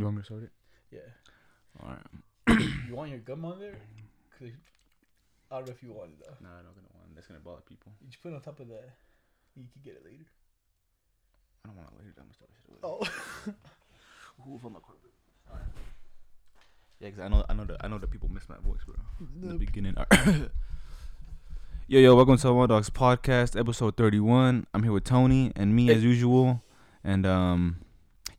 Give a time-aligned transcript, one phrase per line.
[0.00, 0.52] You want me to start it?
[0.90, 1.12] Yeah.
[1.82, 2.58] All right.
[2.88, 3.76] You want your gum on there?
[4.38, 4.48] Cause
[5.50, 6.32] I don't know if you want it though.
[6.40, 7.10] No, I don't gonna want.
[7.10, 7.16] It.
[7.16, 7.92] That's gonna bother people.
[8.00, 8.80] You just put it on top of the.
[9.56, 10.24] You can get it later.
[11.66, 12.14] I don't want to later.
[12.16, 12.80] I'm gonna start shit.
[12.82, 14.48] Oh.
[14.48, 15.12] Ooh, if I'm not corporate.
[16.98, 18.96] Yeah, cause I know, I know that, I know that people miss my voice, bro.
[19.42, 19.96] In the beginning.
[21.88, 24.66] yo, yo, welcome to One Dogs Podcast, episode 31.
[24.72, 26.64] I'm here with Tony and me as usual,
[27.04, 27.84] and um,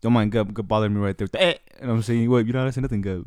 [0.02, 1.28] don't mind Gub, Gub bothering me right there.
[1.28, 2.46] the, eh, And I'm saying, what?
[2.46, 3.26] You know, I say nothing, Gub.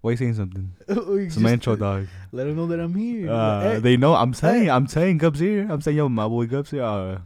[0.00, 0.72] Why you saying something?
[0.88, 2.08] It's my intro, dog.
[2.30, 3.30] Let them know that I'm here.
[3.30, 3.78] Uh, Hey.
[3.80, 4.14] they know.
[4.14, 4.70] I'm saying.
[4.70, 5.66] I'm saying Gub's here.
[5.70, 6.82] I'm saying, yo, my boy Gub's here.
[6.82, 7.20] Uh,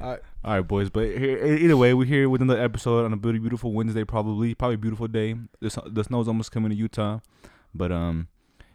[0.00, 0.20] Alright.
[0.44, 0.88] all right, boys.
[0.88, 4.04] But here, either way, we're here with another episode on a beautiful, beautiful Wednesday.
[4.04, 5.34] Probably, probably beautiful day.
[5.60, 7.20] The, the snow's almost coming to Utah,
[7.74, 8.28] but um,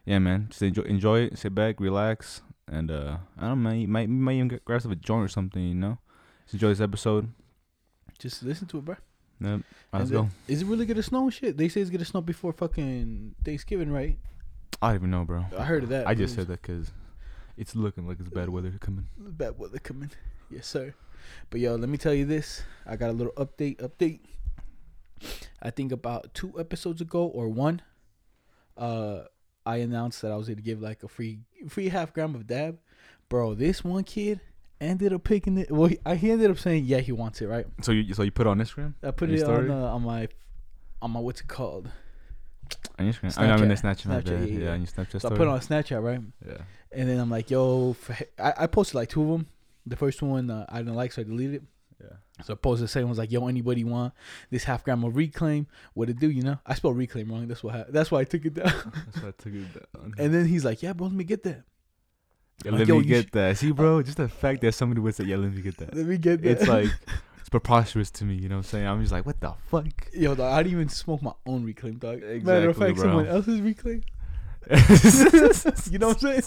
[0.05, 0.47] yeah, man.
[0.49, 1.37] Just enjoy, enjoy it.
[1.39, 3.71] Sit back, relax, and uh, I don't know.
[3.71, 5.61] You might, you might even get, grab some a joint or something.
[5.63, 5.97] You know.
[6.45, 7.29] Just enjoy this episode.
[8.19, 8.95] Just listen to it, bro.
[9.41, 9.61] Yep.
[9.91, 10.21] Let's And go.
[10.23, 11.57] then- Is it really gonna snow and shit?
[11.57, 14.17] They say it's gonna snow before fucking Thanksgiving, right?
[14.81, 15.45] I don't even know, bro.
[15.57, 16.07] I heard of that.
[16.07, 16.91] I just It said that because
[17.57, 19.07] it's looking like it's bad weather coming.
[19.17, 20.11] Bad weather coming.
[20.49, 20.93] Yes, sir.
[21.49, 22.63] But yo, let me tell you this.
[22.85, 23.77] I got a little update.
[23.77, 24.19] Update.
[25.61, 27.81] I think about two episodes ago or one,
[28.77, 29.21] uh,
[29.65, 32.79] I announced that I was gonna give like a free free half gram of dab.
[33.29, 34.41] Bro, this one kid
[34.81, 35.71] ended up picking it.
[35.71, 37.47] Well, he, I- he ended up saying yeah he wants it.
[37.47, 37.65] Right.
[37.81, 38.93] So you, so you put it on Instagram?
[39.03, 40.27] I put it on uh, on my
[41.01, 41.89] on my what's it called?
[42.99, 43.37] On Instagram.
[43.37, 44.07] I mean, on the Snapchat.
[44.07, 44.23] Snapchat.
[44.23, 44.71] Snapchat, yeah, Yeah, yeah.
[44.71, 46.21] on your Snapchat So I put it on Snapchat, right?
[46.47, 46.57] Yeah.
[46.93, 47.95] And then I'm like, yo,
[48.39, 49.47] I, I posted like two of them.
[49.85, 51.63] The first one uh, I didn't like, so I deleted it.
[52.01, 52.43] Yeah.
[52.43, 54.13] So I posted the second one was like, yo, anybody want
[54.49, 55.67] this half gram of reclaim?
[55.93, 56.57] What it do, you know?
[56.65, 57.47] I spelled reclaim wrong.
[57.47, 57.75] That's what.
[57.75, 58.65] hap- That's why I took it down.
[59.05, 60.13] That's why I took it down.
[60.17, 61.63] and then he's like, yeah, bro, let me get that.
[62.63, 63.57] Yeah, like, let me get sh- that.
[63.57, 66.05] See, bro, just the fact that somebody would say, "Yeah, let me get that." Let
[66.05, 66.51] me get that.
[66.51, 66.89] It's like
[67.39, 68.35] it's preposterous to me.
[68.35, 68.87] You know what I'm saying?
[68.87, 69.85] I'm just like, what the fuck?
[70.13, 72.21] yo, dog, I didn't even smoke my own reclaim, dog.
[72.21, 73.03] Matter of fact, bro.
[73.03, 74.03] someone else's reclaim.
[75.91, 76.43] You know what I'm saying?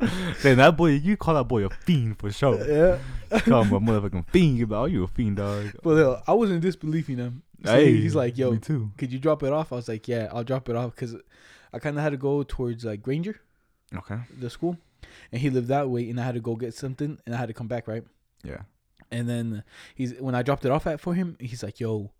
[0.38, 2.56] saying that boy, you call that boy a fiend for sure.
[2.66, 2.98] yeah.
[3.40, 4.58] Call him a motherfucking fiend.
[4.60, 5.72] Like, oh, you a fiend, dog.
[5.82, 7.32] But I was in disbelief, you know.
[7.64, 8.90] So hey, he's like, yo, too.
[8.96, 9.72] could you drop it off?
[9.72, 11.14] I was like, yeah, I'll drop it off because
[11.72, 13.40] I kind of had to go towards like Granger.
[13.94, 14.18] Okay.
[14.40, 14.76] the school,
[15.32, 17.48] and he lived that way, and I had to go get something, and I had
[17.48, 18.04] to come back, right?
[18.44, 18.62] Yeah.
[19.10, 19.62] And then
[19.94, 22.10] he's when I dropped it off at for him, he's like, "Yo,"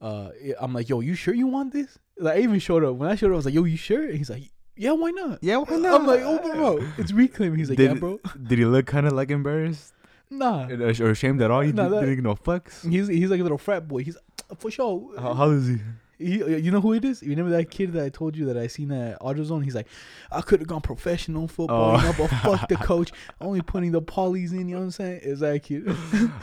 [0.00, 3.08] uh, I'm like, "Yo, you sure you want this?" Like I even showed up when
[3.08, 4.44] I showed up, I was like, "Yo, you sure?" And he's like,
[4.76, 5.56] "Yeah, why not?" Yeah.
[5.58, 6.00] Why not?
[6.00, 9.06] I'm like, "Oh, bro, it's reclaim." He's like, Did- "Yeah, bro." Did he look kind
[9.06, 9.92] of like embarrassed
[10.30, 11.62] Nah, or ashamed at all?
[11.62, 12.88] He Nah, didn't give no fucks.
[12.88, 14.04] he's he's like a little frat boy.
[14.04, 14.16] He's
[14.58, 15.10] for sure.
[15.18, 15.78] How, how is he?
[16.18, 17.22] He, you know who it is?
[17.22, 19.62] You remember that kid that I told you that I seen at AutoZone?
[19.62, 19.86] He's like,
[20.32, 21.98] I could have gone professional football, Oh.
[22.00, 23.12] you know, but fuck the coach.
[23.40, 25.20] Only putting the polys in, you know what I'm saying?
[25.22, 25.86] Is that cute?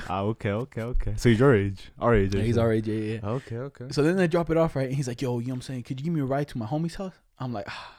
[0.09, 1.13] Ah, okay, okay, okay.
[1.17, 2.35] So he's your age, our age.
[2.35, 3.27] I he's our age, yeah, yeah.
[3.29, 3.85] Okay, okay.
[3.91, 4.85] So then I drop it off, right?
[4.87, 5.83] And he's like, yo, you know what I'm saying?
[5.83, 7.13] Could you give me a ride to my homie's house?
[7.39, 7.94] I'm like, ah.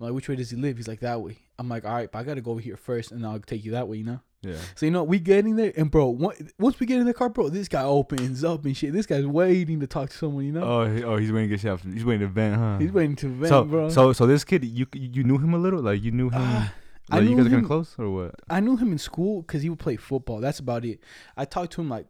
[0.00, 0.76] I'm like, which way does he live?
[0.76, 1.38] He's like, that way.
[1.58, 3.64] I'm like, all right, but I got to go over here first and I'll take
[3.64, 4.20] you that way, you know?
[4.42, 4.56] Yeah.
[4.74, 7.14] So, you know, we get in there and, bro, on- once we get in the
[7.14, 8.92] car, bro, this guy opens up and shit.
[8.92, 10.62] This guy's waiting to talk to someone, you know?
[10.62, 11.80] Oh, he- oh, he's waiting to get.
[11.80, 12.78] He's waiting to vent, huh?
[12.78, 13.88] He's waiting to vent, so, bro.
[13.88, 16.40] so, so this kid, you you knew him a little, like you knew him.
[16.42, 16.72] Ah,
[17.10, 18.34] I like you knew guys are kind of close, or what?
[18.50, 20.40] I knew him in school because he would play football.
[20.40, 21.00] That's about it.
[21.36, 22.06] I talked to him like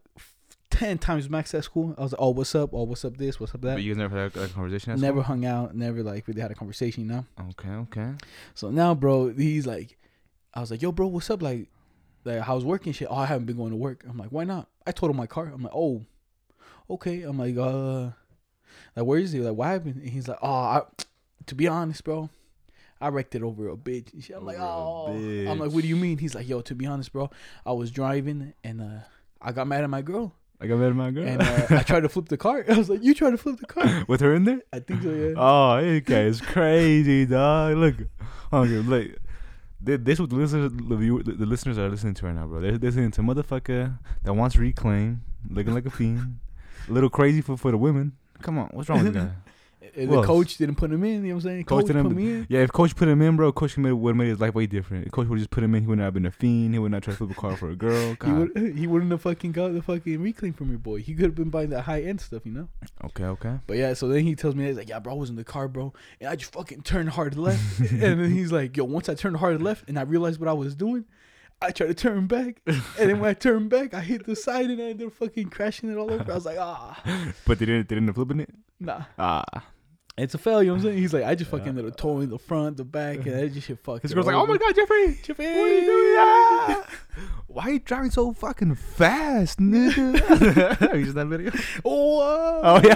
[0.69, 1.95] 10 times max at school.
[1.97, 2.71] I was like, oh, what's up?
[2.73, 3.39] Oh, what's up this?
[3.39, 3.75] What's up that?
[3.75, 4.93] But you guys never had a, a conversation.
[4.93, 7.25] At never hung out, never like really had a conversation, you know?
[7.51, 8.11] Okay, okay.
[8.53, 9.97] So now, bro, he's like,
[10.53, 11.41] I was like, yo, bro, what's up?
[11.41, 11.69] Like,
[12.25, 13.07] like how's work and shit?
[13.09, 14.03] Oh, I haven't been going to work.
[14.07, 14.67] I'm like, why not?
[14.85, 15.51] I told him my car.
[15.53, 16.05] I'm like, oh,
[16.89, 17.23] okay.
[17.23, 18.11] I'm like, uh,
[18.95, 19.39] like, where is he?
[19.39, 20.01] Like, what happened?
[20.01, 20.81] And he's like, oh, I,
[21.45, 22.29] to be honest, bro,
[22.99, 24.13] I wrecked it over a bitch.
[24.13, 24.35] And shit.
[24.35, 26.17] I'm like, Over a oh, I'm like, what do you mean?
[26.17, 27.29] He's like, yo, to be honest, bro,
[27.65, 28.99] I was driving and uh,
[29.41, 32.01] I got mad at my girl Like I met my girl and uh, I tried
[32.01, 32.65] to flip the car.
[32.69, 34.05] I was like, you tried to flip the car?
[34.07, 34.61] with her in there.
[34.73, 35.33] I think so, yeah.
[35.37, 37.77] Oh, okay, it's crazy, dog.
[37.77, 37.95] Look,
[38.51, 39.07] okay, look.
[39.79, 42.59] This what the listeners, the, viewer, the the listeners are listening to right now, bro.
[42.59, 46.39] They're they're listening to a motherfucker that wants reclaim, looking like a fiend,
[46.89, 48.13] a little crazy for for the women.
[48.41, 49.31] Come on, what's wrong with this
[49.97, 51.09] And Who the coach didn't put him in.
[51.25, 51.63] You know what I'm saying?
[51.65, 52.47] Coach Coach, didn't- put him in.
[52.49, 55.07] Yeah, if coach put him in, bro, coach would have made his life way different.
[55.07, 56.73] If coach would just put him in, he would not have been a fiend.
[56.73, 58.15] He would not try to flip a car for a girl.
[58.23, 61.01] He would he wouldn't have fucking got the fucking reclaim from your boy.
[61.01, 62.69] He could have been buying that high end stuff, you know.
[63.05, 63.55] Okay, okay.
[63.65, 65.43] But yeah, so then he tells me he's like, yeah, bro, I was in the
[65.43, 69.09] car, bro, and I just fucking turned hard left, and then he's like, yo, once
[69.09, 71.05] I turned hard left and I realized what I was doing,
[71.59, 74.69] I tried to turn back, and then when I turned back, I hit the side
[74.69, 76.31] and I ended up fucking crashing it all over.
[76.31, 77.01] I was like, ah,
[77.47, 78.49] But they didn't they didn't flip it.
[78.79, 79.43] nah, Ah,
[80.17, 80.63] it's a failure.
[80.63, 80.97] You know what I'm saying?
[80.97, 81.57] He's like, I just Yeah.
[81.57, 84.01] fucking ended up towing the front, the back, and I just hit fucking.
[84.01, 86.15] his girl's like, oh my god, Jeffrey, Jeffrey, what are you doing?
[86.17, 86.87] Ah!
[87.47, 90.19] Why are you driving so fucking fast, nigga?
[90.79, 91.51] Have you seen that video?
[91.85, 92.95] Oh, uh, Oh, yeah.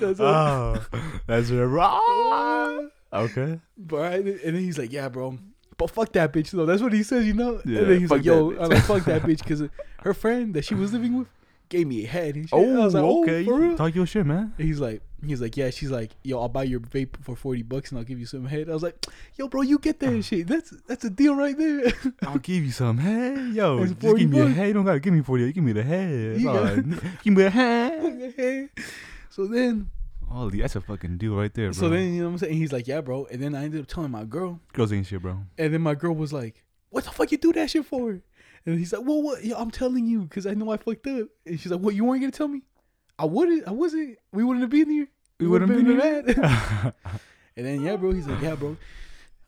[0.00, 0.86] That's what- oh,
[1.26, 2.88] that's right.
[3.12, 3.60] Okay.
[3.76, 5.38] Bro, and then and then he's like, yeah, bro.
[5.76, 6.66] But fuck that bitch though.
[6.66, 7.60] That's what he says, you know.
[7.64, 9.62] Yeah, and then he's like, yo, I'm like, fuck that bitch, because
[10.02, 11.28] her friend that she was living with
[11.68, 12.36] gave me a head.
[12.36, 12.58] And shit.
[12.58, 13.44] Oh, I was like, oh, oh, okay.
[13.44, 13.76] for real?
[13.76, 14.52] Talk your shit, man.
[14.58, 15.70] And He's like, he's like, yeah.
[15.70, 18.46] She's like, yo, I'll buy your vape for forty bucks and I'll give you some
[18.46, 18.68] head.
[18.68, 19.06] I was like,
[19.36, 20.22] yo, bro, you get that ah.
[20.22, 20.46] shit.
[20.46, 21.92] That's that's a deal right there.
[22.22, 23.54] I'll give you some head.
[23.54, 24.68] Yo, It's just 40 give me a head.
[24.68, 25.44] You don't gotta give me 40.
[25.44, 26.30] You give me the head.
[26.32, 27.00] That's You oh, all got- I need.
[27.24, 28.70] give me a head.
[29.30, 29.90] so then,
[30.28, 31.72] Holy, that's a fucking deal right there, bro.
[31.72, 32.54] so then, you know what I'm saying?
[32.54, 33.26] He's like, yeah, bro.
[33.30, 35.38] And then I ended up telling my girl, Girls ain't shit, bro.
[35.56, 38.20] and then my girl was like, what the fuck you do that shit for?
[38.68, 39.42] And he's like, well, what?
[39.42, 41.28] Yo, I'm telling you because I know I fucked up.
[41.46, 41.94] And she's like, what?
[41.94, 42.60] You weren't gonna tell me?
[43.18, 43.66] I wouldn't.
[43.66, 44.18] I wasn't.
[44.30, 45.08] We wouldn't have been here.
[45.40, 46.26] We wouldn't been been mad.
[46.26, 46.94] here.
[47.56, 48.12] and then yeah, bro.
[48.12, 48.76] He's like, yeah, bro.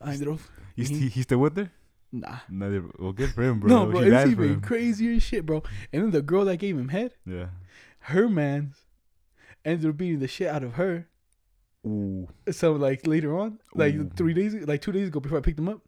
[0.01, 0.39] I ended up.
[0.75, 1.69] He's, he, he's still with her?
[2.11, 2.37] Nah.
[2.49, 3.69] No, they- well, good for him, bro.
[3.69, 4.01] no, bro.
[4.01, 5.61] She It's even crazier shit, bro.
[5.93, 7.47] And then the girl that gave him head, Yeah.
[7.99, 8.77] her man's
[9.63, 11.07] ended up beating the shit out of her.
[11.85, 12.27] Ooh.
[12.51, 14.09] So like later on, like Ooh.
[14.15, 15.81] three days, like two days ago before I picked him up,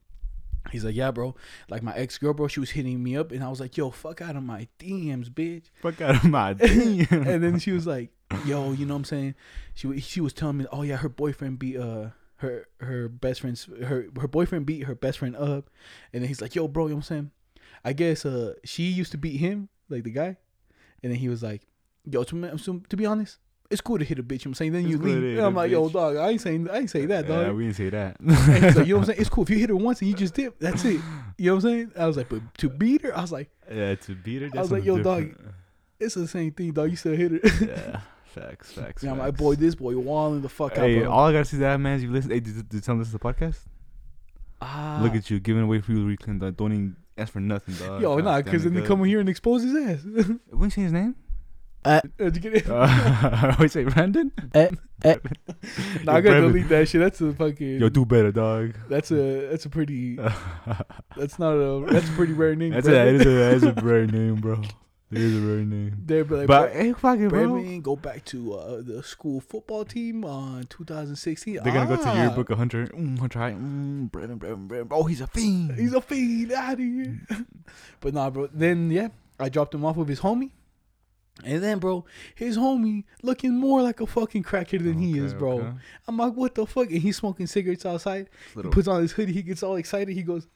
[0.72, 1.36] he's like, yeah, bro.
[1.70, 3.90] Like my ex girl, bro, she was hitting me up, and I was like, yo,
[3.92, 5.66] fuck out of my DMs, bitch.
[5.82, 7.12] Fuck out of my DMs.
[7.12, 8.12] and then she was like,
[8.46, 9.36] "Yo, you know what I'm saying?"
[9.76, 13.66] She she was telling me, "Oh yeah, her boyfriend beat uh her her best friend's
[13.66, 15.70] her her boyfriend beat her best friend up,"
[16.12, 17.32] and then he's like, "Yo, bro, you know what I'm saying?"
[17.86, 20.38] I guess uh she used to beat him like the guy,
[21.02, 21.62] and then he was like,
[22.06, 23.38] "Yo, to, to be honest."
[23.74, 24.30] It's cool to hit a bitch.
[24.30, 25.40] You know what I'm saying then It's you cool leave.
[25.40, 26.16] I'm like, yo, dog.
[26.18, 27.48] I ain't saying, I ain't saying that, dog.
[27.48, 28.18] Yeah, we didn't say that.
[28.24, 29.20] Like, you know what I'm saying?
[29.22, 30.58] It's cool if you hit her once and you just dip.
[30.60, 31.02] That's it.
[31.38, 31.92] You know what I'm saying?
[31.98, 34.50] I was like, but to beat her, I was like, yeah, to beat her.
[34.56, 35.36] I was like, yo, dog,
[36.00, 36.90] it's the same thing, dog.
[36.92, 37.66] You still hit her.
[37.66, 39.04] yeah, facts, facts.
[39.04, 41.12] yeah, my boy, this boy walling the fuck Hey, out, bro.
[41.12, 42.32] all I gotta say to that man is you listen.
[42.32, 43.60] Hey, did, did tell him this is the podcast?
[44.62, 46.40] ah, Look at you giving away free reclaim.
[46.40, 46.56] Dog.
[46.58, 48.02] Don't even ask for nothing, dog.
[48.02, 50.06] Yo, nah, because then they come here and expose his ass.
[50.52, 51.16] When say his name?
[52.18, 52.62] Did you?
[52.74, 54.32] Uh, wait, say Brandon.
[54.54, 54.70] Eh,
[55.04, 55.16] eh.
[56.04, 56.52] nah, I gotta Brandon.
[56.54, 57.02] delete that shit.
[57.02, 57.80] That's a fucking.
[57.80, 58.76] Yo, do better, dog.
[58.90, 60.16] that's a that's a pretty.
[61.18, 61.86] That's not a.
[61.92, 62.72] That's a pretty rare name.
[62.74, 64.62] That's a, that is a, that is a rare name, bro.
[65.12, 65.96] It is a rare name.
[66.06, 67.80] There, but like, But Bra- hey, fucking bro.
[67.82, 71.60] Go back to uh, the school football team on 2016.
[71.64, 72.88] They're gonna go to Ah, yearbook of Hunter.
[72.88, 73.52] Mm, Hunter High.
[73.52, 74.88] Mm, Brandon, Brandon, Brandon.
[74.92, 75.78] Oh, he's a fiend.
[75.78, 77.20] He's a fiend out of here.
[78.00, 78.48] but nah, bro.
[78.52, 79.10] Then yeah,
[79.40, 80.50] I dropped him off with his homie.
[81.44, 85.60] And then, bro, his homie looking more like a fucking crackhead than he is, bro.
[85.60, 85.72] okay.
[86.08, 86.90] I'm like, what the fuck?
[86.92, 88.30] And he's smoking cigarettes outside.
[88.56, 89.34] Little- He puts on his hoodie.
[89.34, 90.14] He gets all excited.
[90.14, 90.48] He goes,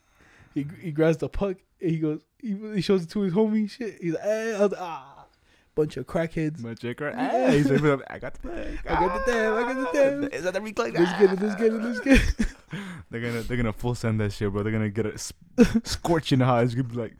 [0.54, 1.56] he, he grabs the puck.
[1.80, 3.68] And he goes, he, he shows it to his homie.
[3.68, 3.98] Shit.
[4.00, 5.26] He's like, eh, I was, ah,
[5.74, 6.60] bunch of crackheads.
[6.60, 7.10] My checker.
[7.16, 8.78] Hey, he's like, I got the play.
[8.88, 9.54] I got the damn.
[9.54, 10.24] I got the damn.
[10.32, 10.94] Is that the reclaim?
[10.94, 11.40] Let's get it.
[11.42, 11.82] Let's get it.
[11.82, 12.46] Let's get it.
[13.10, 14.62] They're gonna they're gonna full send that shit, bro.
[14.62, 15.40] They're gonna get it sp-
[15.84, 16.64] scorching hot.
[16.64, 17.14] It's gonna be like,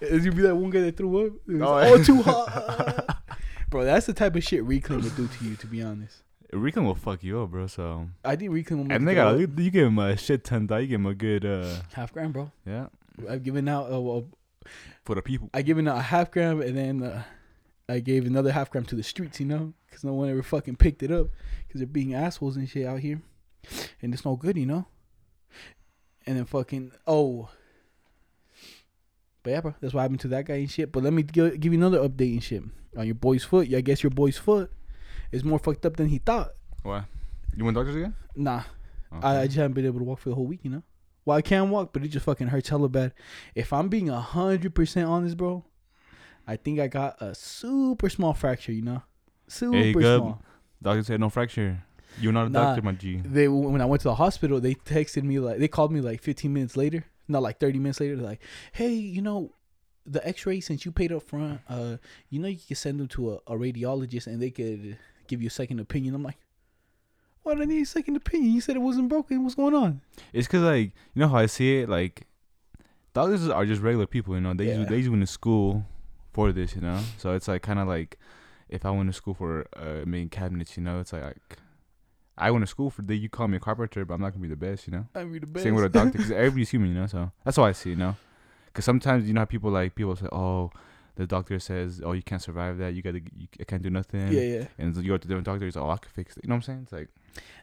[0.00, 1.32] It's gonna be that one guy that threw up.
[1.48, 3.16] It was, Oh, oh, too hot.
[3.70, 5.54] Bro, that's the type of shit Reclaim would do to you.
[5.56, 6.22] To be honest,
[6.52, 7.68] reclaim will fuck you up, bro.
[7.68, 9.40] So I think Reclaim will make and they got up.
[9.40, 10.66] you, you give him a shit ton.
[10.66, 10.80] dog.
[10.82, 12.50] You give him a good uh half gram, bro.
[12.66, 12.86] yeah
[13.28, 13.92] I've given out.
[13.92, 14.24] Uh, well,
[15.04, 15.50] for the people.
[15.54, 17.22] I given out a half gram, and then uh,
[17.88, 19.38] I gave another half gram to the streets.
[19.38, 21.28] You know, because no one ever fucking picked it up
[21.68, 23.20] because they're being assholes and shit out here,
[24.02, 24.86] and it's no good, you know.
[26.26, 27.50] And then fucking oh.
[29.42, 30.92] But yeah, bro, that's what happened to that guy and shit.
[30.92, 32.62] But let me gi- give you another update and shit
[32.96, 33.68] on your boy's foot.
[33.68, 34.70] Yeah, I guess your boy's foot
[35.32, 36.50] is more fucked up than he thought.
[36.82, 37.04] Why?
[37.56, 38.14] You want doctors again?
[38.36, 38.62] Nah,
[39.12, 39.26] Okay.
[39.26, 40.82] I, I just haven't been able to walk for the whole week, you know.
[41.24, 43.12] Well, I can walk, but it just fucking hurts hella bad.
[43.54, 45.64] If I'm being a hundred percent honest, bro,
[46.46, 49.02] I think I got a super small fracture, you know,
[49.48, 50.18] super Hey, good.
[50.20, 50.42] small.
[50.82, 51.82] Doctor said no fracture.
[52.18, 52.64] You're not a Nah.
[52.66, 53.20] doctor, my G.
[53.24, 56.22] They when I went to the hospital, they texted me like they called me like
[56.22, 58.16] 15 minutes later, not like 30 minutes later.
[58.16, 59.52] They're like, hey, you know,
[60.06, 61.96] the X-ray since you paid up front, uh,
[62.30, 64.96] you know, you can send them to a, a radiologist and they could
[65.28, 66.14] give you a second opinion.
[66.14, 66.38] I'm like,
[67.42, 68.52] why do I need a second opinion?
[68.52, 69.42] You said it wasn't broken.
[69.44, 70.00] What's going on?
[70.32, 71.88] It's cause like you know how I see it.
[71.88, 72.26] Like
[73.14, 74.34] doctors are just regular people.
[74.34, 74.70] You know they Yeah.
[74.70, 75.86] usually, they usually went to school
[76.32, 76.74] for this.
[76.74, 78.18] You know, so it's like kind of like
[78.68, 80.76] if I went to school for uh, making cabinets.
[80.76, 81.58] You know, it's like, like.
[82.40, 83.14] I went to school for the.
[83.14, 85.06] You call me a carpenter, but I'm not gonna be the best, you know.
[85.14, 85.64] I mean, the best.
[85.64, 87.06] Same with a doctor, because everybody's human, you know.
[87.06, 88.16] So that's how I see, it, you know.
[88.66, 90.70] Because sometimes you know how people like people say, "Oh,
[91.16, 92.94] the doctor says, oh, you can't survive that.
[92.94, 95.76] You gotta, you I can't do nothing." Yeah, yeah, And you go to different doctors.
[95.76, 96.44] Oh, I can fix it.
[96.44, 96.80] You know what I'm saying?
[96.84, 97.08] It's like,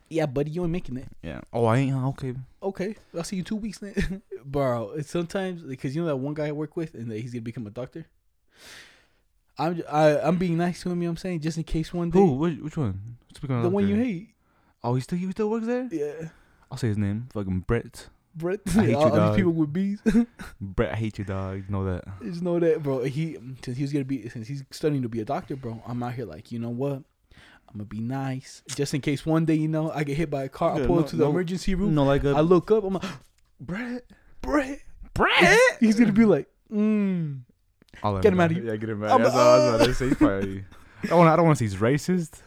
[0.10, 1.07] yeah, buddy, you ain't making it.
[1.24, 1.41] yeah.
[1.51, 2.36] Oh, I ain't okay.
[2.62, 4.22] Okay, I'll see you two weeks, then.
[4.46, 4.91] bro.
[4.91, 7.41] It's sometimes because you know that one guy I work with, and that he's gonna
[7.41, 8.05] become a doctor.
[9.57, 11.01] I'm I, am being nice to him.
[11.01, 12.34] You know what I'm saying, just in case one day Who?
[12.34, 13.17] Which, which one?
[13.41, 14.29] The one you hate.
[14.84, 15.88] Oh, he still he still works there.
[15.91, 16.29] Yeah,
[16.72, 17.29] I'll say his name.
[17.34, 18.10] Fucking Brett.
[18.36, 18.60] Brett.
[18.67, 20.00] I hate you, all, these people with bees.
[20.62, 21.69] Brett, I hate you, dog.
[21.69, 22.03] Know that.
[22.22, 23.03] just know that, bro.
[23.03, 25.81] He since he's gonna be since he's studying to be a doctor, bro.
[25.88, 27.01] I'm out here like, you know what?
[27.69, 30.43] I'm gonna be nice, just in case one day you know I get hit by
[30.43, 30.75] a car.
[30.75, 31.96] I pull no- into the no- emergency room.
[31.96, 32.84] No, like a I look up.
[32.84, 33.03] I'm like,
[33.60, 34.05] Brett.
[34.41, 34.79] Brett.
[35.13, 35.60] Brett.
[35.79, 37.39] He's gonna be like, mm.
[38.03, 38.65] I'll Get him out of here.
[38.67, 39.10] Yeah, get him out.
[39.12, 40.13] I'm- That's what I was about to say.
[40.13, 40.63] Probably.
[41.03, 41.27] I don't.
[41.27, 42.41] I don't want to say he's racist,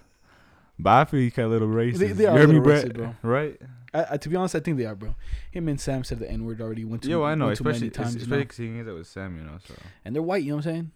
[0.83, 1.99] but I feel he's kind of a little racist.
[1.99, 3.15] They- they you are me, little racist, bro.
[3.23, 3.61] Right?
[3.93, 5.15] I, I, to be honest, I think they are, bro.
[5.51, 6.85] Him and Sam said the N word already.
[6.85, 7.53] Went to Yo, I know.
[7.55, 8.37] too many Especially, times, you know?
[8.39, 9.59] especially that with Sam, you know.
[9.67, 10.45] So and they're white.
[10.45, 10.91] You know what I'm saying?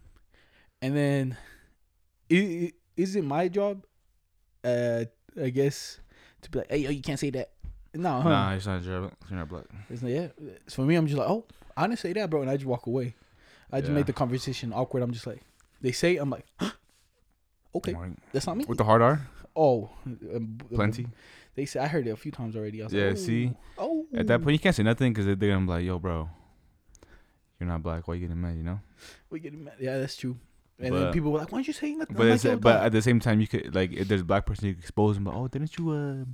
[0.83, 1.37] And then,
[2.31, 2.35] i-
[2.67, 3.85] i- is it my job?
[4.63, 5.05] Uh,
[5.43, 5.99] I guess
[6.43, 7.51] to be like, hey, yo, you can't say that.
[7.95, 8.29] No, huh?
[8.29, 9.11] nah, he's not German.
[9.23, 9.65] He's not black.
[9.91, 10.29] It's like, yeah.
[10.69, 11.45] So for me, I'm just like, oh,
[11.77, 13.15] I didn't say that, bro, and I just walk away.
[13.73, 13.97] I just Yeah.
[13.97, 15.03] make the conversation awkward.
[15.03, 15.43] I'm just like,
[15.81, 16.47] they say, I'm like,
[17.75, 18.65] okay, Like, that's not me.
[18.67, 19.27] With the hard R,
[19.57, 21.07] Oh, um, plenty.
[21.55, 22.83] They say I heard it a few times already.
[22.83, 23.53] I was Yeah, like, see?
[23.79, 26.29] oh, At that point, you can't say nothing because they're gonna be like, "Yo, bro,
[27.61, 28.07] you're not black.
[28.09, 28.81] Why you getting mad?" You know.
[29.31, 29.75] we getting mad.
[29.81, 30.37] Yeah, that's true.
[30.79, 32.93] And But- then people were like, "Why don't you say nothing?" But like, but at
[32.93, 35.25] the same time, you could like if there's a black person, you could expose them.
[35.25, 36.25] But oh, didn't you uh?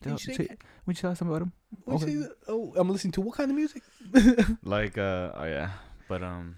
[0.00, 0.48] did you say say,
[0.84, 1.52] when you tell something about him?
[1.86, 2.22] Okay.
[2.48, 3.82] Oh, I'm listening to what kind of music?
[4.64, 5.72] Like uh, oh yeah,
[6.08, 6.56] but um,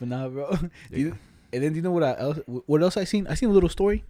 [0.00, 0.50] But nah, bro.
[0.90, 0.98] yeah.
[0.98, 1.18] You-
[1.52, 2.38] And then do you know what I else?
[2.46, 3.26] What else I seen?
[3.28, 4.04] I seen a little story.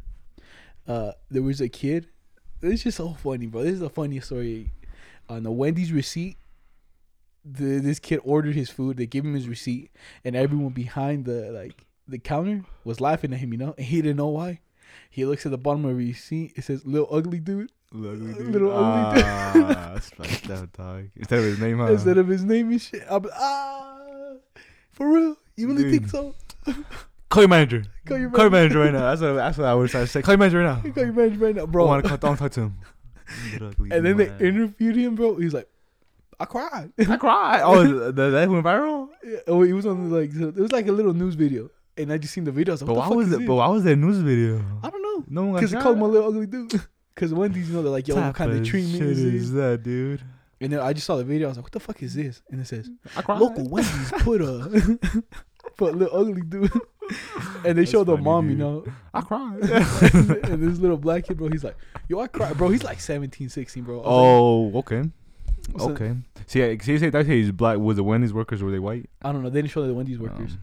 [0.89, 2.09] Uh, there was a kid.
[2.63, 3.63] It's just so funny, bro.
[3.63, 4.73] This is the funniest story.
[5.29, 6.39] On the Wendy's receipt,
[7.45, 8.97] the this kid ordered his food.
[8.97, 9.91] They gave him his receipt,
[10.25, 13.53] and everyone behind the like the counter was laughing at him.
[13.53, 14.61] You know, and he didn't know why.
[15.11, 16.55] He looks at the bottom of the receipt.
[16.57, 18.53] It says "little ugly dude" Ugly dude.
[18.53, 19.25] Little ugly dude.
[19.27, 19.53] ah,
[19.95, 21.09] that's fucked up, dog.
[21.17, 21.87] Instead of his name, huh?
[21.87, 23.03] instead of his name and shit.
[23.09, 24.35] I'm ah,
[24.93, 25.37] for real?
[25.57, 26.35] You really think so?
[27.31, 27.85] Call your manager.
[28.07, 28.79] Call your Call your manager.
[28.79, 29.11] manager right now.
[29.11, 30.23] That's what that's what I was trying to say.
[30.23, 30.93] Call your manager right now.
[30.93, 31.87] Call your manager right now, Bro, bro.
[31.87, 32.19] want to call?
[32.19, 32.79] Don't talk to him.
[33.91, 34.41] And then they dude.
[34.43, 35.37] interviewed him, bro.
[35.37, 35.69] He's like,
[36.41, 36.91] I cried.
[36.99, 37.61] I cried.
[37.63, 39.09] Oh, the, the, that went viral.
[39.23, 41.69] Yeah, oh, it was on like it was like a little news video,
[41.99, 42.73] and I just seen the video.
[42.73, 43.39] I was like, But what why the fuck was it?
[43.41, 43.47] this?
[43.47, 44.65] But why was that news video?
[44.83, 45.83] I don't know, No one got because they shot?
[45.83, 46.73] called him a little ugly dude.
[47.15, 49.83] Because Wendy's, you know, they're like, yo, what kind of treatment shit is is that,
[49.83, 50.23] dude?
[50.61, 51.49] And then I just saw the video.
[51.49, 52.43] I was like, what the fuck is this?
[52.49, 53.41] And it says, I cried.
[53.41, 54.99] local Wendy's put a
[55.81, 56.71] a little ugly dude,
[57.65, 58.85] and they That's showed the funny, mom, you know,
[59.15, 59.61] I cried.
[59.63, 61.77] and this little black kid, bro, he's like,
[62.09, 62.69] yo, I cried, bro.
[62.69, 63.95] He's like 17, 16, bro.
[63.95, 65.11] I was like, oh, okay.
[65.81, 66.17] Okay.
[66.47, 67.79] See, I- see, he's black.
[67.79, 69.09] Was the Wendy's workers were they white?
[69.23, 69.51] I don't know.
[69.51, 70.53] They didn't show the Wendy's workers.
[70.53, 70.61] Um,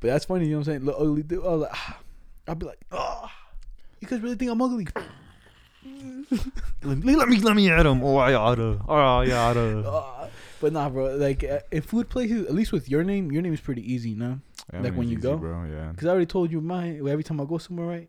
[0.00, 0.84] But that's funny, you know what I'm saying?
[0.84, 1.44] Little ugly dude.
[1.44, 1.98] I was like, ah.
[2.46, 3.30] I'd be like, oh,
[4.00, 4.86] you guys really think I'm ugly?
[6.82, 8.02] let, me, let me let me at him.
[8.04, 8.80] Oh, I oughta.
[8.86, 9.82] Oh, I oughta.
[9.86, 10.28] Ah.
[10.64, 11.16] But nah, bro.
[11.16, 14.10] Like uh, in food places, at least with your name, your name is pretty easy,
[14.10, 14.40] you know?
[14.72, 15.36] Yeah, like when you easy, go?
[15.36, 15.64] bro.
[15.64, 15.90] Yeah.
[15.90, 17.06] Because I already told you mine.
[17.06, 18.08] Every time I go somewhere, right?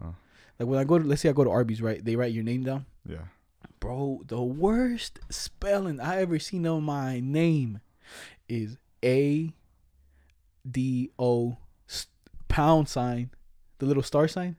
[0.00, 0.14] Oh.
[0.56, 2.04] Like when I go to, let's say I go to Arby's, right?
[2.04, 2.86] They write your name down.
[3.04, 3.24] Yeah.
[3.80, 7.80] Bro, the worst spelling I ever seen on my name
[8.48, 9.52] is A
[10.70, 11.58] D O
[12.46, 13.30] pound sign,
[13.78, 14.54] the little star sign,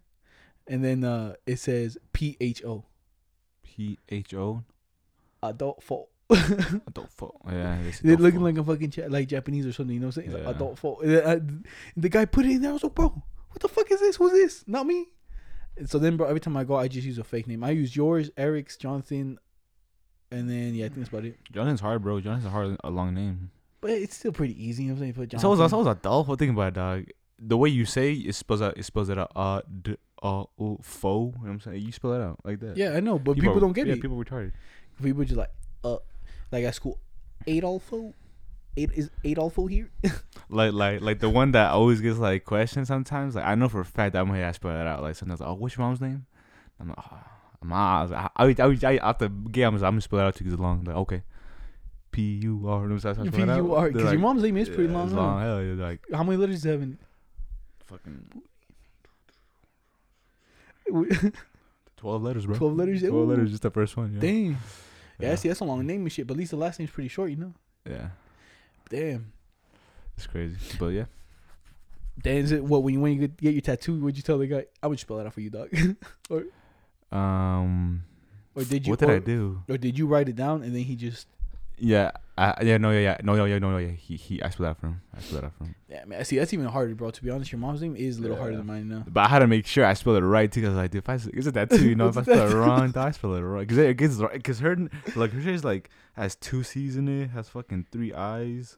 [0.67, 2.83] and then uh it says P H O.
[3.63, 4.63] P H O.
[5.41, 6.09] Adult fault.
[6.87, 7.41] Adult fault.
[7.47, 7.77] Yeah.
[8.01, 8.55] They're adult looking fault.
[8.55, 9.93] like a fucking like Japanese or something.
[9.93, 10.31] You know what I'm saying?
[10.35, 10.47] It's Yeah.
[10.47, 10.99] like adult fault.
[11.05, 11.41] I-
[11.95, 12.71] the guy put it in there.
[12.71, 13.09] I was like, bro,
[13.49, 14.17] what the fuck is this?
[14.17, 14.63] Who's this?
[14.67, 15.07] Not me.
[15.77, 17.63] And so then, bro, every time I go, I just use a fake name.
[17.63, 19.37] I use yours, Eric's, Jonathan,
[20.31, 21.37] and then yeah, I think that's about it.
[21.51, 22.19] Jonathan's hard, bro.
[22.19, 23.51] Jonathan's a hard, a long name.
[23.79, 24.83] But it's still pretty easy.
[24.83, 25.29] You know what I'm saying?
[25.29, 25.69] Put So was Jonathan.
[25.69, 26.35] so was Adolfo.
[26.35, 27.05] Think about it, dog.
[27.39, 29.31] The way you say it spells out, it spells it out.
[29.35, 30.45] Uh, d, uh, uh,
[30.81, 31.25] fo.
[31.27, 31.81] You know what I'm saying?
[31.83, 32.75] You spell it out like that.
[32.75, 33.89] Yeah, I know, but people, are- don't get it.
[33.89, 34.01] yeah, me.
[34.01, 34.53] People retarded.
[35.01, 35.51] People just like,
[35.83, 35.97] uh,
[36.51, 36.99] like at school,
[37.45, 38.13] Adolfo,
[38.77, 39.91] Ad, is Adolfo here?
[40.49, 43.35] Like, like, like the one that always gets like questions sometimes.
[43.35, 45.01] Like I know for a fact that I'm gonna spell it out.
[45.01, 46.25] Like sometimes, oh, what's your mom's name?
[46.79, 47.27] I'm like, ah,
[47.61, 48.13] oh, mom's.
[48.13, 50.85] I, I, I, I, I, after game, I'm gonna spell it out because it's long.
[50.85, 51.23] Like okay,
[52.11, 52.83] P U R.
[52.83, 53.31] You know what I'm saying?
[53.31, 53.91] P U R.
[53.91, 55.13] Because your mom's name is pretty long.
[55.13, 55.41] Long.
[55.41, 56.97] Hell yeah, like How many letters do you have in
[57.85, 58.41] fucking
[61.97, 62.55] twelve letters, bro.
[62.55, 63.01] 12 letters?
[63.01, 63.25] Twelve Ooh.
[63.25, 64.13] letters, just the first one.
[64.13, 64.21] Yeah.
[64.21, 64.57] Damn.
[65.19, 65.35] Yeah, Yeah.
[65.35, 66.27] see, that's a long name and shit.
[66.27, 67.53] But at least the last name's pretty short, you know.
[67.89, 68.09] yeah,
[68.89, 69.31] Damn.
[70.15, 70.55] it's crazy.
[70.79, 71.05] But yeah.
[72.21, 72.37] Damn.
[72.43, 73.99] Is it what when you when you get- your tattoo?
[74.01, 74.65] Would you tell the guy?
[74.81, 75.69] I would spell it out for you, dog.
[77.11, 78.03] Um,
[78.55, 78.91] or did you?
[78.91, 79.63] what did or, I do?
[79.69, 81.27] Or did you write it down and then he just?
[81.79, 83.89] Yeah, I, yeah, no, yeah, yeah, no, yeah, yeah, no, yeah.
[83.89, 85.01] He, he, I spelled that for him.
[85.15, 85.75] I spelled that for him.
[85.87, 86.25] Yeah, man.
[86.25, 87.11] See, that's even harder, bro.
[87.11, 88.57] To be honest, your mom's name is a little harder Yeah.
[88.57, 89.03] than mine now.
[89.07, 91.15] But I had to make sure I spelled it right too, because like, if I
[91.15, 91.87] is it that too?
[91.87, 93.61] You know, if I spell it wrong, I spell it right.
[93.67, 94.75] Because it gets because her
[95.15, 98.77] like her shit's like has two C's in it, has fucking three I's.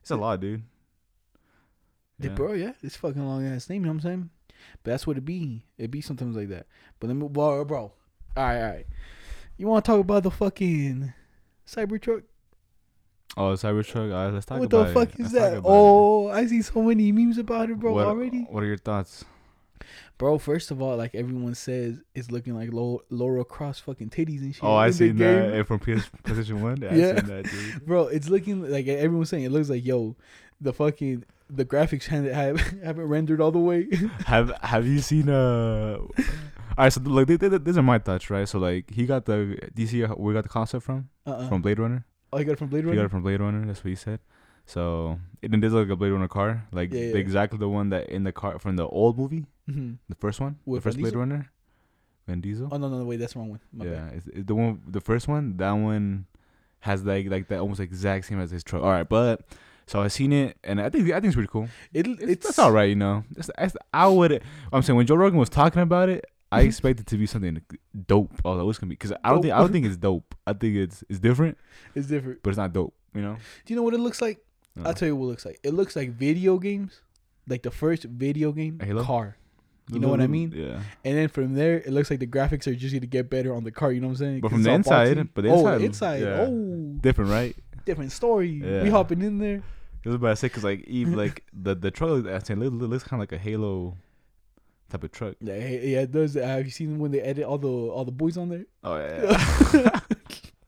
[0.00, 0.62] It's a lot, dude.
[2.18, 2.28] Yeah.
[2.30, 2.34] Yeah.
[2.34, 3.82] Bro, yeah, it's fucking long ass name.
[3.82, 4.30] You know what I'm saying?
[4.82, 5.64] But that's what it be.
[5.76, 6.66] It be sometimes like that.
[7.00, 7.78] But let me, bro, bro.
[7.80, 7.92] All
[8.36, 8.86] right, all right.
[9.56, 11.12] You want to talk about the fucking
[11.66, 12.22] Cybertruck?
[13.36, 14.32] Oh, Cybertruck.
[14.34, 15.20] Let's talk what the fuck it.
[15.20, 15.58] is Let's that?
[15.58, 17.80] about Oh, I see so many memes about it, it.
[17.80, 17.92] bro.
[17.94, 18.42] what, already.
[18.50, 19.24] What are your thoughts?
[20.18, 24.40] Bro, first of all, like everyone says, it's looking like Lo- Lara Croft fucking titties
[24.40, 24.62] and shit.
[24.62, 25.60] Oh, I seen that game.
[25.60, 26.80] eh, from PS PlayStation One.
[26.80, 27.06] Yeah, Yeah.
[27.12, 27.86] I seen that, dude.
[27.86, 30.14] Bro, it's looking like everyone's saying it looks like yo,
[30.60, 33.88] the fucking the graphics haven't have, haven't rendered all the way.
[34.26, 35.98] Have Have you seen uh?
[36.78, 38.48] All right, so like th- th- these are my thoughts, right?
[38.48, 39.58] So like he got the.
[39.74, 41.08] Do you see where we got the concept from?
[41.26, 41.48] Uh-uh.
[41.48, 42.04] From Blade Runner.
[42.32, 42.92] oh, you got it from Blade Runner?
[42.92, 43.64] He got it from Blade Runner.
[43.66, 44.20] That's what he said.
[44.64, 47.12] So it, it is like a Blade Runner car, like Yeah, yeah.
[47.12, 49.94] the- exactly the one that in the car from the old movie, mm-hmm.
[50.08, 51.20] the first one, With the first Vin Blade Diesel?
[51.20, 51.50] Runner,
[52.28, 52.68] Vin Diesel.
[52.72, 53.60] Oh no no no wait that's the wrong one.
[53.72, 55.56] My yeah, it's, it's the one, the first one.
[55.58, 56.26] That one
[56.80, 58.82] has like like that almost exact same as his truck.
[58.82, 59.42] All right, but
[59.86, 61.68] so I seen it, and I think I think it's pretty cool.
[61.92, 63.24] It, It's, it's that's all right, you know.
[63.36, 64.42] It's, it's, I would.
[64.72, 67.60] I'm saying when Joe Rogan was talking about it, I expect it to be something
[68.06, 68.32] dope.
[68.44, 70.34] Oh, it's gonna be because I don't think I don't think it's dope.
[70.46, 71.58] I think it's it's different,
[71.94, 72.42] It's different.
[72.42, 72.94] but it's not dope.
[73.14, 73.36] You know.
[73.64, 74.38] Do you know what it looks like?
[74.76, 74.84] No.
[74.86, 75.60] I'll tell you what it looks like.
[75.62, 77.00] It looks like video games,
[77.46, 79.04] like the first video game Halo?
[79.04, 79.36] car.
[79.90, 80.52] You know what I mean?
[80.54, 80.80] Yeah.
[81.04, 83.54] And then from there, it looks like the graphics are just going to get better
[83.54, 83.92] on the car.
[83.92, 84.40] You know what I'm saying?
[84.40, 86.46] But from the inside- but the oh, inside- the inside, yeah.
[86.48, 87.56] oh, Different, right?
[87.84, 88.48] different story.
[88.64, 88.84] Yeah.
[88.84, 89.62] We hopping in there.
[90.04, 93.04] I was about to say because like Eve, like the the truck, I saying looks
[93.04, 93.96] kind of like a Halo
[94.92, 95.36] type of truck.
[95.40, 96.34] Yeah, yeah, it does.
[96.34, 98.64] Have you seen when they edit all the all the boys on there?
[98.84, 100.00] Oh yeah.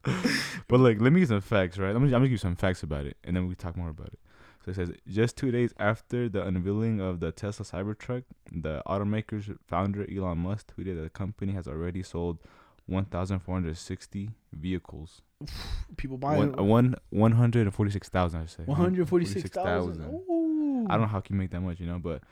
[0.68, 1.92] but like, let me give some facts, right?
[1.92, 3.76] Let me I'm gonna give you some facts about it, and then we can talk
[3.76, 4.18] more about it.
[4.64, 9.50] So it says just two days after the unveiling of the Tesla Cybertruck, the automaker's
[9.66, 12.38] founder Elon Musk tweeted that the company has already sold
[12.86, 15.20] 1,460 vehicles.
[15.98, 18.62] People buying One, uh, one 146,000, I should say.
[18.64, 20.02] one hundred forty six thousand.
[20.02, 20.86] 146,000.
[20.90, 22.22] I don't know how can you make that much, you know, but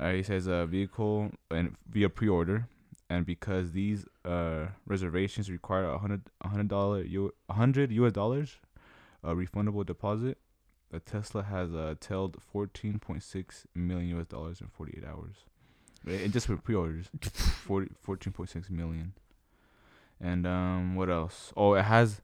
[0.00, 2.68] uh, he says a vehicle and via pre-order,
[3.08, 8.12] and because these uh reservations require a hundred hundred dollar U hundred U.S.
[8.12, 8.56] dollars,
[9.22, 10.38] a refundable deposit,
[10.90, 14.26] the Tesla has uh tailed fourteen point six million U.S.
[14.26, 15.36] dollars in forty eight hours,
[16.06, 19.12] and just for pre-orders, 40, 14.6 million.
[20.20, 21.52] And um, what else?
[21.56, 22.22] Oh, it has,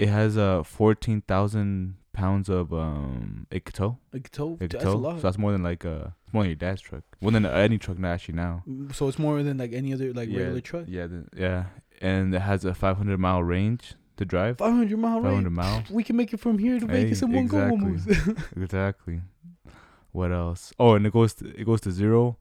[0.00, 3.98] it has uh fourteen thousand pounds of um it could tow.
[4.12, 5.16] Like tow, It could that's a lot.
[5.16, 7.04] So that's more than like uh it's more than your dad's truck.
[7.20, 8.62] More than any truck now actually now.
[8.68, 10.84] Mm, so it's more than like any other like yeah, regular truck.
[10.88, 11.64] Yeah, the, yeah.
[12.00, 14.58] And it has a 500 mile range to drive.
[14.58, 15.50] Five hundred mile 500 range.
[15.50, 15.90] miles.
[15.98, 17.86] We can make it from here to Hey, Vegas in one go exactly.
[17.86, 18.46] almost.
[18.56, 19.20] exactly.
[20.12, 20.72] What else?
[20.78, 22.36] Oh, and it goes to, it goes to zero,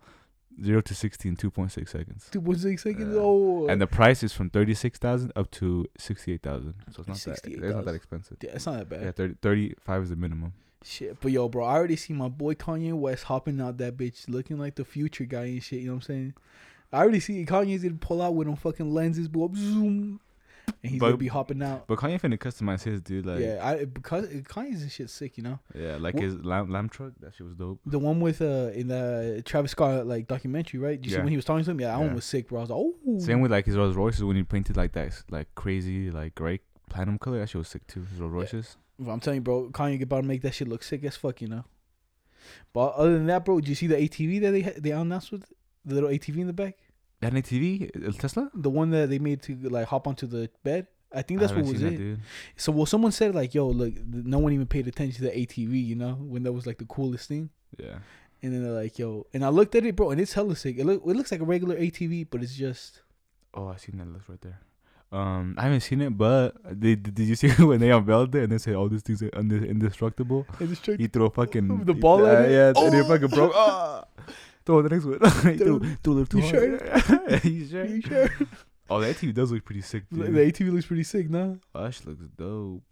[0.64, 2.28] zero to 60 in 2.6 seconds.
[2.32, 3.14] Two point six seconds.
[3.14, 3.22] Yeah.
[3.22, 6.74] Oh, And the price is from 36,000 up to 68,000.
[6.92, 8.38] So it's not that it's not that expensive.
[8.42, 9.04] yeah, it's not that bad.
[9.04, 10.54] Yeah, 30, 35 is the minimum.
[10.84, 14.30] Shit, but yo, bro, I already see my boy Kanye West hopping out that bitch,
[14.30, 15.80] looking like the future guy and shit.
[15.82, 16.34] You know what I'm saying?
[16.94, 20.20] I already see Kanye's gonna pull out with them fucking lenses, up, zoom,
[20.82, 21.88] and he's But- gonna be hopping out.
[21.88, 25.44] But Kanye finna customize his dude like yeah, yeah, I because Kanye's shit sick, you
[25.44, 25.60] know.
[25.76, 27.14] Yeah, like his lamb, lamb truck.
[27.20, 27.80] That shit was dope.
[27.86, 31.00] The one with uh in the Travis Scott like documentary, right?
[31.02, 31.80] Did you see when he was talking to him?
[31.82, 32.60] Yeah, that one was sick, bro.
[32.60, 35.22] I was like, oh, Same with like his Rolls Royces when he painted like that
[35.30, 37.40] like crazy like gray platinum color.
[37.40, 38.06] That shit was sick too.
[38.10, 38.78] His Rolls Royces.
[39.08, 41.42] I'm telling you, bro, Kanye get about to make that shit look sick as fuck,
[41.42, 41.64] you know.
[42.74, 45.32] But other than that, bro, did you see the ATV that they had, they announced
[45.32, 45.46] with
[45.86, 46.78] the little ATV in the back?
[47.22, 48.50] That ATV, a Tesla.
[48.54, 50.88] The one that they made to like hop onto the bed.
[51.14, 51.98] I think that's I what was it.
[51.98, 52.18] that.
[52.56, 55.86] So well, someone said like, "Yo, look, no one even paid attention to the ATV,"
[55.86, 57.50] you know, when that was like the coolest thing.
[57.78, 57.98] Yeah.
[58.42, 60.78] And then they're like, "Yo," and I looked at it, bro, and it's hella sick.
[60.78, 63.02] It look, it looks like a regular ATV, but it's just
[63.54, 64.60] Oh, I seen that list right there.
[65.12, 68.52] Um, I haven't seen it, but did did you see when they unveiled it and
[68.52, 70.46] they said, "Oh, these thing's are indestructible"?
[70.60, 72.52] it's just He threw a fucking The ball uh, at it?
[72.52, 73.08] Yeah, and it Oh!
[73.08, 73.54] fucking broke.
[74.66, 75.20] Throw the next one.
[75.54, 76.80] he threw, Dude, threw a little too you
[77.30, 77.44] hard.
[77.46, 77.86] you sure?
[77.86, 78.30] you sure?
[78.90, 80.24] Oh, that ATV does look pretty sick, the.
[80.26, 81.56] ATV looks pretty sick, nah.
[81.76, 82.84] Oh, that looks dope.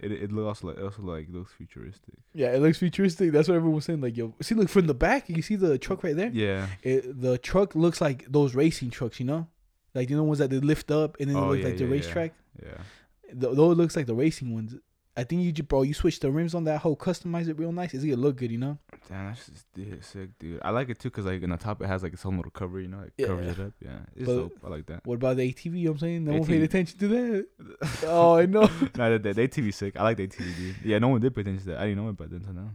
[0.00, 2.14] It it looks like also like looks futuristic.
[2.34, 3.30] Yeah, it looks futuristic.
[3.30, 4.00] That's what everyone was saying.
[4.00, 6.30] Like, yo, see, look from the back, you see the truck right there.
[6.32, 6.66] Yeah.
[6.82, 9.46] It, the truck looks like those racing trucks, you know,
[9.94, 11.84] like you know ones that they lift up and then Oh, look yeah, like the
[11.84, 11.92] yeah, yeah.
[11.92, 12.32] racetrack.
[12.60, 12.78] Yeah.
[13.40, 14.74] Th- those looks like the racing ones.
[15.14, 17.70] I think you, ju- bro, you switch the rims on that whole, customize it real
[17.70, 17.92] nice.
[17.92, 18.78] It's gonna look good, you know.
[19.10, 20.58] Damn, that's just dude, sick, dude.
[20.62, 22.50] I like it too, cause like in the top it has like its own little
[22.50, 23.26] cover, you know, like Yeah.
[23.26, 23.72] covers it up.
[23.80, 24.58] Yeah, it's But- dope.
[24.64, 25.06] I like that.
[25.06, 25.80] What about the ATV?
[25.80, 27.46] You know what I'm saying no one paid attention to that.
[28.06, 28.62] oh, I know.
[28.96, 29.96] nah, the, the, ATV sick.
[29.98, 30.76] I like the ATV, dude.
[30.82, 31.80] Yeah, no one did pay attention to that.
[31.80, 32.70] I didn't know it, but then to now,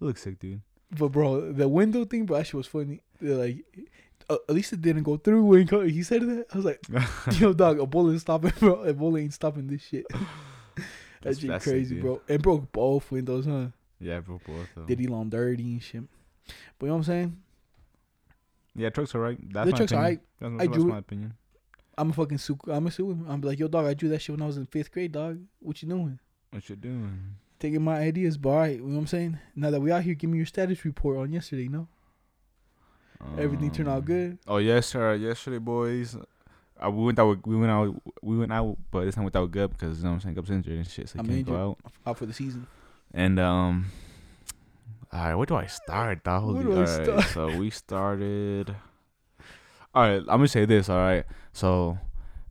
[0.00, 0.62] it looks sick, dude.
[0.98, 3.02] But bro, the window thing, bro, that shit was funny.
[3.20, 3.64] They're like,
[4.28, 6.46] uh, at least it didn't go through when he said that.
[6.52, 6.80] I was like,
[7.40, 8.82] yo, dog, a bullet ain't stopping, bro.
[8.82, 10.06] A bullet ain't stopping this shit.
[11.22, 12.04] That's shit crazy, dude.
[12.04, 12.20] bro.
[12.28, 13.66] It broke both windows, huh?
[14.00, 14.68] yeah, bro, both.
[14.74, 14.84] Though.
[14.84, 16.02] Did Elon dirty and shit.
[16.78, 17.36] But you know what I'm saying?
[18.74, 19.38] Yeah, trucks are right.
[19.52, 20.20] That's The my trucks are right.
[20.40, 21.34] That's, I that's drew my opinion.
[21.98, 22.58] I'm a fucking sue.
[22.68, 23.10] I'm a sue.
[23.26, 25.40] I'm like, yo, dog, I drew that shit when I was in fifth grade, dog.
[25.60, 26.18] What you doing?
[26.50, 27.36] What you doing?
[27.58, 29.38] Taking my ideas, but all right, you know what I'm saying?
[29.54, 31.88] Now that we out here, give me your status report on yesterday, no?
[33.38, 34.38] Everything turned out Um, good.
[34.46, 35.14] Oh yes, sir.
[35.14, 36.16] Yesterday, boys.
[36.84, 37.46] Uh, we went out.
[37.46, 37.94] We went out.
[38.22, 40.50] We went out, but this time without Gub because you know what I'm saying Gub's
[40.50, 41.54] injured and shit, so he I'm can't injured.
[41.54, 41.92] go out.
[42.06, 42.66] Out for the season.
[43.14, 43.86] And um,
[45.12, 46.44] all right, where do I start, dog?
[46.54, 47.24] Where Holy- do I all right, start?
[47.52, 48.74] so we started.
[49.94, 50.90] All right, I'm gonna say this.
[50.90, 51.98] All right, so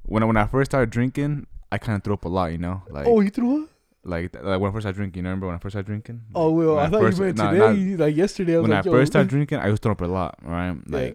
[0.04, 2.58] when I, when I first started drinking, I kind of threw up a lot, you
[2.58, 3.70] know, like oh, you threw up?
[4.04, 5.24] like like when I first started drinking.
[5.24, 6.22] You remember when I first started drinking?
[6.34, 7.80] Oh well, When I thought first- you meant nah, today.
[7.84, 9.94] not- like yesterday, I was when I like, yo, first started drinking, I was throwing
[9.98, 10.76] up a lot, right?
[10.90, 11.12] Yeah.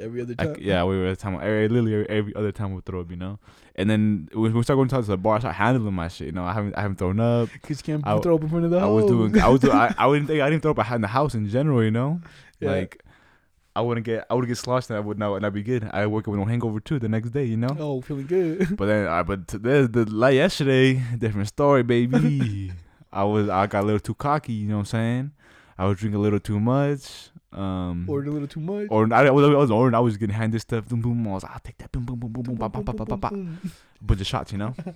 [0.00, 0.48] Every other time.
[0.54, 1.34] Like, yeah, we were at the time.
[1.34, 3.38] Every, literally every, other time we throw up, you know.
[3.76, 6.26] And then when we start going to the bar, I start handling my shit.
[6.26, 7.48] You know, I haven't I haven't thrown up.
[7.62, 9.38] Cause you can't I- throw up in front of the I was doing.
[9.40, 9.60] I was.
[9.60, 11.82] doing- I, I wouldn't think I didn't throw up in the house in general.
[11.82, 12.20] You know,
[12.60, 12.70] Yeah.
[12.72, 13.02] like
[13.76, 14.26] I wouldn't get.
[14.28, 15.34] I would get sloshed and I would not.
[15.36, 15.88] And I'd be good.
[15.92, 17.44] I woke up with no hangover too the next day.
[17.44, 17.76] You know.
[17.78, 18.76] oh, feeling good.
[18.76, 22.72] But then, I but today, the like yesterday, different story, baby.
[23.12, 23.48] I was.
[23.48, 24.52] I got a little too cocky.
[24.52, 25.30] You know what I'm saying?
[25.78, 27.30] I was drinking a little too much.
[27.52, 28.86] Um, Ordered a little too much.
[28.90, 29.94] or I, I was, I was ordering.
[29.94, 30.86] I was getting handed stuff.
[30.88, 31.26] Boom, boom.
[31.28, 31.90] I was like, I'll take that.
[31.90, 32.54] Boom, boom, boom, boom, boom.
[32.56, 33.32] Bop, bop, bop, bop, bop, bop.
[34.00, 34.74] Bunch of shots, you know.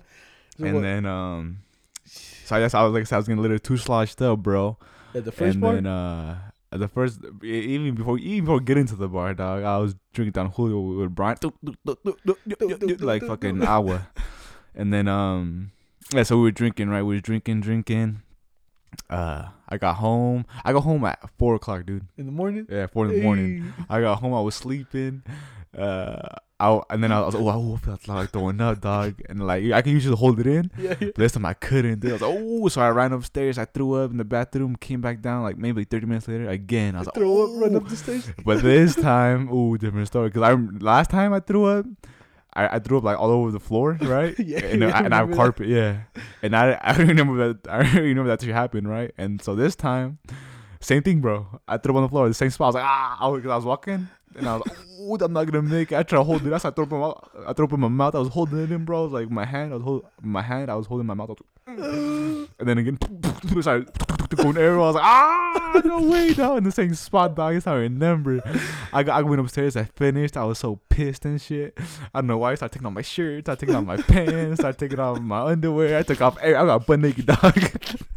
[0.57, 1.57] So and what, then um,
[2.05, 4.21] so I guess I was like I said, I was getting a little too sloshed
[4.21, 4.77] up, bro.
[5.13, 6.37] at the first and part, then uh,
[6.71, 10.31] at the first even before even before getting to the bar, dog, I was drinking
[10.31, 11.35] Don Julio with Brian,
[12.99, 14.07] like fucking agua.
[14.73, 15.71] And then um,
[16.13, 17.01] yeah, so we were drinking, right?
[17.01, 18.21] We were drinking, drinking.
[19.09, 20.45] Uh, I got home.
[20.63, 22.05] I got home at four o'clock, dude.
[22.17, 22.67] in the morning.
[22.69, 23.63] Yeah, four in the morning.
[23.63, 23.85] Hey.
[23.89, 24.33] I got home.
[24.33, 25.23] I was sleeping.
[25.77, 29.45] Uh, I and then I was like, oh, I felt like throwing up, dog, and
[29.45, 30.71] like I can usually hold it in.
[30.77, 31.07] Yeah, yeah.
[31.07, 31.99] But this time I couldn't.
[31.99, 32.11] Dude.
[32.11, 33.57] I was like, oh, so I ran upstairs.
[33.57, 34.77] I threw up in the bathroom.
[34.77, 36.49] Came back down like maybe 30 minutes later.
[36.49, 38.29] Again, I was like, throw up, run up the stairs.
[38.45, 40.31] But this time, ooh, different story.
[40.31, 41.85] Cause I last time I threw up,
[42.55, 44.37] I, I threw up like all over the floor, right?
[44.39, 45.35] Yeah, and, yeah, I, and I have remember that.
[45.35, 46.01] carpet, yeah.
[46.41, 49.11] And I I remember that I remember that shit happened, right?
[49.17, 50.19] And so this time,
[50.79, 51.47] same thing, bro.
[51.67, 52.65] I threw up on the floor, the same spot.
[52.65, 55.17] I was like, ah, I was, 'cause I was walking, and I was like, oh,
[55.25, 55.95] I'm not gonna make it.
[55.95, 56.53] I tried to hold it.
[56.53, 58.15] I throwing up in my, I threw up in my mouth.
[58.15, 58.99] I was holding it in, bro.
[58.99, 61.29] I was like my hand, I was hold, my hand, I was holding my mouth.
[61.29, 63.89] I was and then again, it started
[64.35, 64.81] going everywhere.
[64.81, 66.59] I was like, ah, no way, dog.
[66.59, 67.53] In the same spot, dog.
[67.53, 68.41] That's how I remember.
[68.93, 69.75] I got, I went upstairs.
[69.75, 70.37] I finished.
[70.37, 71.75] I was so pissed and shit.
[72.13, 72.51] I don't know why.
[72.51, 73.49] I started taking off my shirt.
[73.49, 74.63] I taking off my pants.
[74.63, 75.97] I taking off my underwear.
[75.97, 76.37] I took off.
[76.41, 77.57] I got butt naked, dog.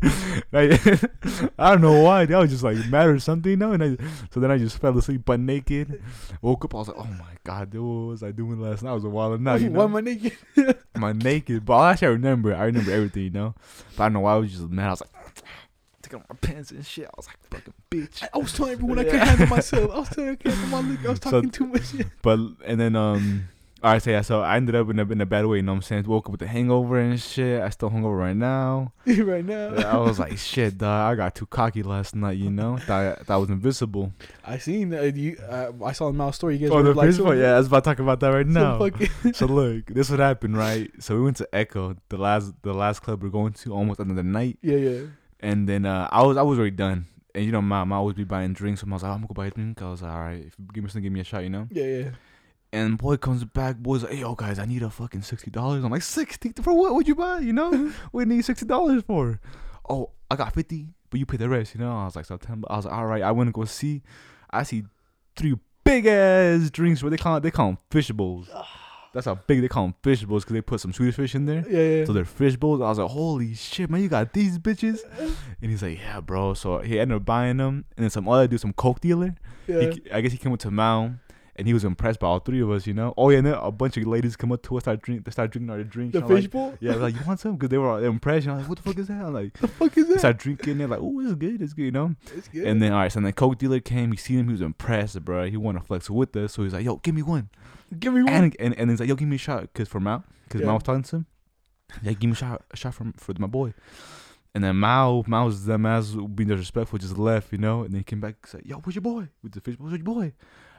[0.50, 0.80] Like,
[1.58, 2.22] I don't know why.
[2.22, 3.72] I was just like mad or something, you know.
[3.72, 3.96] And I,
[4.32, 6.02] so then I just fell asleep butt naked.
[6.40, 6.74] Woke up.
[6.74, 8.90] I was like, oh my god, dude, what was I doing last night?
[8.90, 9.84] I was a wild night, you Why know.
[9.84, 10.36] am I naked?
[10.96, 12.54] My naked, but actually I remember.
[12.54, 13.37] I remember everything, you know.
[13.96, 14.86] But I don't know why I was just mad.
[14.86, 15.10] I was like,
[16.02, 17.06] taking off my pants and shit.
[17.06, 18.22] I was like, fucking bitch.
[18.32, 19.90] I was telling everyone I couldn't handle myself.
[19.92, 21.08] I was telling I couldn't handle my liquor.
[21.08, 21.86] I was So- talking too much.
[21.88, 22.06] shit.
[22.22, 23.48] But and then um,
[23.82, 25.58] all right, so yeah, so I ended up in a in a bad way.
[25.58, 26.04] You know what I'm saying?
[26.06, 27.62] Woke up with a hangover and shit.
[27.62, 28.92] I still hungover right now.
[29.06, 29.74] right now.
[29.76, 31.12] I was like, shit, dog.
[31.12, 32.38] I got too cocky last night.
[32.38, 34.12] You know, thought that was invisible.
[34.44, 35.36] I seen uh, you.
[35.48, 36.56] Uh, I saw in my story.
[36.56, 37.38] You guys Oh, were the like, first so- one.
[37.38, 38.78] Yeah, I was about to talk about that right now.
[38.78, 40.90] fucking- so look, this what happened, right?
[40.98, 44.10] So we went to Echo, the last the last club we're going to, almost end
[44.10, 44.58] of the night.
[44.62, 45.00] yeah, yeah.
[45.40, 47.06] And then uh, I was I was already done.
[47.34, 48.80] And you know, mom, I always be buying drinks.
[48.80, 49.80] So I was like, I'm gonna go buy a drink.
[49.82, 51.50] I was like, all right, if you give me something, give me a shot, you
[51.50, 51.68] know.
[51.70, 52.10] Yeah, yeah.
[52.72, 55.82] And boy comes back, boy's like, hey, yo, guys, I need a fucking sixty dollars.
[55.84, 56.94] I'm like, sixty for what?
[56.94, 57.38] Would you buy?
[57.38, 57.70] You know,
[58.10, 59.40] what do you need sixty dollars for?
[59.88, 61.74] Oh, I got fifty, but you pay the rest.
[61.74, 62.66] You know, I was like September.
[62.70, 64.02] I was like, all right, I went to go see.
[64.50, 64.84] I see
[65.34, 67.02] three big ass drinks.
[67.02, 67.42] What they call it?
[67.42, 68.50] They call them fish bowls.
[69.14, 71.46] That's how big they call them fish bowls because they put some Swedish fish in
[71.46, 71.64] there.
[71.66, 72.04] Yeah, yeah.
[72.04, 72.82] So they're fish bowls.
[72.82, 74.98] I was like, holy shit, man, you got these bitches?
[75.62, 76.52] And he's like, yeah, bro.
[76.52, 77.86] So he ended up buying them.
[77.96, 79.34] And then some other dude, some coke dealer.
[79.66, 79.90] yeah.
[79.90, 80.70] He, I guess he came up to
[81.58, 83.12] and he was impressed by all three of us, you know.
[83.16, 85.30] Oh yeah, and then a bunch of ladies come up to us, start drink, they
[85.30, 86.12] start drinking our drinks.
[86.12, 86.74] the I'm like, fishbowl.
[86.80, 87.56] yeah, like you want some?
[87.56, 88.46] Because they were impressed.
[88.46, 89.22] You know, like what the fuck is that?
[89.24, 90.18] I'm like, The fuck is that?
[90.20, 90.78] start drinking.
[90.78, 92.14] They're like, oh, it's good, it's good, you know.
[92.36, 92.66] It's good.
[92.66, 94.12] And then all right, so then the coke dealer came.
[94.12, 95.50] He seen him, he was impressed, bro.
[95.50, 97.50] He wanted to flex with us, so he's like, yo, give me one.
[97.98, 98.32] give me one.
[98.32, 100.66] And and, and he's like, yo, give me a shot, cause for Mao, cause Yeah.
[100.68, 101.26] Mao was talking to him.
[102.02, 103.74] Yeah, give me a shot, a shot from for my boy.
[104.54, 107.82] And then Mao, Mao's them ass being disrespectful, just left, you know.
[107.82, 109.92] And then he came back and said, "Yo, where's your boy?" With the fish, where's
[109.92, 110.32] your boy?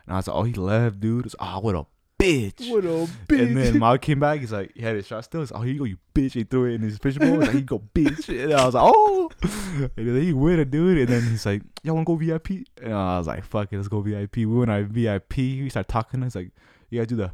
[0.09, 1.85] And I was like, "Oh, he left, dude." It's, oh, what a
[2.19, 2.67] bitch.
[2.71, 3.41] what a bitch.
[3.41, 4.39] And then Mao came back.
[4.39, 5.41] He's like, he had his shot still.
[5.41, 7.29] He's like, "Oh, here you go, you bitch." He threw it in his fish bowl.
[7.29, 10.59] He's like, "Here you go, bitch." And I was like, "Oh." And then he win
[10.59, 10.97] it, dude.
[10.97, 13.77] And then he's like, "Y'all want to go VIP?" And I was like, "Fuck it,
[13.77, 15.37] let's go VIP." We went our VIP.
[15.37, 16.23] We started talking.
[16.23, 16.49] He's like,
[16.89, 17.31] "You gotta do the."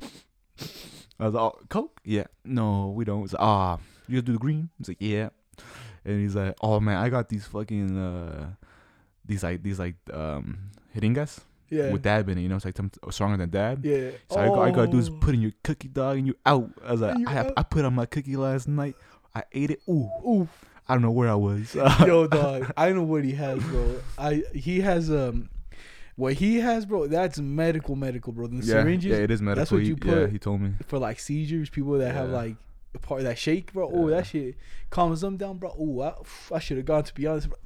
[1.17, 2.01] I was like, oh, Coke?
[2.03, 2.25] Yeah.
[2.43, 3.21] No, we don't.
[3.21, 4.69] He's like, ah, you gotta do the green?
[4.77, 5.29] He's like, yeah.
[6.03, 8.49] And he's like, oh man, I got these fucking uh,
[9.25, 11.91] these like these like um jeringas yeah.
[11.91, 12.41] with dab in it.
[12.41, 13.85] You know, it's like some stronger than dab.
[13.85, 14.11] yeah.
[14.29, 15.17] So I, I gotta do is Oh.
[15.19, 16.69] put in your cookie dog and you out.
[16.85, 17.53] I was like, I, out.
[17.57, 18.95] I put on my cookie last night.
[19.35, 19.81] I ate it.
[19.89, 20.47] Ooh, Ooh,
[20.87, 21.73] I don't know where I was.
[21.75, 22.71] yo, dog.
[22.77, 23.95] I know what he has, bro.
[24.17, 25.49] I he has um,
[26.15, 28.47] What he has, bro, that's medical, medical, bro.
[28.47, 29.59] The yeah, syringes yeah, it is medical.
[29.61, 30.71] that's what He- you Yeah, put- he told me.
[30.87, 32.55] for like seizures, people that have like
[32.93, 33.91] a part that shake, bro.
[33.93, 34.15] Oh, Yeah.
[34.17, 34.55] that shit
[34.89, 35.75] calms them down, bro.
[35.77, 37.49] Oh, I, I should have gone to be honest.
[37.49, 37.57] Bro.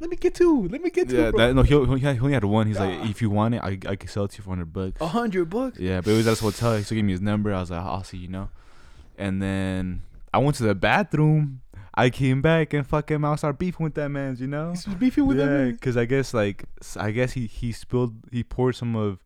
[0.00, 0.68] Let me get two.
[0.68, 1.38] Let me get two, Yeah, bro.
[1.46, 2.66] that, no, he, he only had one.
[2.66, 3.08] He's like, Ah.
[3.10, 5.00] if you want it, I I can sell it to you for hundred bucks.
[5.00, 5.78] A hundred bucks.
[5.78, 6.76] Yeah, but it was at his hotel.
[6.76, 7.52] He still gave me his number.
[7.54, 8.48] I was like, I'll see, you know.
[9.18, 10.02] And then
[10.34, 11.60] I went to the bathroom.
[11.94, 14.70] I came back and fucking I started beefing with that man, you know.
[14.70, 15.72] He's beefing with that man.
[15.72, 16.64] because I guess like
[16.96, 19.18] I guess he he spilled he poured some of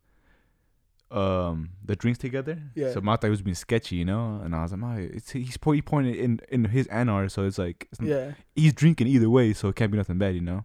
[1.11, 2.61] um the drinks together.
[2.75, 2.93] Yeah.
[2.93, 4.41] So he was being sketchy, you know.
[4.43, 7.59] And I was like, my it's he's he pointed in in his ours, so it's
[7.59, 8.33] like it's, Yeah.
[8.55, 10.65] he's drinking either way, so it can't be nothing bad, you know.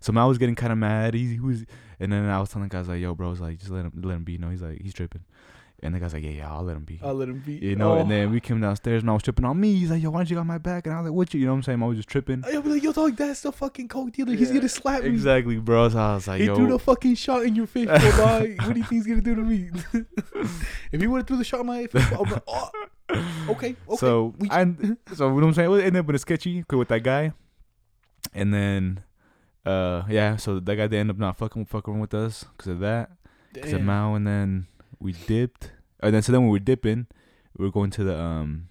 [0.00, 1.12] So I was getting kind of mad.
[1.14, 1.64] He, he was,
[1.98, 3.92] and then I was telling the guys like, "Yo, bro, it's like just let him
[4.02, 5.24] let him be." You know, he's like he's tripping,
[5.82, 7.54] and the guy's like, "Yeah, yeah, I'll let him be." I'll let him be.
[7.54, 7.98] you know, oh.
[8.00, 9.74] and then we came downstairs and I was tripping on me.
[9.76, 11.40] He's like, "Yo, why don't you got my back?" And I was like, "What you?"
[11.40, 11.82] You know what I'm saying?
[11.82, 12.44] I was just tripping.
[12.44, 14.34] I was like, yo, dog, that's the fucking coke dealer.
[14.34, 15.08] He's gonna slap me.
[15.08, 15.88] Exactly, bro.
[15.88, 18.62] So I was like, he "Yo, threw the fucking shot in your face, bro, dog.
[18.62, 19.70] What do you think he's gonna do to me?
[20.92, 22.70] if he would have threw the shot in my face, be like, oh,
[23.10, 23.76] okay, okay.
[23.96, 25.72] So we- I, so you know what I'm saying?
[25.72, 27.32] It ended up in a sketchy with that guy,
[28.34, 29.02] and then,
[29.64, 30.36] uh, yeah.
[30.36, 33.10] So that guy they ended up not fucking fucking with us because of that.
[33.52, 34.66] Because of Mao, and then
[35.00, 35.72] we dipped.
[36.00, 37.06] And then so then when we were dipping,
[37.56, 38.68] we were going to the um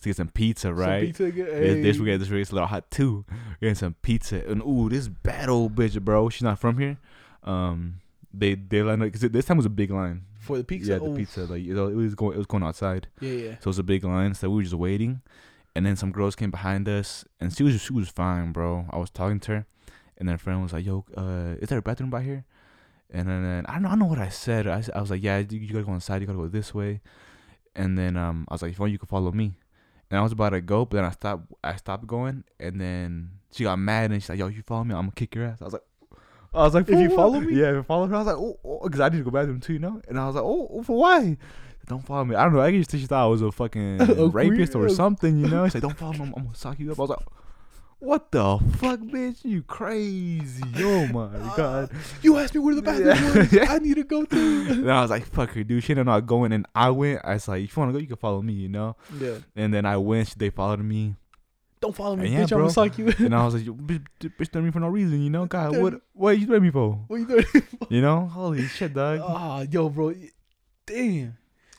[0.00, 1.00] to get some pizza, right?
[1.00, 1.46] Some pizza again.
[1.46, 3.24] This, this we got this race a little hot too.
[3.30, 6.28] We getting some pizza, and ooh, this bad old bitch, bro.
[6.28, 6.98] She's not from here.
[7.44, 8.00] Um,
[8.32, 10.22] they they lined up because this time was a big line.
[10.38, 10.92] for the pizza.
[10.92, 13.08] Yeah, the pizza like you know, it was going it was going outside.
[13.20, 13.50] Yeah, yeah.
[13.60, 14.34] So it was a big line.
[14.34, 15.22] So we were just waiting.
[15.74, 18.86] And then some girls came behind us and she was she was fine, bro.
[18.90, 19.66] I was talking to her
[20.16, 22.44] and then a friend was like, Yo, uh, is there a bathroom by here?
[23.12, 24.66] And then, then I don't know I don't know what I said.
[24.66, 27.00] I was like, Yeah, you, gotta go inside, you gotta go this way.
[27.74, 29.58] And then um I was like, if you want you can follow me.
[30.10, 33.30] And I was about to go, but then I stopped I stopped going and then
[33.52, 35.58] she got mad and she's like, Yo, you follow me, I'm gonna kick your ass.
[35.60, 35.82] I was like
[36.54, 37.54] I was like, If you "For follow me?
[37.60, 39.60] Yeah, if you follow her, I was like, oh, because I need to go bathroom
[39.60, 40.00] too, you know?
[40.08, 41.36] And I was like, oh, for why?
[41.86, 42.34] Don't follow me.
[42.34, 42.60] I don't know.
[42.60, 45.66] I guess she thought I was a fucking A rapist or something, you know?
[45.66, 46.20] She's like, don't follow me.
[46.20, 46.98] I'm, I'm gonna sock you up.
[46.98, 47.18] I was like,
[47.98, 49.44] what the fuck, bitch?
[49.44, 50.62] You crazy.
[50.78, 51.90] Oh my god.
[52.22, 53.60] You asked me where the bathroom Yeah.
[53.62, 53.70] was.
[53.70, 54.36] I need to go to.
[54.70, 55.82] And I was like, fuck her, dude.
[55.84, 56.52] She ended up not going.
[56.52, 57.20] And I went.
[57.24, 58.96] I was like, if you wanna go, you can follow me, you know?
[59.18, 59.38] yeah.
[59.54, 60.38] And then I went.
[60.38, 61.14] They followed me.
[61.80, 62.52] Don't follow me, bitch.
[62.52, 63.12] I'm gonna suck you.
[63.18, 65.44] And I was like, you bitch, bitch, threw me for no reason, you know?
[65.46, 66.92] God, what, what you threw me for?
[67.06, 67.42] what you doing?
[67.44, 67.62] For?
[67.90, 68.26] You know?
[68.26, 69.20] Holy shit, dog.
[69.22, 70.14] Ah, yo, bro.
[70.86, 71.36] Damn.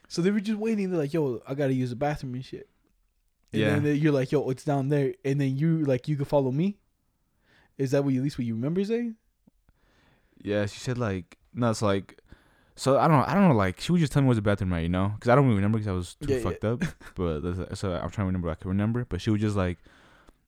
[0.07, 0.89] So they were just waiting.
[0.91, 2.69] They're like, yo, I gotta use the bathroom and shit.
[3.53, 3.79] And Yeah.
[3.79, 5.13] then you're like, yo, it's down there.
[5.23, 6.77] And then you like, you can follow me.
[7.77, 9.15] Is that what you, at least what you remember saying?
[10.43, 12.19] Yeah, she said like no, it's like
[12.75, 14.41] so I don't know, I don't know like she would just tell me where's the
[14.41, 16.43] bathroom right, you know, because I don't really remember because I was too Yeah, yeah.
[16.43, 16.83] fucked up.
[17.15, 19.05] But so I'm trying to remember, I can remember.
[19.09, 19.77] But she was just like,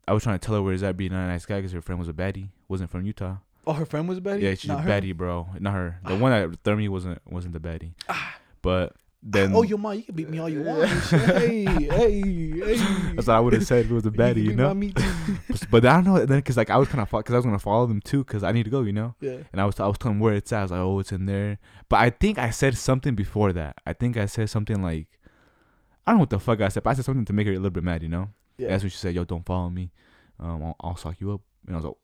[0.08, 1.82] I was trying to tell her where is that being a nice guy because her
[1.82, 3.38] friend was a baddie, wasn't from Utah.
[3.66, 4.42] Oh, her friend was a baddie.
[4.42, 4.90] Yeah, she's Not a her?
[5.02, 6.00] baddie, bro, not her.
[6.06, 7.94] The one that threw me wasn't wasn't the baddie.
[8.08, 8.36] Ah.
[8.62, 10.90] But then oh, your mom, you can beat me all you want.
[10.90, 12.78] hey, hey, hey.
[13.16, 14.92] that's what I would have said if it was a baddie, you my know.
[15.70, 17.60] but I don't know then because like I was kind of because I was gonna
[17.60, 19.16] follow them too because I need to go, you know.
[19.20, 19.40] yeah.
[19.52, 20.60] And I was I was telling where it's at.
[20.60, 21.60] I was like, oh, it's in there.
[21.90, 23.76] But I think I said something before that.
[23.86, 25.08] I think I said something like,
[26.08, 26.84] I don't know what the fuck I said.
[26.84, 28.30] But I said something to make her a little bit mad, you know.
[28.58, 28.70] Yeah.
[28.70, 29.16] That's what she said.
[29.16, 29.92] Yo, don't follow me.
[30.40, 31.42] Um, I'll, I'll sock you up.
[31.68, 31.96] And I was like,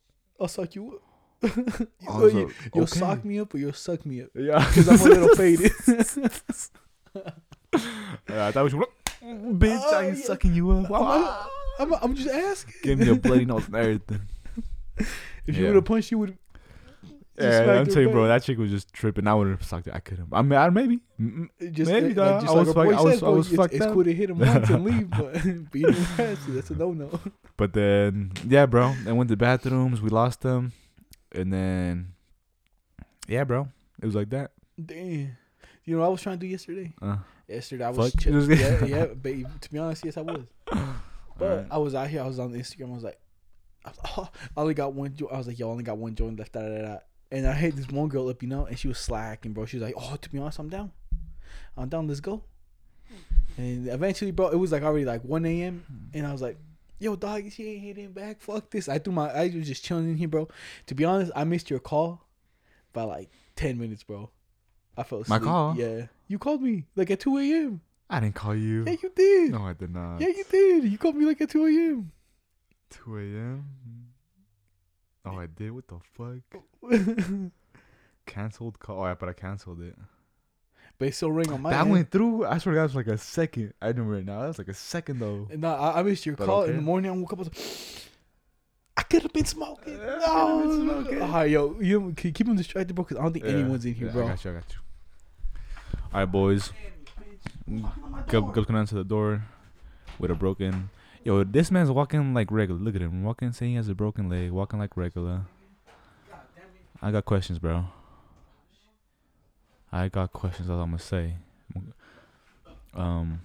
[0.41, 1.01] I'll suck you up.
[1.45, 2.99] You, you, like, you'll okay.
[2.99, 4.29] sock me up or you'll suck me up.
[4.35, 5.71] yeah, Because I'm a little faded.
[8.27, 8.89] Thought she was like,
[9.23, 10.25] bitch, Oh, I ain't oh, yeah.
[10.25, 10.91] sucking you up.
[10.91, 12.73] I'm, I'm, I'm just asking.
[12.83, 14.21] Give me a bloody nose and everything.
[14.97, 15.07] If
[15.47, 15.67] you Yeah.
[15.69, 16.37] would have punched, you would.
[17.37, 19.27] Yeah, I'm telling you, bro, that chick was just tripping.
[19.27, 19.93] I would have sucked it.
[19.93, 20.29] I couldn't.
[20.31, 21.01] I mean, I, maybe.
[21.71, 23.83] Just, Maybe, like, just I was boy fuck- I was- I was it's, fucked it's
[23.85, 23.91] up.
[23.93, 25.33] cool to hit him once and leave, but
[25.71, 27.19] beating past that's a no no.
[27.57, 28.95] But then, yeah, bro.
[29.05, 30.01] I went to bathrooms.
[30.01, 30.71] We lost them,
[31.33, 32.13] and then,
[33.27, 33.67] yeah, bro.
[34.01, 34.51] It was like that.
[34.83, 35.35] Damn.
[35.85, 36.93] You know what I was trying to do yesterday?
[37.01, 37.17] Uh,
[37.47, 38.51] Yesterday I was chill.
[38.51, 40.41] yeah, yeah, but to be honest, yes I was.
[41.37, 41.67] But alright.
[41.69, 42.21] I was out here.
[42.23, 42.91] I was on Instagram.
[42.91, 43.19] I was like,
[43.83, 45.13] I, was, oh, I only got one.
[45.13, 46.53] Jo- I was like, yo, I only got one joint left.
[46.53, 46.97] Da, da, da.
[47.29, 49.65] And I hit this one girl up, you know, and she was slacking, bro.
[49.65, 50.93] She was like, oh, to be honest, I'm down.
[51.75, 52.07] I'm down.
[52.07, 52.43] Let's go.
[53.57, 56.09] And eventually, bro, it was like already like 1 a.m.
[56.13, 56.57] And I was like,
[56.99, 58.39] yo, dog, she ain't hitting back.
[58.39, 58.87] Fuck this.
[58.87, 59.29] I threw my.
[59.29, 60.47] I was just chilling in here, bro.
[60.87, 62.25] To be honest, I missed your call
[62.93, 64.29] by like 10 minutes, bro.
[64.97, 65.41] I fell asleep.
[65.41, 65.75] My call?
[65.77, 66.07] Yeah.
[66.27, 67.81] You called me like at 2 a.m.
[68.09, 68.83] I didn't call you.
[68.85, 69.51] Yeah, you did.
[69.51, 70.19] No, I did not.
[70.21, 70.83] Yeah, you did.
[70.85, 72.11] You called me like at 2 a.m.
[72.91, 73.65] 2 a.m.
[75.25, 75.71] Oh, I did.
[75.71, 76.61] What the fuck?
[78.25, 79.01] Cancelled call.
[79.01, 79.95] Oh, yeah, but I canceled it.
[80.97, 81.91] but it still ring on my that end.
[81.91, 82.45] went through.
[82.45, 83.73] I swear to God, it was like a second.
[83.81, 84.41] I remember it now.
[84.41, 85.47] That was like a second though.
[85.51, 87.11] And I, I missed your But call in the morning.
[87.11, 87.39] I woke up.
[87.39, 87.57] I was like,
[88.97, 89.97] I could have been smoking.
[89.97, 91.21] Yeah, I No, could've been smoking.
[91.21, 93.93] All right, yo, you can keep him distracted, bro, because I don't think anyone's in
[93.93, 94.25] here, Yeah, bro.
[94.25, 94.51] I got you.
[94.51, 94.79] I got you.
[96.15, 96.71] All right, boys.
[98.27, 99.43] Gub, Gub's coming to the door
[100.17, 100.89] with a broken.
[101.25, 102.79] Yo, this man's walking like regular.
[102.79, 105.41] Look at him walking, saying he has a broken leg, walking like regular.
[107.01, 107.87] I got questions, bro.
[109.91, 110.69] I got questions.
[110.69, 111.33] That's all I'm gonna say.
[112.93, 113.41] Um,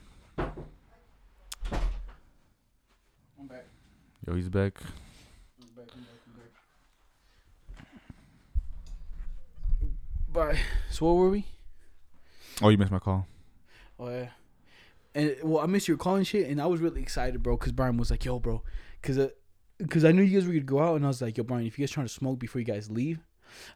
[4.29, 4.79] yo, he's back.
[5.61, 5.87] I'm back.
[5.89, 5.97] Back.
[10.33, 10.55] I'm back.
[10.55, 10.61] Bye.
[10.89, 11.47] So what were we?
[12.63, 13.27] Oh, you missed my call.
[13.99, 14.29] Oh yeah.
[15.15, 17.73] And well, I missed your call and shit, and I was really excited, bro, because
[17.73, 18.63] Brian was like, "Yo, bro,"
[19.01, 19.31] because
[19.79, 21.43] because uh, I knew you guys were gonna go out, and I was like, "Yo,
[21.43, 23.19] Brian, if you guys trying to smoke before you guys leave,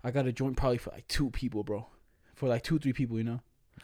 [0.05, 1.87] I got a joint probably for like two people, bro,
[2.35, 3.40] for like two, three people, you know."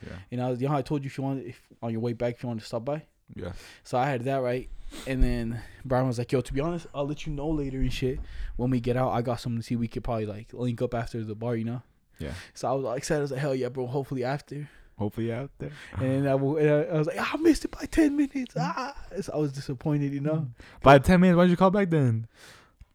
[0.07, 0.17] Yeah.
[0.31, 2.13] And I was, you know, I told you if you wanted, if on your way
[2.13, 3.03] back, if you wanted to stop by.
[3.35, 3.53] Yeah.
[3.83, 4.69] So I had that right,
[5.07, 7.93] and then Brian was like, "Yo, to be honest, I'll let you know later and
[7.93, 8.21] shit
[8.57, 9.11] when we get out.
[9.11, 9.75] I got something to see.
[9.75, 11.83] We could probably like link up after the bar, you know."
[12.21, 12.35] Yeah.
[12.55, 13.19] So I was like excited.
[13.19, 13.89] I was like, "Hell yeah, bro!
[13.89, 14.69] Hopefully after."
[15.01, 15.71] Hopefully out there.
[15.99, 18.55] And I, w- and I, I was like, I missed it by ten minutes.
[18.59, 20.47] Ah, so I was disappointed, you know,
[20.83, 22.27] By ten minutes, why'd you call back then?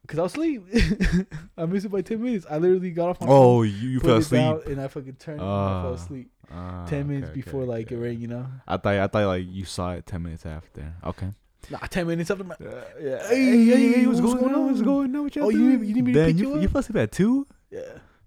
[0.04, 0.64] because I was asleep.
[1.58, 2.46] I missed it by ten minutes.
[2.48, 3.22] I literally got off.
[3.22, 4.68] My Oh, phone, you, you fell asleep.
[4.68, 5.42] and I fucking turned.
[5.42, 5.94] and I fell Ah.
[5.96, 6.30] asleep.
[6.54, 8.46] Ah, ten minutes okay, before okay, like it rang, you know.
[8.68, 10.94] I thought I thought like you saw it ten minutes after.
[11.04, 11.30] Okay.
[11.72, 12.54] Nah, ten minutes after my.
[13.02, 13.28] yeah.
[13.28, 14.66] Hey, hey, hey, what's going on?
[14.68, 15.24] What's going on?
[15.24, 16.62] What Oh, you need- you need me to pick you you up?
[16.62, 17.48] you fell asleep at two?
[17.72, 17.82] Yeah,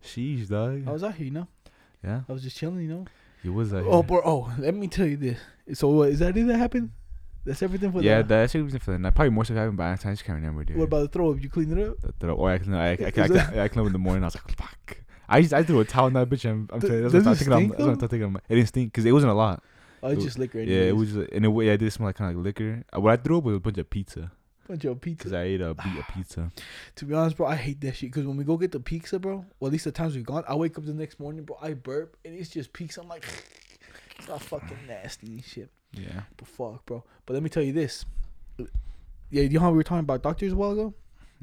[0.05, 0.83] Sheesh, dog.
[0.89, 1.47] I was out here, you know.
[2.03, 3.05] yeah, I was just chilling, you know.
[3.49, 4.03] You was out Oh, here.
[4.03, 4.21] bro.
[4.25, 5.39] Oh, let me tell you this.
[5.79, 6.91] So, what is that it that happened?
[7.45, 8.29] That's everything for Yeah, the.
[8.29, 9.15] that shit was for the night.
[9.15, 10.77] Probably more stuff happened, but I just can't remember, dude.
[10.77, 11.43] What about the throw up?
[11.43, 12.01] You cleaned it up?
[12.01, 12.37] the throw?
[12.37, 12.77] Oh, I cleaned.
[12.77, 14.23] I I, I, I, I, I cleaned up in the morning.
[14.23, 14.99] I was like, fuck.
[15.29, 16.49] I just I threw a towel on that bitch.
[16.49, 17.53] I'm, I'm telling you, that's what I thinking.
[17.53, 18.07] I'm- stink, That's what I though?
[18.09, 18.37] thinking.
[18.49, 19.63] It didn't stink because it wasn't a lot.
[20.03, 20.61] Oh, it's It- just liquor.
[20.61, 21.15] Yeah, it anyways.
[21.15, 21.29] was.
[21.33, 22.83] And it, yeah, it did smell like kind of like liquor.
[22.95, 24.31] Uh, What I threw up was a bunch of pizza
[24.69, 25.19] bunch of pizza.
[25.19, 26.51] because I ate a, beat a pizza.
[26.97, 28.13] To be honest, bro, I hate that shit.
[28.13, 30.45] Cause when we go get the pizza, bro, well, at least the times we've gone,
[30.49, 33.01] I wake up the next morning, bro, I burp and it's just pizza.
[33.01, 33.25] I'm like,
[34.19, 35.71] it's not fucking nasty and shit.
[35.93, 36.23] Yeah.
[36.37, 37.03] But fuck, bro.
[37.27, 38.05] But let me tell you this.
[39.31, 40.95] Yeah, you know how we were talking about doctors a while ago?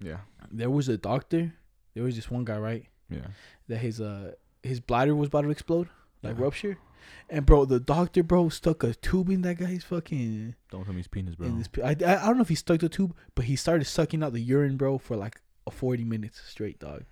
[0.01, 0.17] Yeah.
[0.51, 1.53] There was a doctor.
[1.93, 2.85] There was this one guy, right?
[3.09, 3.27] Yeah.
[3.67, 4.33] That his uh
[4.63, 5.87] his bladder was about to explode,
[6.23, 6.43] like Yeah.
[6.43, 6.77] rupture.
[7.29, 10.99] And bro, the doctor, bro, stuck a tube in that guy's fucking Don't tell me
[10.99, 11.47] his penis, bro.
[11.47, 11.69] in this.
[11.83, 14.33] I, I I don't know if he stuck the tube, but he started sucking out
[14.33, 17.03] the urine, bro, for like a forty minutes straight, dog.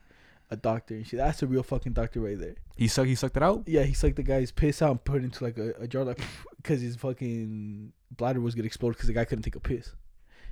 [0.51, 1.17] A doctor and shit.
[1.17, 2.55] That's a real fucking doctor right there.
[2.75, 3.07] He sucked.
[3.07, 3.63] He sucked it out.
[3.65, 6.03] Yeah, he sucked the guy's piss out and put it into like a, a jar,
[6.03, 6.19] like
[6.57, 9.95] because his fucking bladder was gonna explode because the guy couldn't take a piss.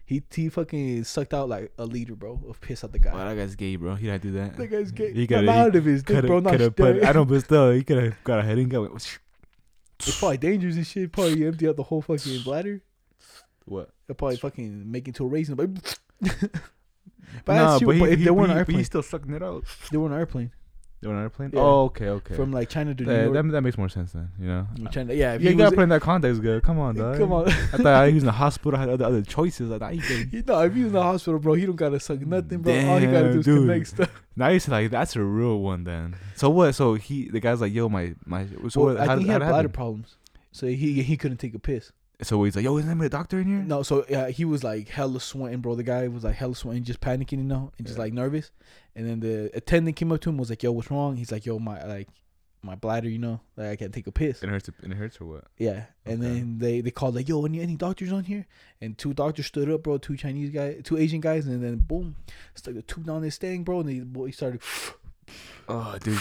[0.04, 3.12] He he fucking sucked out like a liter, bro, of piss out the guy.
[3.14, 3.94] Oh, that guy's gay, bro.
[3.94, 4.58] He didn't do that.
[4.58, 5.14] That guy's gay.
[5.14, 6.40] He coulda- out of his dick, bro.
[6.40, 7.04] Not put.
[7.04, 8.70] I don't, but still, he could have got a heading.
[8.70, 8.98] Go.
[10.08, 11.12] It's probably dangerous and shit.
[11.12, 12.82] Probably empty out the whole fucking bladder.
[13.66, 13.90] What?
[14.08, 15.56] They'll probably fucking make into a raisin.
[15.56, 15.70] But,
[17.46, 19.04] but Nah, but, he, But if he, they were on an but airplane, he's still
[19.04, 19.64] sucking it out.
[19.92, 20.52] they were on an airplane
[21.10, 21.52] on an airplane.
[21.54, 21.62] Yeah.
[21.62, 22.36] Oh, okay, okay.
[22.36, 23.34] from like China to New that, York.
[23.34, 24.30] that, that makes more sense then.
[24.40, 24.68] You know.
[24.92, 26.64] Trying yeah, if You gotta put in that context, good.
[26.64, 27.18] Come on, dog.
[27.18, 27.50] come on.
[27.50, 28.80] I thought he was in the hospital.
[28.80, 29.70] Had other other choices.
[29.70, 32.62] Like, nah, he know, if he's in the hospital, bro, he don't gotta suck nothing,
[32.62, 32.74] bro.
[32.88, 33.68] All he gotta Damn, do is dude.
[33.68, 34.22] connect stuff.
[34.36, 36.16] Now you say like that's a real one then.
[36.36, 36.74] So what?
[36.74, 38.48] So he the guy's like, yo, my my.
[38.70, 40.16] So Well, what, I how, think he had bladder problems,
[40.52, 41.92] so he he couldn't take a piss.
[42.24, 43.60] So he's like, yo, isn't there a doctor in here?
[43.64, 45.76] No, so yeah, he was like hella sweating, bro.
[45.76, 48.04] The guy was like hella sweating, just panicking, you know, and just Yeah.
[48.04, 48.52] like nervous.
[48.96, 51.46] And then the attendant came up to him, was like, "Yo, what's wrong?" He's like,
[51.46, 52.10] "Yo, my like
[52.64, 54.70] my bladder, you know, like I can't take a piss." And it hurts.
[54.84, 55.46] And it hurts or what?
[55.58, 58.46] Yeah, and then they they called like, "Yo, any any doctors on here?"
[58.82, 59.98] And two doctors stood up, bro.
[59.98, 62.18] Two Chinese guys, two Asian guys, and then boom,
[62.54, 63.80] stuck a tube down his thing, bro.
[63.80, 64.62] And the boy started
[65.68, 66.20] Oh, dude.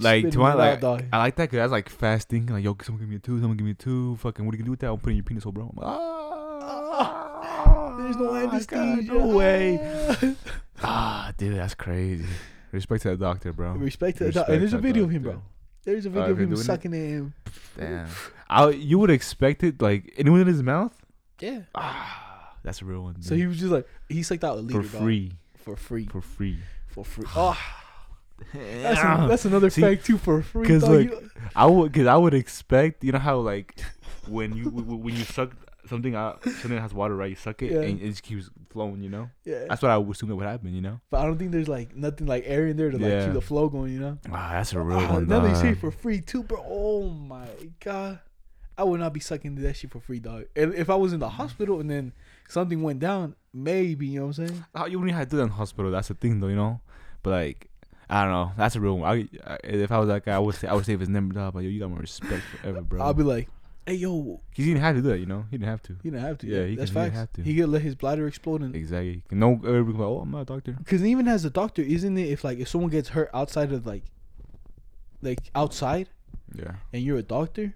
[0.00, 0.84] Like to my like.
[0.84, 2.54] I like that because that's like fast thinking.
[2.54, 3.40] Like, yo, someone give me a two.
[3.40, 4.16] Someone give me a two.
[4.16, 4.90] Fucking, what are you gonna do with that?
[4.90, 5.72] I'm putting your penis hole, bro.
[5.74, 9.12] I'm like, ah, There's no God, anesthesia.
[9.12, 10.36] No way.
[10.82, 12.26] Ah, dude, that's crazy.
[12.70, 13.72] Respect to that doctor, bro.
[13.72, 15.42] Respect to the Respect doc- and there's a that video of him, bro.
[15.84, 16.56] There's a video of of him him it?
[16.58, 16.98] sucking it.
[16.98, 17.32] in.
[17.78, 18.08] Damn.
[18.50, 20.94] I, you would expect it like anyone in his mouth.
[21.40, 21.60] Yeah.
[21.74, 23.22] Ah, that's a real one.
[23.22, 26.20] So he was just like he sucked out a liter for free, for free, for
[26.20, 26.58] free.
[26.88, 27.26] for free.
[27.34, 27.58] Oh,
[28.52, 30.62] that's, a, that's another See, fact too for free.
[30.62, 33.80] Because like, You- I would, cause I would expect, you know how like
[34.28, 35.52] when you when you suck
[35.88, 37.30] something out, something that has water, right?
[37.30, 37.80] You suck it Yeah.
[37.82, 39.00] and it just keeps flowing.
[39.02, 40.74] You know, yeah, that's what I would assume that would happen.
[40.74, 43.06] You know, but I don't think there's like nothing like air in there to like
[43.10, 43.24] Yeah.
[43.26, 43.92] keep the flow going.
[43.92, 44.18] You know.
[44.32, 45.28] ah, that's a real Ah, one.
[45.28, 46.64] now they for free too, bro.
[46.68, 47.46] Oh my
[47.82, 48.18] god,
[48.76, 50.44] I would not be sucking that shit for free, dog.
[50.56, 52.12] And if I was in the hospital and then
[52.48, 54.64] something went down, maybe you know what I'm saying.
[54.74, 55.90] How you only had to do that in hospital.
[55.92, 56.48] That's the thing, though.
[56.48, 56.80] You know,
[57.22, 57.65] but like.
[58.08, 58.52] I don't know.
[58.56, 59.28] That's a real one.
[59.44, 61.34] I, I, if I was that guy, I would say I would save his number,
[61.34, 61.54] dog.
[61.54, 63.02] But yo, you got my respect forever, bro.
[63.02, 63.48] I'll be like,
[63.84, 65.44] Hey yo, He didn't have to do that, you know.
[65.50, 65.92] He didn't have to.
[66.02, 66.46] he didn't have to.
[66.48, 67.42] Yeah, Yeah, he that's can- he didn't have to.
[67.42, 69.22] He could let his bladder explode and Exactly.
[69.30, 70.72] No, everybody go, oh, I'm not a doctor.
[70.72, 73.86] Because even as a doctor, isn't it if like if someone gets hurt outside of
[73.86, 74.02] like,
[75.22, 76.08] like outside,
[76.54, 76.72] Yeah.
[76.92, 77.74] and you're a doctor,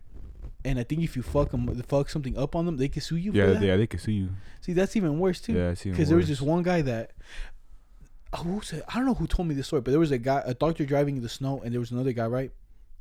[0.64, 3.16] and I think if you fuck them, fuck something up on them, they can sue
[3.16, 3.32] you.
[3.32, 3.62] Yeah, for that?
[3.62, 4.28] yeah, they can sue you.
[4.60, 5.54] See, that's even worse too.
[5.54, 5.74] Yeah.
[5.82, 7.12] Because there was this one guy that,
[8.36, 10.42] who said I don't know who told me this story, but there was a guy,
[10.44, 12.50] a doctor driving in the snow, and there was another guy, right?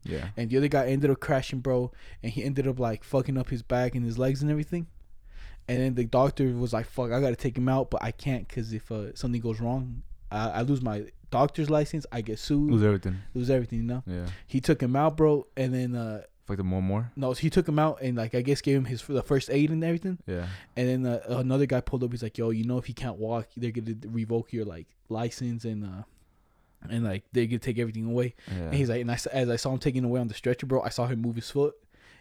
[0.03, 0.29] Yeah.
[0.37, 1.91] And the other guy ended up crashing, bro,
[2.23, 4.87] and he ended up like fucking up his back and his legs and everything.
[5.67, 8.47] And then the doctor was like, "Fuck, I gotta take him out, but I can't
[8.47, 10.01] because if uh, something goes wrong,
[10.31, 13.17] I, I lose my doctor's license, I get sued, Lose everything.
[13.35, 14.25] lose everything, you know." Yeah.
[14.47, 17.11] He took him out, bro, and then uh, Fuck the more more.
[17.15, 19.69] no, he took him out and like I guess gave him his the first aid
[19.69, 20.17] and everything.
[20.25, 20.47] Yeah.
[20.75, 22.11] And then uh, another guy pulled up.
[22.11, 25.63] He's like, "Yo, you know, if he can't walk, they're gonna revoke your like license
[25.63, 26.03] and uh,
[26.89, 28.63] and like they're gonna take everything away." Yeah.
[28.65, 30.81] And he's like, and I, as I saw him taking away on the stretcher, bro,
[30.81, 31.75] I saw him move his foot,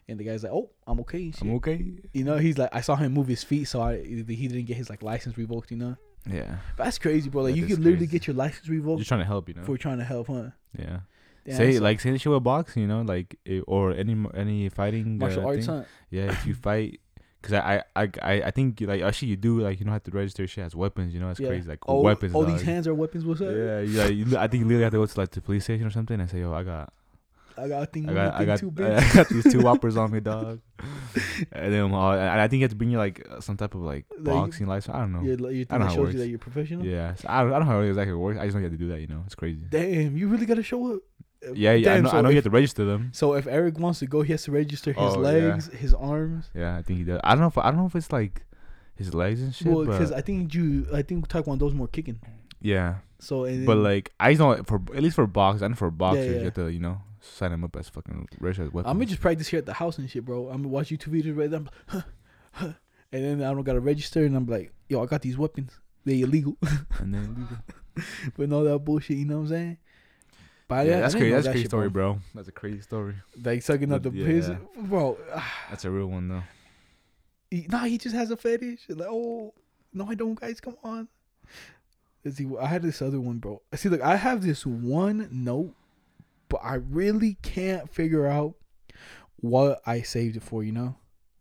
[0.08, 1.84] and the guy's like, "Oh, I'm okay." shit." I'm okay.
[2.12, 4.76] You know, he's like, I saw him move his feet, so I he didn't get
[4.76, 5.70] his like license revoked.
[5.70, 5.96] You know,
[6.30, 6.56] Yeah.
[6.76, 7.44] but that's crazy, bro.
[7.44, 9.64] Like That you could literally get your license revoked You're trying to help, you know.
[9.64, 10.50] for trying to help, huh?
[10.78, 11.00] yeah.
[11.48, 14.16] Damn, say so- like say the shit with boxing, you know, like eh, or any
[14.34, 15.76] any fighting martial uh, arts, thing.
[15.76, 15.84] huh?
[16.10, 17.00] Yeah, if you fight,
[17.42, 20.10] cause I I I I think like actually you do like you don't have to
[20.10, 21.12] register shit as weapons.
[21.14, 21.48] You know, it's Yeah.
[21.48, 22.32] crazy like Oh, weapons.
[22.34, 22.52] oh, dog.
[22.52, 23.24] these hands are weapons.
[23.24, 23.48] What's up?
[23.54, 24.06] Yeah, yeah.
[24.06, 26.20] You, I think you literally have to go to like the police station or something
[26.20, 26.92] and say, yo, I got
[27.56, 27.88] I got.
[27.96, 30.60] I got I got too I got these two whoppers on me, dog.
[31.52, 33.74] and then uh, and I think you have to bring you like uh, some type
[33.74, 34.94] of like Like, boxing license.
[34.94, 35.22] I don't know.
[35.22, 36.12] Your I don't know how it works.
[36.14, 36.84] you that you're professional.
[36.86, 38.38] Yeah, so I don't, I don't know how it exactly works.
[38.38, 39.00] I just know you have to do that.
[39.00, 39.58] You know, it's crazy.
[39.68, 41.00] Damn, you really gotta show up.
[41.54, 41.94] Yeah, yeah.
[41.94, 43.10] I know, so I know you if- have to register them.
[43.14, 45.28] So if Eric wants to go, he has to register his Oh, yeah.
[45.28, 46.50] legs, his arms.
[46.54, 47.20] Yeah, I think he does.
[47.24, 48.44] I don't know if I don't know if it's like
[48.96, 49.68] his legs and shit.
[49.68, 52.20] Well, because I think you, I think Taekwondo's more kicking.
[52.60, 55.90] yeah, So and but like I just know for at least for box and for
[55.90, 56.38] boxers, yeah.
[56.38, 58.90] you have to you know sign them up as fucking registered weapons.
[58.90, 60.48] I'm gonna just practice here at the house and shit, bro.
[60.48, 62.00] I'm gonna watch YouTube videos right there, like, huh,
[62.52, 62.72] huh.
[63.12, 65.78] and then I don't gotta register, and I'm like, yo, I got these weapons.
[66.04, 66.56] They illegal,
[66.98, 67.48] and then
[68.36, 69.18] but all that bullshit.
[69.18, 69.76] You know what I'm saying?
[70.68, 71.34] But yeah, I that's didn't crazy.
[71.34, 72.18] That's a crazy shit, story, bro.
[72.34, 73.14] That's a crazy story.
[73.42, 74.26] Like sucking up the Yeah.
[74.26, 75.18] piss, bro.
[75.70, 76.42] That's a real one though.
[77.50, 78.80] He, nah, he just has a fetish.
[78.90, 79.54] Like, oh,
[79.94, 80.60] no, I don't, guys.
[80.60, 81.08] Come on.
[82.22, 82.46] Let's see.
[82.60, 83.62] I had this other one, bro.
[83.74, 85.74] See, look, I have this one note,
[86.50, 88.54] but I really can't figure out
[89.36, 90.62] what I saved it for.
[90.62, 90.96] You know,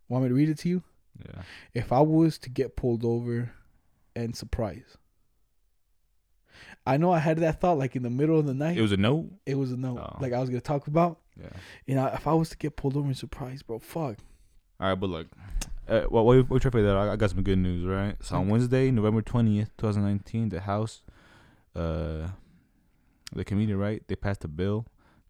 [0.08, 0.84] want me to read it to you?
[1.26, 1.42] Yeah.
[1.74, 3.52] If I was to get pulled over
[4.16, 4.96] and surprise,
[6.88, 8.78] I know I had that thought like in the middle of the night.
[8.78, 9.26] It was a note.
[9.46, 10.18] it was a note, Oh.
[10.22, 11.20] like I was gonna talk about.
[11.40, 11.50] Yeah.
[11.86, 14.18] You know, if I was to get pulled over and surprise, bro, fuck.
[14.80, 15.28] All right, but look,
[15.88, 16.96] uh, well, what what try for that?
[16.98, 18.16] I I got some good news, right?
[18.22, 21.02] So on Wednesday, November twentieth, two thousand nineteen, the House,
[21.76, 22.28] uh,
[23.34, 24.02] the committee, right?
[24.08, 24.86] They passed a bill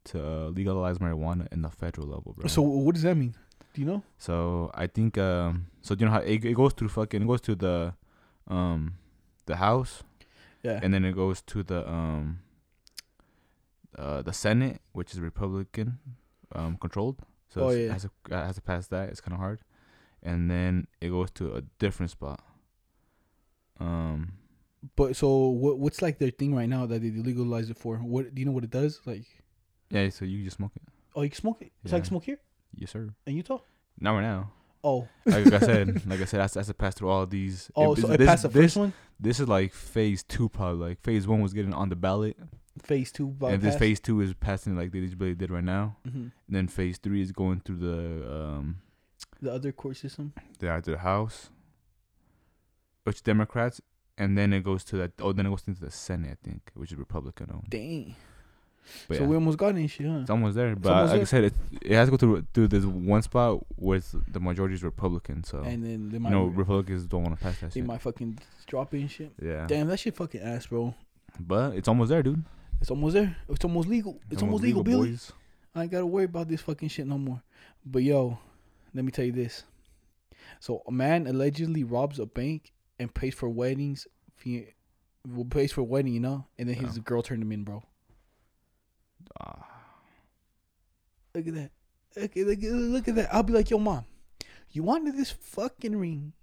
[0.05, 2.47] to uh, legalize marijuana in the federal level, bro.
[2.47, 3.35] So what does that mean?
[3.73, 4.03] Do you know?
[4.17, 7.41] So I think um so you know how it, it goes through fucking it goes
[7.41, 7.93] to the
[8.47, 8.93] um
[9.45, 10.03] the House
[10.67, 10.79] Yeah.
[10.83, 12.23] and then it goes to the um
[14.03, 15.89] uh the Senate which is Republican
[16.59, 17.17] um controlled.
[17.53, 17.85] So Oh, yeah.
[17.87, 19.05] it has to uh, has to pass that.
[19.11, 19.59] It's kind of hard.
[20.29, 22.39] And then it goes to a different spot.
[23.79, 24.33] Um
[24.95, 25.27] But so
[25.63, 25.79] what?
[25.83, 27.97] What's like their thing right now that they legalize it for?
[28.13, 29.01] What do you know what it does?
[29.05, 29.25] Like,
[29.89, 30.83] yeah, so you just smoke it.
[31.15, 31.71] oh, you can smoke it.
[31.83, 32.09] It's like Yeah.
[32.13, 32.39] smoke here
[32.75, 33.09] Yes, sir.
[33.25, 33.59] in Utah.
[33.99, 34.51] Not right now.
[34.87, 37.69] Oh, Like I said, like I said, that's that's to pass through all these.
[37.75, 38.93] oh, it- so it this- passed the this, first one.
[39.19, 40.89] This is like phase two, probably.
[40.89, 42.37] Like phase one was getting on the ballot,
[42.83, 43.35] Phase two.
[43.41, 45.97] and this phase two is passing like they just really did right now.
[46.05, 48.77] hmm And then phase three is going through the um
[49.41, 50.33] The other court system.
[50.59, 51.49] the the House,
[53.03, 53.81] which Democrats,
[54.17, 55.11] and then it goes to that.
[55.19, 57.69] Oh, then it goes into the Senate, I think, which is Republican owned.
[57.69, 58.15] Dang.
[59.07, 60.19] But so yeah, we almost got in shit, huh?
[60.21, 60.75] it's almost there.
[60.75, 63.65] But almost like I said, it it has to go through through this one spot
[63.77, 65.43] with the majority is Republican.
[65.43, 67.85] So and then they you know Republicans don't want to pass that they shit.
[67.87, 69.31] might fucking drop it and shit.
[69.41, 70.93] yeah, Damn, that shit fucking ass, bro.
[71.39, 72.43] but it's almost there, dude.
[72.81, 73.35] It's almost there.
[73.49, 74.19] It's almost legal.
[74.29, 75.09] It's, almost legal, Billy.
[75.11, 75.31] boys.
[75.73, 77.41] I ain't gotta worry about this fucking shit no more.
[77.85, 78.37] But yo,
[78.93, 79.63] let me tell you this.
[80.59, 84.07] So a man allegedly robs a bank and pays for weddings.
[85.27, 87.03] Well, pays for wedding, you know, and then his Yeah.
[87.03, 87.83] girl turned him in, bro.
[89.39, 89.65] Ah,
[91.35, 91.71] Look at that.
[92.15, 93.33] Look, at- look, at- look at that.
[93.33, 94.05] I'll be like, yo, mom,
[94.71, 96.33] you wanted this fucking ring,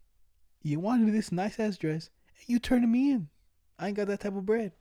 [0.62, 3.28] you wanted this nice ass dress, and you turning me in.
[3.78, 4.72] I ain't got that type of bread.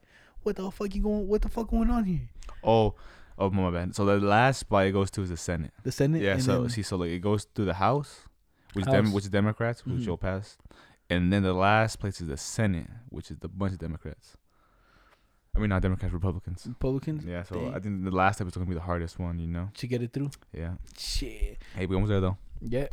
[0.43, 1.27] What the fuck you going?
[1.27, 2.29] What the fuck going on here?
[2.63, 2.93] oh,
[3.39, 3.95] oh my bad.
[3.95, 5.71] So the last spot it goes to is the Senate.
[5.83, 6.21] The Senate.
[6.21, 8.27] Yeah, and so then- see, so like it goes to the House,
[8.73, 10.07] which Dem- which is Democrats, which Mhm.
[10.07, 10.57] will pass,
[11.09, 14.35] and then the last place is the Senate, which is the bunch of Democrats.
[15.55, 16.65] I mean, not Democrats, Republicans.
[16.67, 17.25] Republicans.
[17.25, 17.75] Yeah, so Dang.
[17.75, 19.69] I think the last step is gonna be the hardest one, you know.
[19.75, 20.31] to get it through.
[20.51, 20.73] Yeah.
[20.97, 21.57] Shit.
[21.75, 22.37] Hey, we almost there though.
[22.61, 22.87] Yeah.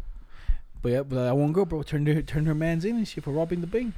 [0.83, 3.25] But yeah, but that one girl, bro, turned her turned her man's in and shit
[3.25, 3.95] for robbing the bank.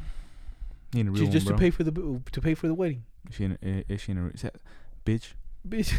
[0.93, 1.57] He ain't a real Just, one, just bro.
[1.57, 3.05] to pay for the to pay for the wedding.
[3.29, 4.57] Is she in a, is she in a, is that,
[5.05, 5.33] bitch?
[5.69, 5.93] Bitch,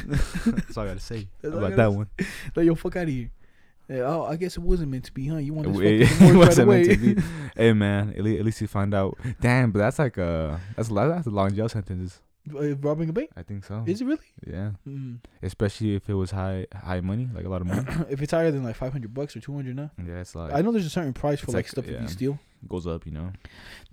[0.45, 2.09] That's all I gotta say That's all I about gotta that one.
[2.55, 3.30] like yo, fuck out of here.
[3.89, 5.38] Yeah, oh, I guess it wasn't meant to be, huh?
[5.38, 7.22] You want this It- fucking it wasn't meant to be.
[7.55, 9.18] Hey man, at least, at least you find out.
[9.41, 10.93] Damn, but that's like a that's a.
[10.93, 12.22] That's a long jail sentence.
[12.54, 13.30] Uh, robbing a bank?
[13.38, 13.84] I think so.
[13.86, 14.28] Is it really?
[14.46, 15.20] Yeah, Mm.
[15.41, 17.86] especially if it was high high money, like a lot of money.
[18.10, 20.54] if it's higher than like five hundred bucks or two hundred now, yeah, it's like
[20.54, 22.02] I know there's a certain price for like, like, stuff that yeah.
[22.02, 22.39] you steal.
[22.68, 23.32] goes up, you know.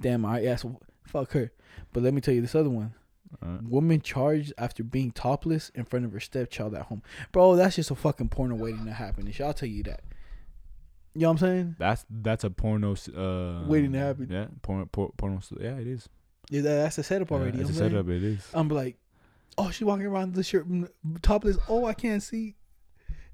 [0.00, 1.52] Damn, I yeah, so fuck her.
[1.92, 2.94] But let me tell you this other one.
[3.40, 7.02] Uh, Woman charged after being topless in front of her stepchild at home.
[7.30, 9.32] Bro, that's just a fucking porno waiting to happen.
[9.40, 10.00] I'll tell you that.
[11.14, 11.76] You know what I'm saying?
[11.78, 12.94] that's that's a porno.
[12.94, 14.28] Uh, Waiting to happen.
[14.30, 14.86] Yeah, porno.
[14.86, 15.40] Por, porno.
[15.58, 16.08] Yeah, it is.
[16.50, 17.56] Yeah, that's a setup already.
[17.58, 18.20] Yeah, you it's know a what I'm saying?
[18.22, 18.22] setup.
[18.22, 18.46] It is.
[18.52, 18.96] I'm like,
[19.56, 20.88] oh, she walking around the shirt mm,
[21.22, 21.56] topless.
[21.68, 22.56] Oh, I can't see.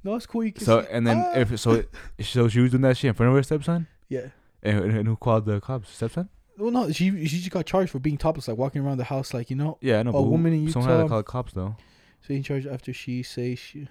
[0.05, 0.45] No, it's cool.
[0.45, 0.89] You can So see.
[0.93, 1.33] and then Ah.
[1.39, 1.83] if so,
[2.21, 4.29] so she was doing that shit in front of her stepson, yeah.
[4.62, 5.91] and, and who called the cops?
[5.91, 6.29] Stepson?
[6.59, 9.35] Well, no, she she just got charged for being topless, like walking around the house,
[9.35, 10.12] like you know, Yeah, I know.
[10.14, 11.77] A woman in Someone had to call the cops though.
[12.29, 13.89] being charged after she say she.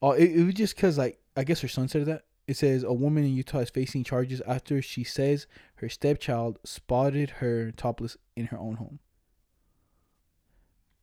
[0.00, 2.24] Oh, it, it was just cause like I guess her son said that.
[2.48, 5.46] It says a woman in Utah is facing charges after she says
[5.76, 8.98] her stepchild spotted her topless in her own home.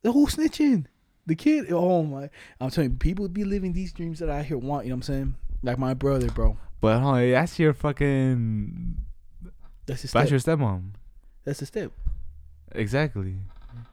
[0.02, 0.86] The whole snitching,
[1.24, 1.70] the kid.
[1.70, 2.30] Oh my!
[2.60, 4.86] I'm telling you, people be living these dreams that I hear want.
[4.86, 5.34] You know what I'm saying?
[5.62, 6.58] Like my brother, bro.
[6.80, 8.96] But huh, that's your fucking.
[9.86, 10.90] That's the That's your stepmom.
[11.44, 11.92] That's the step.
[12.72, 13.36] Exactly.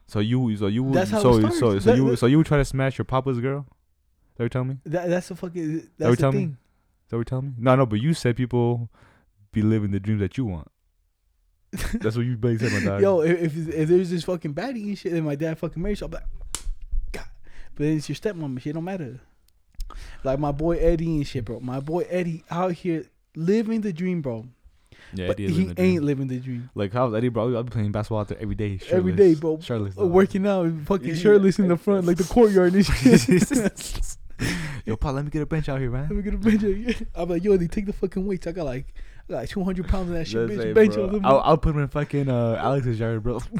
[0.08, 2.38] So you, so you, would That's how so so so That- you, that- so you
[2.38, 3.68] would try to smash your papa's girl?
[4.36, 4.78] What you tell me?
[4.86, 5.76] That that's the fucking.
[5.78, 6.56] that That's you the tell me?
[7.14, 7.18] Thing.
[7.18, 7.54] Is that what you tell me?
[7.58, 8.90] No, no, but you said people
[9.52, 10.68] be living the dreams that you want.
[12.02, 13.02] That's what you basically said, my dog.
[13.02, 15.98] Yo, if, if if there's this fucking baddie and shit, and my dad fucking married,
[15.98, 16.24] so I'm like,
[17.12, 17.26] God.
[17.76, 18.74] But then it's your stepmom and shit.
[18.76, 19.20] Don't matter.
[20.24, 21.60] Like my boy Eddie and shit, bro.
[21.60, 23.06] My boy Eddie out here
[23.36, 24.46] living the dream, bro.
[25.14, 25.92] yeah, but Eddie is he living the dream.
[25.96, 26.70] ain't living the dream.
[26.76, 27.56] Like how's Eddie, bro?
[27.56, 28.78] I'll be playing basketball out there every day.
[28.78, 28.94] Shirtless.
[28.94, 29.60] Every day, bro.
[29.60, 29.98] Shirtless.
[29.98, 31.16] Uh, working out, fucking Yeah.
[31.16, 34.13] shirtless in the front, like the courtyard and shit.
[34.86, 36.04] Yo, Paul, let me get a bench out here, man.
[36.10, 36.64] Let me get a bench.
[36.64, 38.48] of- I'm like, yo, they take the fucking weights.
[38.48, 38.94] I got like,
[39.30, 40.42] I got like 200 pounds of that shit.
[40.50, 41.22] Let's Bitch, say, bench bro.
[41.24, 43.40] I'll, I'll put him in fucking uh, Alex's yard, bro.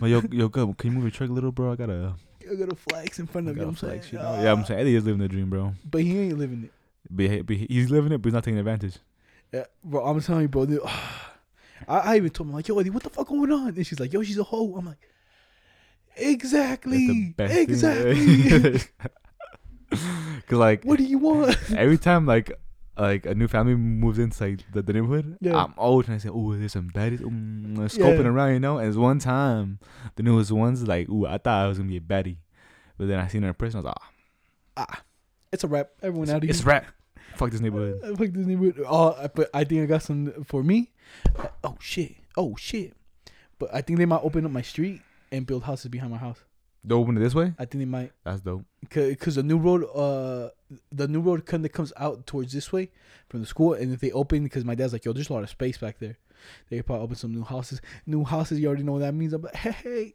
[0.00, 0.72] but yo, yo, go.
[0.74, 1.72] Can you move your truck a little, bro?
[1.72, 2.14] I gotta.
[2.50, 3.62] I got a flex in front of you.
[3.64, 4.40] I'm saying, you know?
[4.42, 5.74] Yeah, I'm saying Eddie is living the dream, bro.
[5.88, 6.72] but he ain't living it.
[7.10, 8.96] But, he- but he's living it, but he's not taking advantage.
[9.52, 10.64] Yeah, bro, I'm telling you, bro.
[10.64, 10.80] dude,
[11.88, 13.68] I, I even told him like, yo, Eddie, what the fuck going on?
[13.68, 14.74] And she's like, yo, she's a hoe.
[14.76, 14.96] I'm like,
[16.18, 17.62] exactly, the best thing.
[17.70, 18.80] exactly.
[19.90, 21.56] Cause like what do you want?
[21.76, 22.52] every time like
[22.96, 25.56] like a new family moves into like the, the neighborhood, Yeah.
[25.64, 28.28] I'm always trying to say, "Oh, there's some baddies." Um, scoping Yeah.
[28.28, 28.78] around, you know.
[28.78, 29.78] And there's one time,
[30.16, 32.36] the newest ones like, "Ooh, I thought I was gonna be a baddie,"
[32.98, 33.76] but then I seen her in person.
[33.76, 33.94] I was like,
[34.78, 35.02] "Ah, ah,
[35.52, 35.90] it's a wrap.
[36.02, 36.50] Everyone out of here.
[36.50, 36.86] it's rap.
[37.36, 38.84] Fuck this neighborhood." Uh, Fuck this neighborhood.
[38.86, 40.90] Oh, I- but I think I got some for me.
[41.38, 42.16] Uh, Oh shit.
[42.36, 42.94] Oh shit.
[43.58, 45.00] But I think they might open up my street
[45.32, 46.44] and build houses behind my house.
[46.84, 47.52] They open it this way.
[47.58, 48.64] I think they might, That's dope.
[48.90, 50.50] cause the new road, uh,
[50.92, 52.90] the new road kind of comes out towards this way
[53.28, 55.42] from the school, and if they open, because my dad's like, yo, there's a lot
[55.42, 56.18] of space back there.
[56.70, 57.80] They could probably open some new houses.
[58.06, 59.32] New houses, you already know what that means.
[59.32, 60.14] I'm like, hey, hey.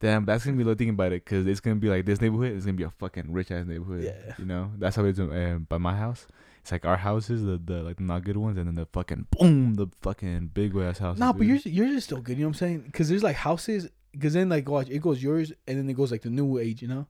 [0.00, 2.52] Damn, that's gonna be the thing about it, cause it's gonna be like this neighborhood.
[2.56, 4.02] It's gonna be a fucking rich ass neighborhood.
[4.04, 4.34] Yeah.
[4.38, 6.26] You know, that's how it's uh, by my house.
[6.62, 9.26] It's like our houses, the the like the not good ones, and then the fucking
[9.30, 11.20] boom, the fucking big ass houses.
[11.20, 12.36] Nah, but yours, yours is still good.
[12.36, 12.80] You know what I'm saying?
[12.86, 13.88] Because there's like houses.
[14.12, 16.82] Because then like watch, it goes yours, and then it goes like the new age.
[16.82, 17.06] You know?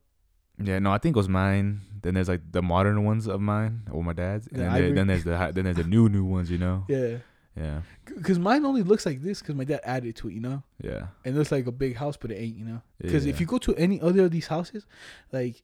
[0.63, 1.81] Yeah, no, I think it was mine.
[2.01, 4.93] Then there's like the modern ones of mine or my dad's, and The then, there,
[4.93, 6.51] then there's the then there's the new new ones.
[6.51, 6.85] You know?
[6.87, 7.17] Yeah.
[7.57, 10.33] Yeah, Because mine only looks like this because my dad added to it.
[10.33, 10.63] You know?
[10.81, 11.07] yeah.
[11.25, 12.55] And it looks like a big house, but it ain't.
[12.55, 12.81] You know?
[13.01, 13.33] Because yeah.
[13.33, 14.85] if you go to any other of these houses,
[15.33, 15.61] like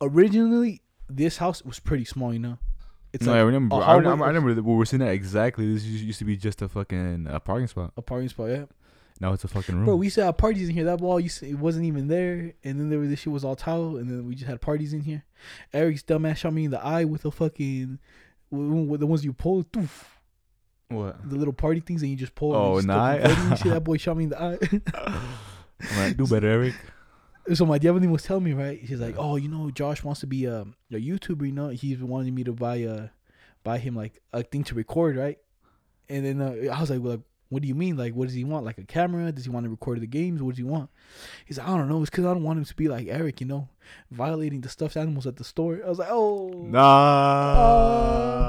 [0.00, 2.32] originally this house was pretty small.
[2.32, 2.58] You know?
[3.12, 3.76] It's no, like I remember.
[3.76, 5.72] a I remember, I remember that we were sitting there exactly.
[5.72, 7.92] This used to be just a fucking uh, parking spot.
[7.96, 8.50] a parking spot.
[8.50, 8.64] Yeah.
[9.20, 9.84] Now it's a fucking room.
[9.84, 10.84] Bro, we used to have parties in here.
[10.84, 13.44] That wall, used to, it wasn't even there, and then there was this shit was
[13.44, 15.24] all tile, and then we just had parties in here.
[15.72, 17.98] Eric's dumbass shot me in the eye with a fucking,
[18.50, 20.04] with the ones you pull, doof,
[20.88, 21.28] what?
[21.28, 22.54] the little party things, and you just pull.
[22.54, 23.12] Oh, nah.
[23.12, 23.72] fucking voting and shit.
[23.72, 24.58] That boy shot me in the eye.
[25.90, 26.74] I'm like, do better, Eric.
[27.54, 28.80] so my Devlin was telling me right.
[28.86, 31.46] She's like, oh, you know, Josh wants to be a, a YouTuber.
[31.46, 33.08] You know, he's wanting me to buy uh
[33.62, 35.38] buy him like a thing to record, right?
[36.08, 37.96] And then uh, I was like, well, like, what do you mean?
[37.96, 38.64] Like, what does he want?
[38.64, 39.30] Like a camera?
[39.30, 40.42] Does he want to record the games?
[40.42, 40.90] What does he want?
[41.44, 42.00] He's like, I don't know.
[42.00, 43.68] It's because I don't want him to be like Eric, you know,
[44.10, 45.80] violating the stuffed animals at the store.
[45.84, 46.82] I was like, oh, Nah.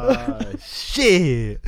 [0.09, 0.57] Uh.
[0.61, 1.61] shit.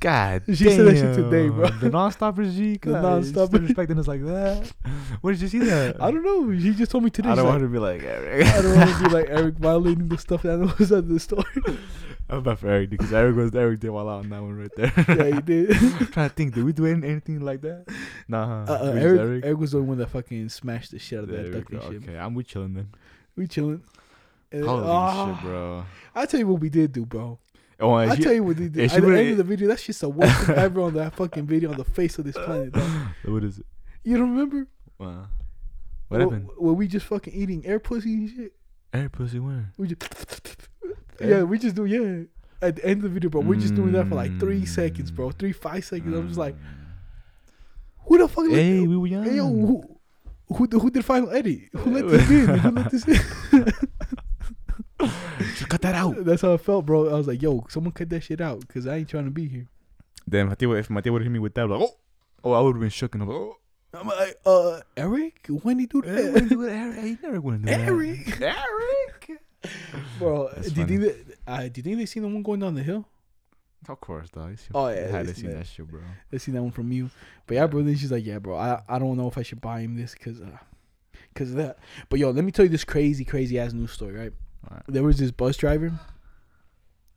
[0.00, 1.68] God, She said that shit today, bro.
[1.68, 2.78] The non-stoppers, G.
[2.78, 3.60] The non-stoppers.
[3.60, 4.72] respecting us like that.
[5.20, 6.02] Where did you see that?
[6.02, 6.58] I don't know.
[6.58, 7.28] She just told me today.
[7.28, 8.46] I don't like, want to be like Eric.
[8.54, 11.44] I don't want to be like Eric violating the stuff that was at the store.
[12.30, 14.70] I'm bad for Eric because Eric was Eric did well out on that one right
[14.76, 14.92] there.
[15.08, 15.70] yeah, he did.
[15.76, 17.86] I'm trying to think, did we do anything like that?
[18.28, 21.24] Nah, Uh, uh, just Eric, Eric, was the one that fucking smashed the shit out
[21.24, 22.08] of There that duck and shit.
[22.08, 22.88] Okay, I'm we chilling then.
[23.36, 23.82] We chilling.
[24.52, 25.84] And Holy ah, shit, bro.
[26.14, 27.38] I tell you what we did do, bro.
[27.80, 28.92] Oh, I tell you what they did.
[28.92, 31.46] At the end of the video, that's just the worst thing ever on that fucking
[31.46, 32.72] video on the face of this planet.
[32.72, 32.90] dog.
[33.24, 33.66] what is it?
[34.04, 34.66] You don't remember?
[34.98, 35.26] Wow.
[36.08, 36.48] What happened?
[36.58, 38.52] Were we just fucking eating air pussy and shit.
[38.92, 39.72] Eric pussy where?
[39.78, 40.02] We just
[41.20, 42.24] yeah, we just do yeah.
[42.62, 45.10] At the end of the video, bro, we're just doing that for like three seconds,
[45.10, 45.30] bro.
[45.30, 46.14] Three five seconds.
[46.14, 46.54] I'm just like,
[48.06, 48.44] who the fuck?
[48.44, 49.24] let- hey, we were young.
[49.24, 49.82] Hey, yo, who,
[50.54, 51.60] who, the- who did final edit?
[51.72, 52.58] Who let this in?
[52.58, 53.64] Who let this in?
[55.56, 56.24] Just cut that out.
[56.24, 57.08] That's how I felt, bro.
[57.08, 59.48] I was like, yo, someone cut that shit out because I ain't trying to be
[59.48, 59.66] here.
[60.26, 61.94] Then if Mateo, if Mateo would hit me with that, like, oh,
[62.44, 63.56] oh, I would have been shook and I'm like, oh.
[63.92, 66.48] I'm like, uh, Eric, when he do that?
[66.48, 66.98] do it, Eric.
[67.04, 68.26] He never wouldn't do Eric.
[68.38, 68.42] that.
[68.42, 69.39] Eric, Eric.
[70.18, 70.98] Bro, That's do you funny.
[70.98, 71.36] think that?
[71.46, 73.06] Uh, do you think they seen the one going down the hill?
[73.88, 74.56] Of course, dog.
[74.74, 75.58] Oh, yeah, had to see that.
[75.58, 76.00] that shit, bro.
[76.30, 77.10] They seen that one from you,
[77.46, 77.82] but yeah, bro.
[77.82, 78.56] Then she's like, yeah, bro.
[78.56, 80.58] I, I don't know if I should buy him this because, uh,
[81.34, 81.78] cause of that.
[82.10, 84.12] But yo, let me tell you this crazy, crazy ass news story.
[84.14, 84.32] Right,
[84.68, 84.82] Alright.
[84.86, 85.92] there was this bus driver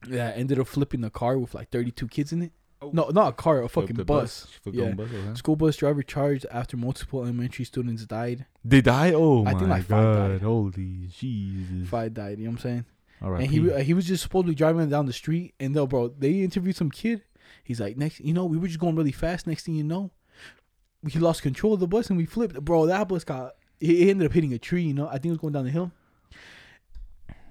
[0.08, 2.52] that ended up flipping a car with like 32 kids in it.
[2.84, 2.92] Oh.
[2.94, 4.48] No, not a car, a fucking the bus.
[4.62, 4.90] Flip Yeah.
[4.90, 5.36] the bus, okay.
[5.36, 8.46] School bus driver charged after multiple elementary students died.
[8.64, 9.14] They die?
[9.14, 10.28] Oh I my think like five god.
[10.30, 10.42] died.
[10.42, 11.90] Holy Jesus.
[11.90, 12.40] Five died.
[12.40, 12.86] You know what I'm saying?
[13.22, 13.44] All right.
[13.44, 16.42] and he uh, he was just supposedly driving down the street, and though, bro, they
[16.42, 17.24] interviewed some kid.
[17.64, 19.48] He's like, next, you know, we were just going really fast.
[19.48, 20.12] Next thing you know,
[21.02, 22.60] we lost control of the bus and we flipped.
[22.66, 23.54] Bro, that bus got.
[23.80, 24.84] He ended up hitting a tree.
[24.84, 25.92] You know, I think it was going down the hill.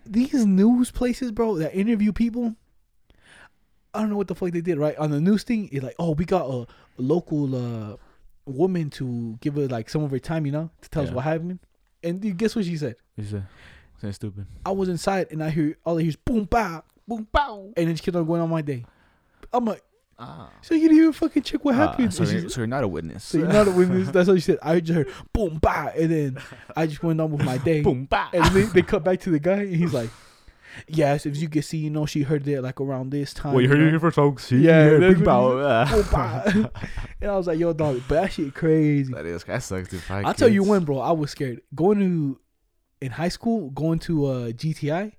[0.04, 2.56] These news places, bro, that interview people.
[3.94, 4.78] I don't know what the fuck they did.
[4.78, 6.66] Right on the news thing, it's like, oh, we got a, a
[7.02, 7.96] local uh,
[8.46, 11.24] woman to give her like some of her time, you know, to tell us what
[11.24, 11.58] happened.
[12.02, 12.96] And guess what she said?
[13.18, 13.46] She said,
[14.00, 17.26] "Saying stupid." I was inside and I hear all I hear is boom pow, boom
[17.32, 18.84] pow, and then she kept on going on my day.
[19.52, 19.82] I'm like,
[20.18, 20.50] Ah.
[20.60, 22.14] so you didn't even fucking check what happened.
[22.14, 23.24] so, And you're, so you're not a witness.
[23.24, 24.08] so you're not a witness.
[24.12, 24.58] That's what she said.
[24.62, 26.38] I just heard boom pow, and then
[26.76, 27.80] I just went on with my day.
[27.82, 28.28] Boom, bah.
[28.32, 30.10] And they, they cut back to the guy, and he's like,
[30.88, 33.62] "Yes, if you can see, you know, she heard it like around this time." Well,
[33.62, 33.86] you heard know?
[33.86, 34.50] it here first, folks.
[34.52, 36.50] Yeah, Yeah, that's big what bow.
[36.52, 36.68] Boom,
[37.20, 40.02] and I was like, "Yo, dog, but that shit crazy." That is, that sucks, dude.
[40.10, 40.68] I'll tell you kids.
[40.70, 40.98] when, bro.
[40.98, 42.40] I was scared going to
[43.00, 45.12] in high school, going to uh, GTI.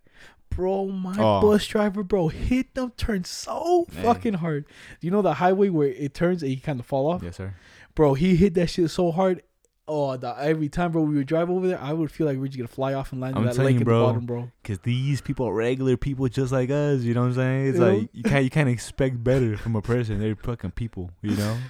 [0.50, 1.42] Bro, my Oh.
[1.42, 4.04] bus driver, bro, hit them turns so Hey.
[4.04, 4.66] fucking hard.
[5.00, 7.24] Do you know the highway where it turns and you kind of fall off?
[7.24, 7.56] Yes, sir.
[7.96, 9.42] Bro, he hit that shit so hard.
[9.86, 12.48] Oh, the, every time, bro, we would drive over there, I would feel like we're
[12.48, 14.00] just gonna fly off and land in I'm that lake you, at bro.
[14.00, 14.52] the bottom, bro.
[14.64, 17.02] Cause these people are regular people just like us.
[17.02, 17.68] You know what I'm saying?
[17.68, 17.94] It's You know?
[17.98, 20.20] like you can't you can't expect better from a person.
[20.20, 21.12] They're fucking people.
[21.22, 21.58] You know.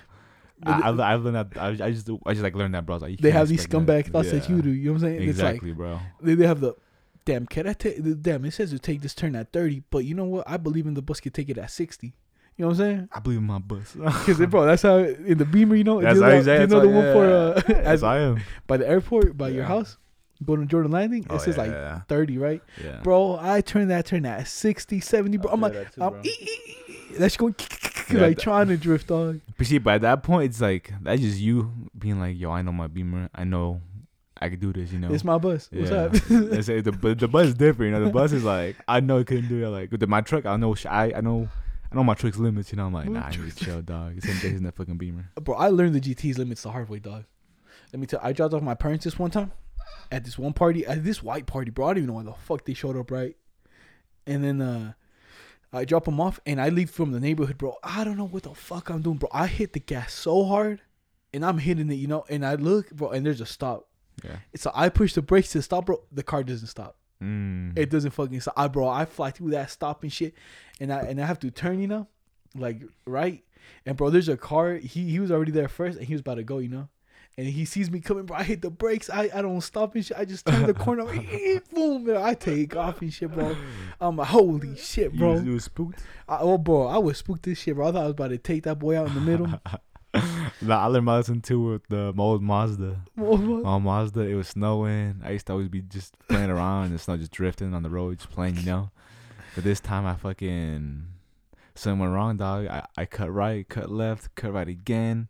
[0.66, 1.48] I, I, I learned that.
[1.58, 2.98] I, I just I just like learned that, bro.
[2.98, 4.70] Like, you They have these scumbag thoughts that you do.
[4.70, 5.30] You know what I'm saying?
[5.30, 5.94] Exactly, bro.
[5.94, 6.76] Like they, they have the
[7.26, 7.46] damn.
[7.48, 8.46] Can I take the damn?
[8.46, 10.50] It says to take this turn at 30, but you know what?
[10.50, 12.14] I believe in the bus could take it at 60.
[12.56, 13.10] You know what I'm saying?
[13.12, 13.96] I believe in my bus.
[13.96, 16.80] Because bro, that's how in the Beamer, you know, That's you how know, you know
[16.82, 18.42] the one for uh, as, I am.
[18.68, 19.98] by the airport by your house,
[20.46, 21.24] going to Jordan Landing.
[21.24, 22.62] It Oh, says yeah, like yeah, 30, right?
[22.84, 23.00] yeah.
[23.02, 25.52] Bro, I turn that turn that 60, 70, bro.
[25.52, 27.18] I'm like, I'm ee, ee, ee, ee.
[27.18, 27.56] that's going
[28.12, 29.42] Yeah, like that- trying to drift on.
[29.58, 32.72] But see, by that point, it's like that's just you being like, "Yo, I know
[32.74, 33.30] my Beamer.
[33.34, 33.82] I know
[34.40, 35.12] I could do this." You know.
[35.12, 35.70] It's my bus.
[35.72, 35.98] What's Yeah.
[36.04, 36.14] up?
[36.14, 37.94] It- the the bus is different.
[37.94, 39.70] You know, the bus is like I know it couldn't do it.
[39.70, 41.48] Like with my truck, I know I I know
[41.94, 42.72] I know my truck's limits.
[42.72, 44.20] You know, I'm like, nah, to chill, dog.
[44.22, 45.30] Same thing as that fucking Beamer.
[45.42, 47.26] bro, I learned the GT's limits the hard way, dog.
[47.92, 48.20] Let me tell.
[48.24, 49.52] I dropped off my parents this one time
[50.12, 51.86] at this one party, at this white party, bro.
[51.86, 53.36] I don't even know why the fuck they showed up, right?
[54.26, 54.94] And then uh
[55.72, 57.78] I drop them off, and I leave from the neighborhood, bro.
[57.84, 59.30] I don't know what the fuck I'm doing, bro.
[59.32, 60.82] I hit the gas so hard,
[61.34, 62.26] and I'm hitting it, you know.
[62.30, 63.88] And I look, bro, and there's a stop.
[64.24, 64.38] Yeah.
[64.56, 66.04] So I push the brakes to stop, bro.
[66.12, 66.98] The car doesn't stop.
[67.22, 67.78] Mm.
[67.78, 68.54] It doesn't fucking stop.
[68.58, 70.34] I, bro, I fly through that stop and shit,
[70.80, 72.08] and I and I have to turn, you know,
[72.56, 73.44] like right.
[73.86, 74.76] And bro, there's a car.
[74.76, 76.90] He he was already there first, and he was about to go, you know.
[77.36, 78.38] And he sees me coming, bro.
[78.38, 79.10] I hit the brakes.
[79.10, 80.16] I, I don't stop and shit.
[80.16, 81.04] I just turn the corner,
[81.74, 82.18] boom, man.
[82.18, 83.56] I take off and shit, bro.
[84.00, 85.40] I'm like, holy shit, You bro.
[85.40, 86.04] you was spooked.
[86.30, 87.88] I, oh, bro, I was spooked this shit, bro.
[87.88, 89.48] I thought I was about to take that boy out in the middle.
[90.64, 93.02] Nah, I learned my lesson too with the my old Mazda.
[93.16, 93.64] What- what?
[93.64, 95.22] My old Mazda, it was snowing.
[95.24, 97.90] I used to always be just playing around and the snow just drifting on the
[97.90, 98.92] road, just playing, you know.
[99.56, 101.06] But this time I fucking
[101.76, 102.68] something went wrong, dog.
[102.68, 105.28] I, I cut right, cut left, cut right again.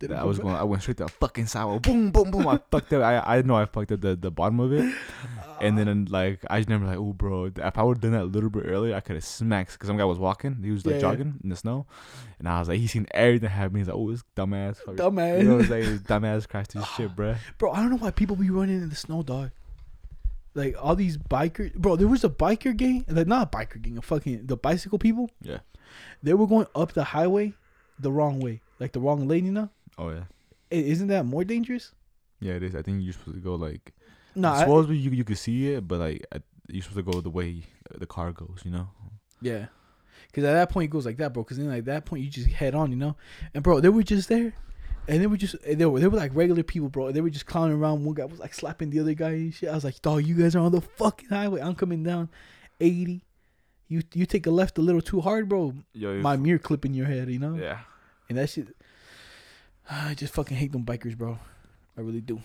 [0.00, 0.54] Did I was going.
[0.56, 1.82] I went straight to the fucking sidewalk.
[1.82, 2.48] Boom, boom, boom.
[2.48, 3.02] I fucked up.
[3.02, 4.94] I I know I fucked up the, the bottom of it,
[5.60, 8.22] and then like I just remember like, oh, bro, if I would have done that
[8.22, 9.78] a little bit earlier, I could have smacked.
[9.78, 10.62] Cause some guy was walking.
[10.62, 11.00] He was like Yeah.
[11.02, 11.84] jogging in the snow,
[12.38, 13.76] and I was like, he seen everything happen.
[13.76, 14.78] He's like, oh, this dumbass.
[14.82, 15.42] fucker." Dumbass.
[15.42, 15.98] You know what I'm saying?
[15.98, 17.34] Dumbass crashed his shit, bro.
[17.58, 19.50] Bro, I don't know why people be running in the snow, dog.
[20.54, 21.96] Like all these bikers, bro.
[21.96, 25.30] There was a biker gang, like not a biker gang, a fucking the bicycle people.
[25.42, 25.58] Yeah.
[26.22, 27.52] They were going up the highway,
[27.98, 29.46] the wrong way, like the wrong lane.
[29.46, 29.68] You know,
[30.00, 30.24] Oh yeah.
[30.70, 31.92] Isn't that more dangerous?
[32.40, 32.74] Yeah, it is.
[32.74, 33.92] I think you're supposed to go like.
[34.34, 37.20] No, I, supposedly you you could see it, but like I, you're supposed to go
[37.20, 37.64] the way
[37.96, 38.62] the car goes.
[38.64, 38.88] You know.
[39.42, 39.66] yeah.
[40.26, 41.42] Because at that point it goes like that, bro.
[41.42, 43.16] Because then like that point you just head on, you know.
[43.52, 44.54] And bro, they were just there,
[45.08, 47.10] and they were just they were they were like regular people, bro.
[47.10, 48.04] They were just clowning around.
[48.04, 49.68] One guy was like slapping the other guy and shit.
[49.68, 51.60] I was like, dog, you guys are on the fucking highway.
[51.60, 52.28] I'm coming down,
[52.80, 53.24] eighty.
[53.88, 55.74] You you take a left a little too hard, bro.
[55.94, 57.56] Yo, My mirror clip in your head, you know.
[57.56, 57.80] yeah.
[58.28, 58.68] And that shit.
[59.90, 61.38] I just fucking hate them bikers, bro.
[61.96, 62.40] I really do.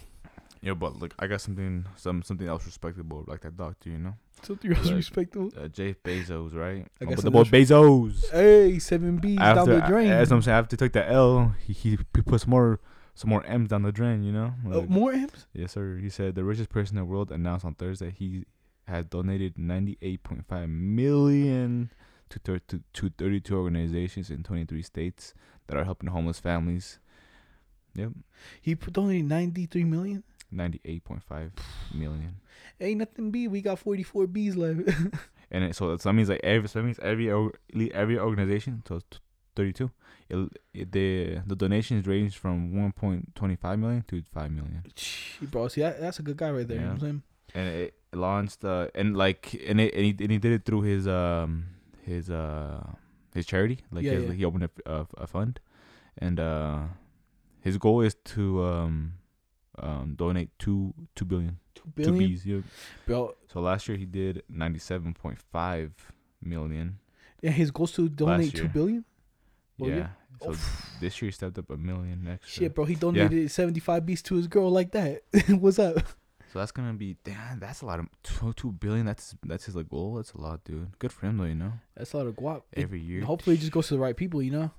[0.61, 4.15] Yeah, but look, I got something some something else respectable like that doctor, you know.
[4.41, 5.51] Something else respectable.
[5.57, 6.87] Uh, Jeff Bezos, right?
[7.01, 8.29] I Oh, but the boy Bezos.
[8.31, 10.09] Hey, seven B's down the drain.
[10.09, 10.57] That's what I'm saying.
[10.57, 12.79] After he took that L, he, he he put some more
[13.13, 14.23] some more M's down the drain.
[14.23, 14.53] You know.
[14.65, 15.45] Oh, Like, more M's.
[15.53, 15.97] yes, sir.
[16.01, 18.45] He said the richest person in the world announced on Thursday he
[18.87, 21.91] has donated 98.5 million
[22.29, 25.33] to thir- to, to 32 organizations in 23 states
[25.67, 26.99] that are helping homeless families.
[27.95, 28.11] Yep,
[28.61, 30.23] He put only ninety three million.
[30.53, 31.51] 98.5
[31.93, 32.35] million.
[32.79, 33.47] Ain't nothing B.
[33.47, 34.81] We got forty four B's left.
[35.51, 37.29] And it, so, so that means like every so that means every
[37.93, 38.99] every organization so
[39.55, 39.91] 32
[40.27, 45.81] it, it, the the donations range from 1.25 million to 5 million Gee, bro, see
[45.81, 46.77] that, that's a good guy right there.
[46.77, 47.23] You know what I'm saying?
[47.53, 50.81] and it launched uh and like and it and he, and he did it through
[50.81, 51.67] his um
[52.01, 52.83] his uh
[53.35, 54.33] his charity like Yeah, his, yeah.
[54.33, 55.59] he opened a, a, a fund
[56.17, 56.79] and uh
[57.65, 59.13] his goal is to um
[59.79, 62.61] um donate two two billion Two two billion, B's yeah.
[63.05, 63.35] bro.
[63.51, 65.91] so last year he did 97.5
[66.41, 66.99] million
[67.41, 69.03] Yeah, his goal is to donate two billion.
[69.03, 69.03] billion.
[69.81, 69.95] Oh, yeah.
[69.95, 70.53] yeah?
[70.53, 70.55] So
[71.01, 72.63] this year he stepped up a million extra.
[72.63, 75.23] Shit, bro, he donated seventy five B's to his girl like that.
[75.49, 75.97] What's up?
[76.51, 77.59] So that's gonna be damn.
[77.59, 79.05] That's a lot of two, two billion.
[79.05, 80.15] That's that's his like goal.
[80.15, 80.97] That's a lot, dude.
[80.99, 81.45] Good for him though.
[81.45, 82.63] You know, That's a lot of guap.
[82.75, 83.23] Every year.
[83.23, 84.41] hopefully, it just goes to the right people.
[84.41, 84.71] You know.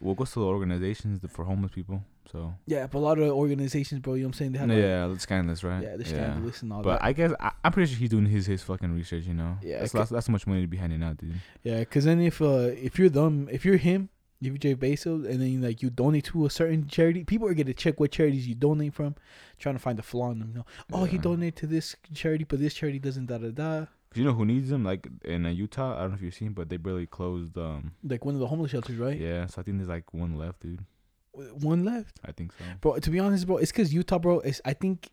[0.00, 2.02] Well, goes to the organizations for homeless people.
[2.30, 4.14] So Yeah, but a lot of organizations, bro.
[4.14, 4.52] You know what I'm saying?
[4.52, 5.82] They have like, yeah, it's scandalous, right?
[5.82, 7.04] yeah, they're scandalous and all But that.
[7.04, 9.24] I guess I, I'm pretty sure he's doing his his fucking research.
[9.26, 9.58] You know.
[9.62, 11.34] Yeah, That's that's, that's so much money to be handing out, dude.
[11.62, 14.08] Yeah, because then if uh if you're them, if you're him,
[14.40, 17.54] if you're Jay Bezos, and then like you donate to a certain charity, people are
[17.54, 19.14] gonna check what charities you donate from,
[19.58, 20.48] trying to find the flaw in them.
[20.50, 23.86] You know, oh, he donated to this charity, but this charity doesn't da da da.
[24.14, 24.84] 'Cause you know who needs them?
[24.84, 27.58] Like in uh, Utah, I don't know if you've seen, but they barely closed.
[27.58, 29.18] Um, Like one of the homeless shelters, right?
[29.18, 29.46] yeah.
[29.46, 30.84] So I think there's like one left, dude.
[31.32, 32.64] One left, I think so.
[32.80, 32.96] bro.
[32.98, 34.38] To be honest, bro, it's because Utah, bro.
[34.40, 35.10] It's I think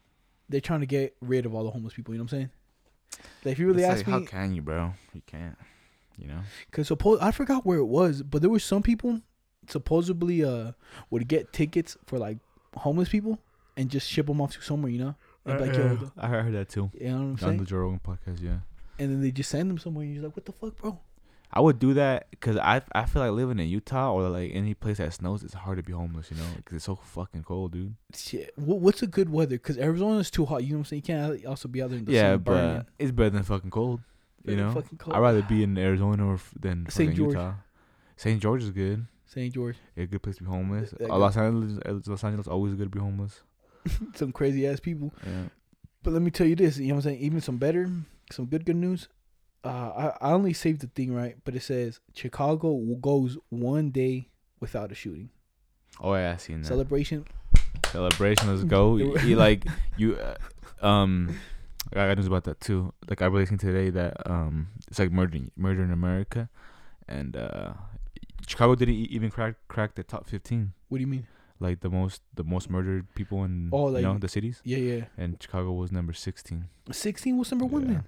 [0.50, 2.14] they're trying to get rid of all the homeless people.
[2.14, 2.50] You know what I'm saying?
[3.44, 4.94] Like if you really It's ask like, me, how can you, bro?
[5.14, 5.58] You can't.
[6.20, 6.42] You know.
[6.72, 9.22] Cause suppose I forgot where it was, but there were some people
[9.68, 10.74] supposedly uh
[11.10, 12.38] would get tickets for like
[12.76, 13.40] homeless people
[13.78, 15.16] and just ship them off to somewhere, you know.
[15.46, 16.92] Be like, yo, the- I heard that too.
[16.94, 17.58] you know I'm On saying?
[17.58, 18.58] the Joe Rogan podcast, yeah.
[19.02, 21.00] And then they just send them somewhere, and you're like, what the fuck, bro?
[21.54, 24.74] I would do that because I I feel like living in Utah or like any
[24.74, 27.74] place that snows, it's hard to be homeless, you know, because it's so fucking cold,
[27.74, 27.96] dude.
[28.16, 29.58] Shit, what's a good weather?
[29.58, 30.64] Cause Arizona's too hot.
[30.64, 31.04] You know what I'm saying?
[31.06, 32.78] You can't also be out there in the yeah, sun burning.
[32.78, 34.00] but it's better than fucking cold,
[34.46, 34.72] you know.
[34.72, 35.14] fucking cold.
[35.14, 37.14] I'd rather be in Arizona or f- than St.
[37.16, 37.34] George.
[37.34, 37.56] Utah.
[38.16, 38.42] St.
[38.42, 39.06] George is good.
[39.26, 39.54] St.
[39.54, 40.94] George, A good place to be homeless.
[41.00, 43.42] Uh, Los Angeles, uh, Los Angeles, always good to be homeless.
[44.14, 45.14] some crazy ass people.
[45.26, 45.44] Yeah.
[46.04, 47.20] But let me tell you this, you know what I'm saying?
[47.22, 47.90] Even some better,
[48.34, 49.08] some good good news.
[49.64, 54.30] Uh, I I only saved the thing right, but it says Chicago goes one day
[54.60, 55.30] without a shooting
[56.00, 56.68] Oh yeah, I seen that.
[56.68, 57.26] celebration.
[57.88, 58.98] Celebration, let's go.
[58.98, 59.66] you like
[59.98, 61.38] you, uh, um,
[61.94, 62.94] I got news about that too.
[63.10, 66.50] Like I really seen today that um, it's like murder, murder in America,
[67.08, 67.74] and uh,
[68.48, 71.28] Chicago didn't even crack crack the top fifteen, What do you mean?
[71.60, 74.78] like the most the most murdered people in Oh, like- you know the cities, Yeah,
[74.78, 75.06] yeah.
[75.18, 76.66] and Chicago was number sixteen.
[76.92, 77.88] Sixteen was number one Yeah.
[77.94, 78.04] then.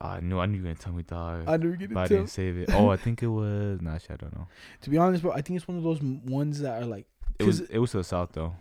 [0.00, 1.44] I knew I knew you were gonna tell me, dog.
[1.46, 2.70] I never get but I didn't save it.
[2.72, 3.80] Oh, I think it was.
[3.80, 4.46] Nah, shit, I don't know.
[4.82, 7.06] to be honest, bro, I think it's one of those ones that are like,
[7.38, 7.60] It was.
[7.60, 8.54] It was to the south though.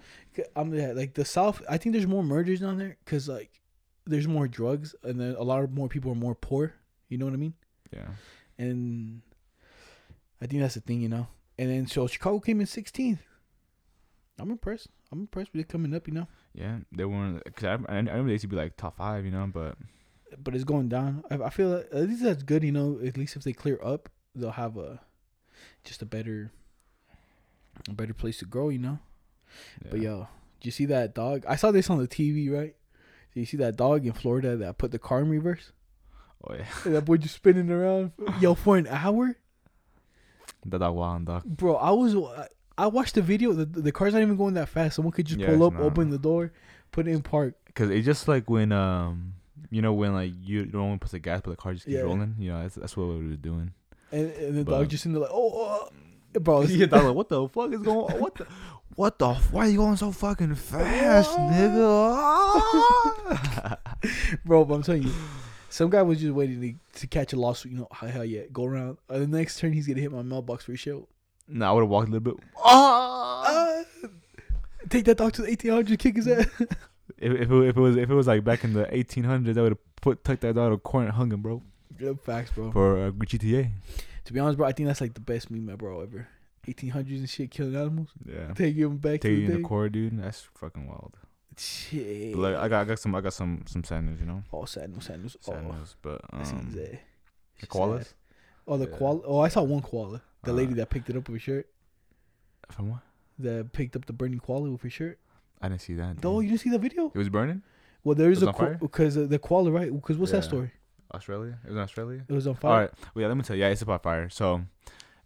[0.56, 1.62] I'm yeah, like the South.
[1.70, 3.62] I think there's more murders down there because like
[4.06, 6.74] there's more drugs and then a lot of more people are more poor.
[7.10, 7.54] You know what I mean?
[7.92, 8.08] Yeah.
[8.58, 9.22] And
[10.42, 11.28] I think that's the thing, you know.
[11.58, 13.20] And then so Chicago came in 16th.
[14.38, 14.88] I'm impressed.
[15.12, 16.28] I'm impressed with it coming up, you know.
[16.54, 17.44] Yeah, they weren't.
[17.56, 19.78] Cause I, I, I remember they used to be like top five, you know, but
[20.38, 21.24] But it's going down.
[21.30, 23.00] I, I feel like, at least that's good, you know.
[23.06, 25.00] At least if they clear up, they'll have a
[25.84, 26.52] just a better
[27.90, 29.00] a better place to grow, you know.
[29.84, 29.88] Yeah.
[29.92, 30.28] But yo,
[30.60, 31.46] did you see that dog?
[31.48, 32.76] I saw this on the TV, right?
[33.34, 35.72] Did you see that dog in Florida that put the car in reverse?
[36.48, 36.66] Oh yeah.
[36.84, 39.36] And that boy just spinning around, yo, for an hour,
[40.66, 41.44] That dog wild dog.
[41.46, 41.76] bro.
[41.76, 42.16] I was,
[42.78, 43.54] I watched the video.
[43.54, 44.96] The the car's not even going that fast.
[44.96, 45.84] Someone could just Yeah, pull up, not.
[45.84, 46.52] open the door,
[46.92, 47.56] put it in park.
[47.76, 49.34] Cause it's just like when um
[49.72, 51.86] you know when like you don't want to put the gas but the car just
[51.86, 52.02] keeps Yeah.
[52.04, 52.36] rolling.
[52.40, 53.72] You know that's that's what we were doing.
[54.12, 55.90] And, and the But- dog just in there like, oh,
[56.34, 56.40] oh.
[56.40, 56.62] bro.
[56.64, 58.14] yeah, dog, like, what the fuck is going?
[58.14, 58.20] on?
[58.20, 58.48] What the?
[58.96, 59.34] What the?
[59.34, 62.16] Why are you going so fucking fast, nigga?
[64.46, 64.64] bro.
[64.66, 65.12] But I'm telling you,
[65.70, 67.72] some guy was just waiting to, to catch a lawsuit.
[67.74, 68.98] You know, hell, yeah, go around.
[69.10, 71.08] Uh, the next turn, he's gonna hit my mailbox for show.
[71.48, 72.44] nah, I would have walked a little bit.
[72.64, 73.44] Ah!
[73.48, 73.84] Uh,
[74.90, 76.48] take that dog to the 1800, kick his ass.
[77.18, 79.62] If, if, it, if it was if it was like back in the 1800s, I
[79.62, 81.64] would have put took that dog to court and hung him, bro,
[82.00, 82.72] Yeah, Facts, bro.
[82.72, 83.72] for uh, GTA.
[84.26, 86.28] To be honest, bro, I think that's like the best meme, bro, ever.
[86.68, 88.10] 1800s and shit, killing animals.
[88.26, 90.20] Yeah, Take him back taking to you the in the court, dude.
[90.22, 91.16] That's fucking wild.
[91.58, 92.34] Shit.
[92.34, 94.44] But like, I got I got some I got some some sad news, you know,
[94.52, 95.38] oh, sad news, sad news.
[95.40, 95.96] sad oh, news.
[96.02, 96.72] But um,
[97.60, 98.14] the koalas Sad.
[98.68, 98.98] Oh, the Yeah.
[98.98, 99.22] koala.
[99.26, 100.22] Oh, I saw one koala.
[100.44, 101.68] The Uh, lady that picked it up with her shirt.
[102.72, 103.00] from what?
[103.40, 105.20] That picked up the burning koala with her shirt.
[105.62, 106.18] I didn't see that.
[106.24, 107.12] Oh, you didn't see the video?
[107.14, 107.64] it was burning.
[108.04, 109.92] Well, there is a because uh, the koala, right?
[109.92, 110.72] Because what's that story?
[111.14, 111.58] Australia.
[111.64, 112.26] It was in Australia.
[112.28, 112.72] It was on fire.
[112.72, 112.92] All right.
[113.14, 113.64] Well, yeah, let me tell you.
[113.64, 114.30] Yeah, it's about fire.
[114.30, 114.62] So,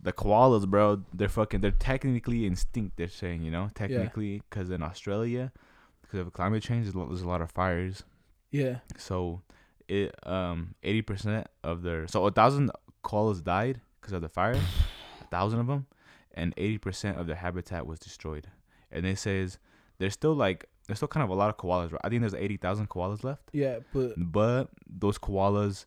[0.01, 1.61] the koalas, bro, they're fucking.
[1.61, 2.97] They're technically extinct.
[2.97, 5.51] They're saying, you know, technically, because in Australia,
[6.01, 8.03] because of climate change, there's a, lot, there's a lot of fires.
[8.51, 8.77] Yeah.
[8.97, 9.41] So,
[9.87, 12.71] it um eighty percent of their so a thousand
[13.03, 14.53] koalas died because of the fire,
[15.21, 15.87] a thousand of them,
[16.33, 18.47] and eighty percent of their habitat was destroyed.
[18.91, 19.59] And it says
[19.99, 21.91] there's still like there's still kind of a lot of koalas.
[21.91, 22.01] Right?
[22.03, 25.85] I think there's eighty thousand koalas left Yeah, but but those koalas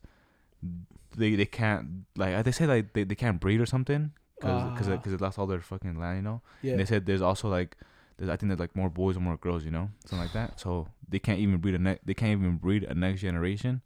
[1.15, 4.87] they they can't like they say like they, they can't breed or something because because
[4.89, 4.95] Ah.
[4.97, 6.71] because it lost all their fucking land you know yeah.
[6.71, 7.77] and they said there's also like
[8.17, 10.59] there's I think there's like more boys and more girls you know something like that
[10.59, 13.81] so they can't even breed a ne- they can't even breed a next generation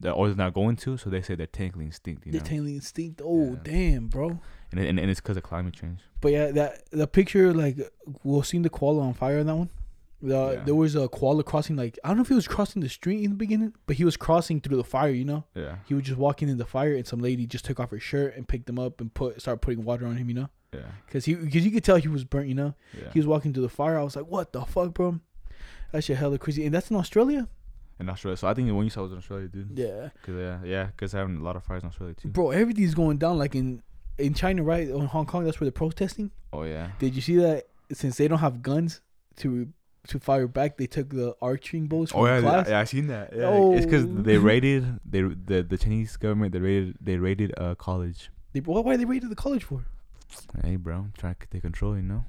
[0.00, 2.76] that or they're not going to so they say they're technically extinct you They're technically
[2.76, 3.22] extinct.
[3.24, 3.58] Oh, Yeah.
[3.62, 4.40] damn, bro.
[4.78, 7.76] And, and and it's because of climate change But yeah, that the picture like
[8.22, 9.70] we'll see the koala on fire in that one.
[10.22, 10.64] The, Yeah.
[10.64, 13.22] There was a koala crossing like I don't know if he was crossing the street
[13.24, 15.10] in the beginning, but he was crossing through the fire.
[15.10, 17.78] You know, yeah he was just walking in the fire, and some lady just took
[17.78, 20.28] off her shirt and picked him up and put start putting water on him.
[20.30, 22.48] You know, yeah because he because you could tell he was burnt.
[22.48, 23.98] You know, yeah he was walking through the fire.
[23.98, 25.20] I was like, what the fuck, bro?
[25.92, 27.46] That shit hella crazy, and that's in Australia.
[28.00, 30.34] in Australia so I think the one you saw was in Australia dude Yeah, cause
[30.34, 33.18] uh, yeah yeah because having a lot of fires in Australia too bro, everything's going
[33.18, 33.82] down like in
[34.18, 34.88] in China, right?
[34.88, 36.30] In Hong Kong, that's where they're protesting.
[36.52, 37.64] oh yeah Did you see that?
[37.92, 39.00] Since they don't have guns
[39.36, 39.68] to
[40.08, 42.68] to fire back, they took the arching bows oh, from Oh yeah, class.
[42.68, 43.32] yeah, I seen that.
[43.34, 44.22] Yeah, it's because Oh.
[44.22, 48.30] they raided they the the Chinese government they raided they raided a college.
[48.52, 49.84] They, why, why they raided the college for?
[50.62, 52.24] Hey, bro, trying to take control, you know.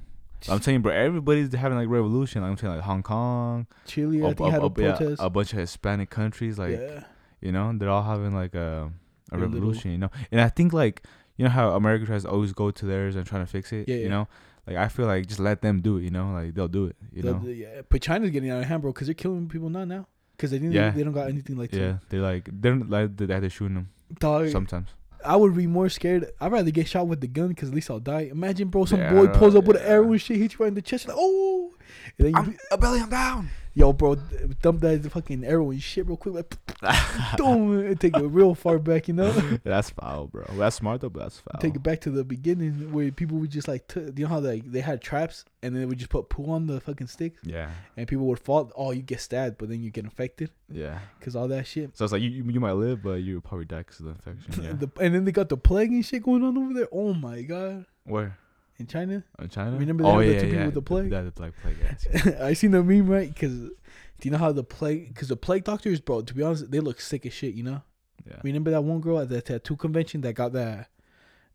[0.48, 2.42] I'm saying, bro, everybody's having like revolution.
[2.42, 4.72] Like, I'm saying, like Hong Kong, Chile, I a, think, had a a-
[5.10, 7.04] yeah, a bunch of Hispanic countries, like yeah,
[7.40, 8.90] you know, they're all having like a
[9.32, 10.10] a Their little- revolution, you know.
[10.30, 11.02] And I think like
[11.36, 13.88] you know how America tries to always go to theirs and trying to fix it,
[13.88, 14.08] Yeah, you yeah.
[14.08, 14.28] know.
[14.66, 16.32] Like I feel like just let them do it, you know.
[16.32, 17.38] Like they'll do it, you know.
[17.44, 17.82] the- yeah.
[17.88, 19.84] But China's getting out of hand, bro, because they're killing people now.
[19.84, 20.06] Now,
[20.36, 20.72] because they didn't.
[20.72, 20.90] Yeah.
[20.90, 21.72] They don't got anything like.
[21.72, 24.88] yeah, they're like they're like they're, they're shooting them To, dog, sometimes.
[25.24, 26.30] I would be more scared.
[26.40, 28.28] I'd rather get shot with the gun because at least I'll die.
[28.30, 30.68] Imagine, bro, some Yeah, boy pulls up with an arrow and shit, hits you right
[30.68, 31.72] in the chest, like, oh.
[32.18, 33.50] And then you, I'm a belly, I'm down.
[33.76, 34.16] Yo, bro,
[34.62, 38.78] dump that fucking arrow and shit real quick, like, boom, and take it real far
[38.78, 39.30] back, you know.
[39.64, 40.46] that's foul, bro.
[40.54, 41.60] That's smart though, but that's foul.
[41.60, 44.40] Take it back to the beginning where people would just like, t- you know how
[44.40, 47.40] they they had traps and then they would just put poo on the fucking sticks
[47.44, 48.72] Yeah, and people would fall.
[48.74, 51.00] Oh, you get stabbed, but then you get infected yeah.
[51.18, 51.96] because all that shit.
[51.96, 54.30] So it's like you you, you might live, but you probably die because of the
[54.30, 54.46] infection.
[54.66, 54.72] Yeah.
[54.72, 56.88] The, and then they got the plague and shit going on over there.
[56.90, 58.38] Oh my god, Where?
[58.78, 59.24] In China.
[59.38, 59.76] In China?
[59.76, 60.64] Remember they oh, had the yeah, two people yeah.
[60.66, 61.12] with the plague?
[61.12, 61.76] Yeah, the plague, plague.
[61.82, 62.26] Yes.
[62.40, 63.70] I seen the meme right because do
[64.22, 65.08] you know how the plague?
[65.08, 66.22] Because the plague doctors, bro.
[66.22, 67.54] To be honest, they look sick as shit.
[67.54, 67.82] You know.
[68.26, 68.40] Yeah.
[68.42, 70.88] Remember that one girl at the tattoo convention that got that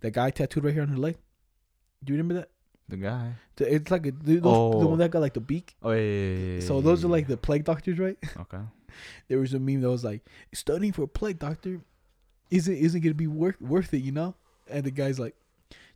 [0.02, 1.18] that guy tattooed right here on her leg?
[2.04, 2.50] Do you remember that?
[2.88, 3.34] The guy.
[3.56, 4.88] The- It's like a, the, those, the Oh.
[4.88, 5.76] one that got like the beak.
[5.82, 6.02] Oh yeah.
[6.02, 8.18] yeah, yeah, yeah, So those are like the plague doctors, right?
[8.40, 8.60] Okay.
[9.30, 11.80] There was a meme that was like, studying for a plague doctor
[12.50, 14.36] isn't isn't gonna be worth worth it, you know?
[14.70, 15.36] And the guy's like,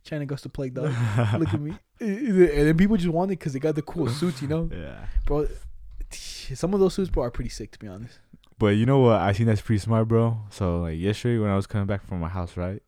[0.06, 0.86] China goes to plague dog.
[1.38, 1.74] Look at me.
[2.00, 5.06] And then people just want it because they got the cool suits, you know, Yeah.
[5.26, 5.46] bro.
[6.10, 8.18] Some of those suits, bro, are pretty sick to be honest.
[8.58, 9.20] But you know what?
[9.20, 10.38] I think that's pretty smart, bro.
[10.50, 12.82] So like yesterday when I was coming back from my house, right?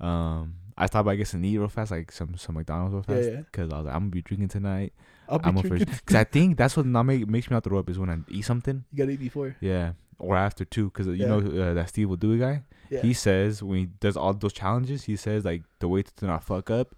[0.00, 3.22] Um, I thought about getting to eat real fast, like some some McDonald's real Yeah,
[3.22, 3.40] fast, yeah.
[3.42, 4.92] because I was like, I'm gonna be drinking tonight.
[5.28, 5.86] I'll be I'm drinking.
[6.04, 8.18] because I think that's what not make, makes me not throw up is when I
[8.28, 8.84] eat something.
[8.92, 9.56] You gotta eat before.
[9.60, 11.26] Yeah, or after too, because you Yeah.
[11.28, 12.62] know uh, that SteveWillDoIt guy.
[12.90, 13.02] Yeah.
[13.02, 16.44] He says when he does all those challenges, he says like the way to not
[16.44, 16.94] fuck up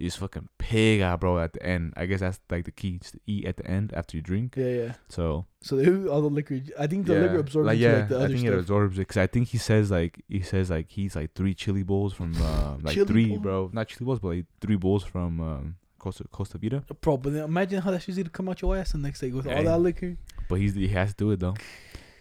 [0.00, 1.38] you just fucking pig out, bro.
[1.38, 3.92] At the end, I guess that's like the key, just to eat at the end
[3.92, 4.54] after you drink.
[4.56, 4.92] Yeah, yeah.
[5.10, 6.58] So So they, all the liquor.
[6.78, 8.54] I think the liquor absorbs like, into, yeah, like the I other think stuff.
[8.54, 11.52] it absorbs it because I think he says like he says like he's like three
[11.52, 13.38] chili bowls from uh, like Chili three, bowl?
[13.40, 13.70] bro.
[13.74, 16.82] Not chili bowls, but like three bowls from um, Costa Costa Vida.
[17.02, 19.46] Bro, but imagine how that's easy to come out your ass the next day with
[19.46, 20.16] all that liquor.
[20.48, 21.56] But he's he has to do it though.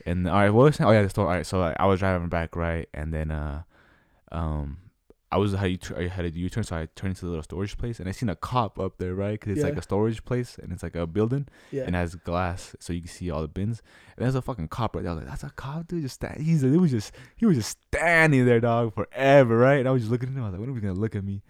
[0.10, 0.82] And all right, what was?
[0.82, 1.28] Oh yeah, the story.
[1.28, 3.64] All right, so like, I was driving back right, and then uh,
[4.32, 4.78] um,
[5.32, 7.44] I was how you I had a U turn, so I turned into the little
[7.44, 9.40] storage place, and I seen a cop up there, right?
[9.40, 11.84] Because it's like a storage place, and it's like a building, Yeah.
[11.86, 13.82] and it has glass, so you can see all the bins.
[14.18, 15.12] And there's a fucking cop right there.
[15.12, 16.02] I was like, that's a cop, dude.
[16.04, 16.42] Just stand.
[16.42, 19.80] He's he was just he was just standing there, dog, forever, right?
[19.80, 20.42] And I was just looking at him.
[20.44, 21.44] I was like, when are we gonna look at me?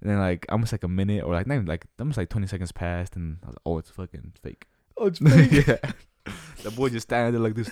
[0.00, 2.46] And then like almost like a minute or like not even like almost like twenty
[2.46, 4.66] seconds passed, and I was like, oh, it's fucking fake.
[4.96, 5.66] oh, it's fake.
[5.66, 6.32] yeah.
[6.62, 7.70] The boy just standing there like this.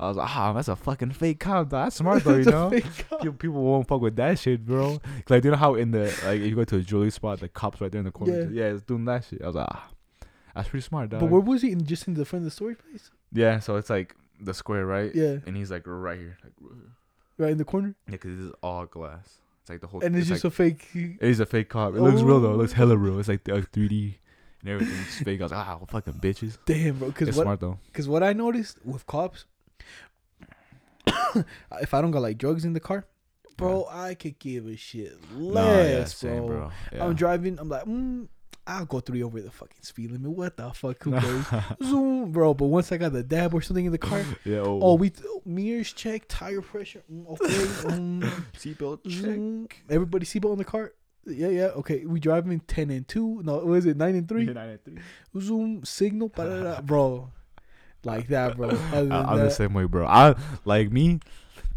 [0.00, 1.70] I was like, ah, that's a fucking fake cop.
[1.70, 2.70] That's smart though, you know.
[2.70, 4.98] People, people won't fuck with that shit, bro.
[4.98, 7.40] 'Cause, Like, you know how in the like if you go to a jewelry spot,
[7.40, 8.42] the cops right there in the corner.
[8.42, 8.64] Yeah.
[8.66, 9.42] Yeah, it's doing that shit.
[9.42, 9.90] I was like, ah,
[10.54, 11.20] that's pretty smart, dog.
[11.20, 11.72] But where was he?
[11.72, 13.10] In, just in the front of the story place?
[13.32, 15.12] yeah, so it's like the square, right?
[15.14, 15.38] Yeah.
[15.46, 16.92] And he's like right here, like right here.
[17.38, 17.94] Right in the corner?
[18.06, 19.38] yeah, because this is all glass.
[19.62, 20.00] It's like the whole.
[20.02, 20.88] And it's, just like, a fake.
[20.94, 21.94] it is a fake cop.
[21.94, 22.52] It looks real though.
[22.54, 22.76] It looks Oh.
[22.76, 23.18] hella real.
[23.18, 24.14] It's like the like, 3D
[24.62, 25.40] and everything's fake.
[25.40, 26.56] I was like, ah, fucking bitches.
[26.66, 27.08] Damn, bro.
[27.08, 27.78] Because It's what, smart though.
[27.92, 29.44] cause what I noticed with cops,
[31.80, 33.06] if I don't got like drugs in the car,
[33.56, 36.56] bro, I could give a shit less, yeah, same, bro.
[36.56, 36.70] bro.
[36.92, 37.04] Yeah.
[37.04, 37.58] I'm driving.
[37.58, 38.28] I'm like, mm,
[38.68, 40.30] I'll go three over the fucking speed limit.
[40.30, 41.02] What the fuck?
[41.02, 41.46] Who cares?
[41.82, 42.52] Zoom, bro.
[42.52, 44.62] But once I got the dab or something in the car, yeah.
[44.64, 45.12] oh, we
[45.46, 48.20] mirrors check, tire pressure, mm, okay, um,
[48.56, 49.82] seatbelt check.
[49.88, 50.92] Everybody seatbelt in the car.
[51.24, 51.64] Yeah, yeah.
[51.76, 53.42] Okay, we driving ten and two.
[53.42, 53.96] No, what is it?
[53.96, 54.54] Nine and three.
[55.38, 57.30] Zoom signal, bro.
[58.04, 58.68] Like that, bro.
[58.92, 60.06] Other than I, I'm the same way, bro.
[60.06, 60.34] I
[60.64, 61.20] like me,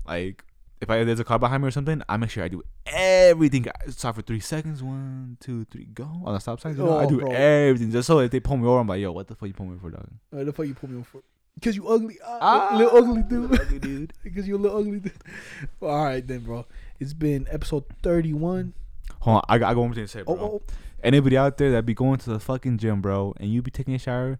[0.08, 0.44] like
[0.80, 3.68] if I there's a car behind me or something, I make sure I do everything.
[3.68, 4.82] I stop for three seconds.
[4.84, 6.74] One, two, three, go on the stop sign.
[6.78, 7.32] You know, I Oh, do bro.
[7.32, 9.54] everything just so if they pull me over, I'm like, yo, what the fuck you
[9.54, 10.08] pull me over for, dog?
[10.30, 11.22] What the fuck you pull me on for?
[11.56, 13.60] Because you ugly, ah, little ugly dude.
[13.60, 14.14] ugly dude.
[14.24, 15.12] Because you a little ugly dude.
[15.80, 16.66] Well, all right then, bro.
[17.00, 18.74] It's been episode thirty-one.
[19.22, 20.36] Hold on, I got, I got one thing to say, bro.
[20.36, 20.62] Oh, oh,
[21.04, 23.94] Anybody out there that be going to the fucking gym, bro, and you be taking
[23.96, 24.40] a shower.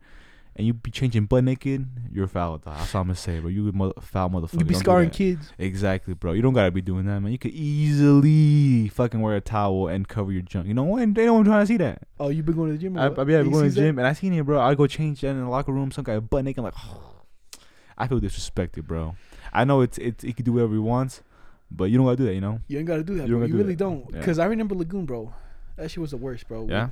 [0.56, 2.58] And you be changing butt naked, you're foul.
[2.58, 2.76] Dog.
[2.78, 3.50] That's all I'm gonna say, bro.
[3.50, 4.60] You mother, foul motherfucker.
[4.60, 5.52] you be Don't scarring kids.
[5.58, 6.34] Exactly, bro.
[6.34, 7.32] You don't gotta be doing that, man.
[7.32, 10.68] You could easily fucking wear a towel and cover your junk.
[10.68, 11.14] You know what?
[11.16, 12.04] They don't trying to see that.
[12.20, 12.98] Oh, you been going to the gym?
[12.98, 13.04] I?
[13.08, 13.76] I, yeah, I You be going to the that?
[13.76, 14.60] gym and I seen it, bro.
[14.60, 15.90] I go change in the locker room.
[15.92, 16.60] Some guy butt naked.
[16.60, 16.74] I'm like,
[17.98, 19.16] I feel disrespected, bro.
[19.54, 21.22] I know it's it's he can do whatever he wants,
[21.70, 22.60] but you don't gotta do that, you know?
[22.68, 23.46] You ain't gotta do that, You bro.
[23.46, 23.78] You do really that.
[23.80, 24.06] don't.
[24.12, 24.20] Yeah.
[24.20, 25.34] Because I remember Lagoon, bro.
[25.78, 26.68] That shit was the worst, bro.
[26.70, 26.90] Yeah.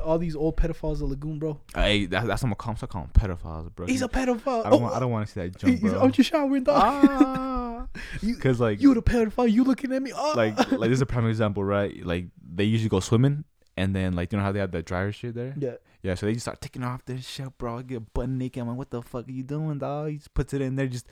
[0.00, 1.60] All these old pedophiles at Lagoon, bro.
[1.74, 2.76] Hey, that, that's what I'm.
[2.76, 3.86] Stop calling them pedophiles, bro.
[3.86, 4.64] He's a pedophile.
[4.66, 4.94] I don't oh, want.
[4.94, 6.02] I don't want to see that junk, he's bro.
[6.02, 6.82] out your showering, dog.
[6.82, 7.86] Ah,
[8.22, 9.50] you, cause like you the pedophile.
[9.50, 10.12] You looking at me?
[10.14, 10.34] Oh.
[10.36, 12.04] like like this is a prime example, right?
[12.04, 13.44] Like they usually go swimming,
[13.76, 15.54] and then like you know how they have the dryer shit there.
[15.58, 15.74] yeah.
[16.04, 17.78] Yeah, so they just start taking off their shit, bro.
[17.78, 18.60] I get butt naked.
[18.60, 20.10] I'm like, what the fuck are you doing, dog?
[20.10, 21.06] He just puts it in there, just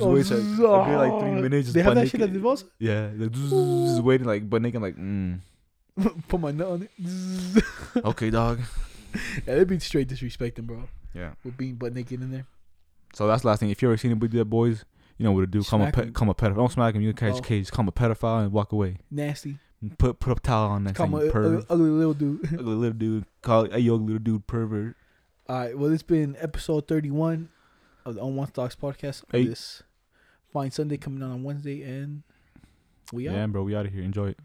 [0.00, 1.42] Oh, waits like, okay, like three oh.
[1.42, 1.66] minutes.
[1.66, 2.40] Just They have that shit at naked.
[2.40, 2.64] the Vosa?
[2.78, 4.80] Yeah, like, just waiting, like butt naked.
[4.80, 5.40] Like, mm,
[6.28, 7.64] Put my nut on it.
[8.04, 8.60] Okay, dog.
[9.46, 10.82] yeah, they'd be straight disrespecting, bro.
[11.14, 11.32] Yeah.
[11.44, 12.46] With being butt naked in there.
[13.14, 13.70] So that's the last thing.
[13.70, 14.84] If you ever seen anybody do that, boys,
[15.16, 15.62] you know what to do.
[15.64, 16.56] Come a pe- come a pedophile.
[16.56, 17.00] Don't smack him.
[17.00, 17.40] You catch Oh.
[17.40, 17.70] cage.
[17.70, 18.98] Come a pedophile and walk away.
[19.10, 19.58] Nasty.
[19.98, 21.30] Put put a towel on that Come thing.
[21.30, 21.64] pervert.
[21.70, 22.44] ugly, little dude.
[22.52, 23.24] ugly little dude.
[23.40, 24.94] Call a young little dude, pervert.
[25.48, 25.78] All right.
[25.78, 27.48] Well, it's been episode 31
[28.04, 29.22] of the On One Stocks podcast.
[29.32, 29.46] Hey.
[29.46, 29.82] This
[30.52, 32.22] fine Sunday coming out on Wednesday, and
[33.12, 33.34] we out.
[33.36, 34.02] Yeah, bro, we out of here.
[34.02, 34.38] Enjoy it.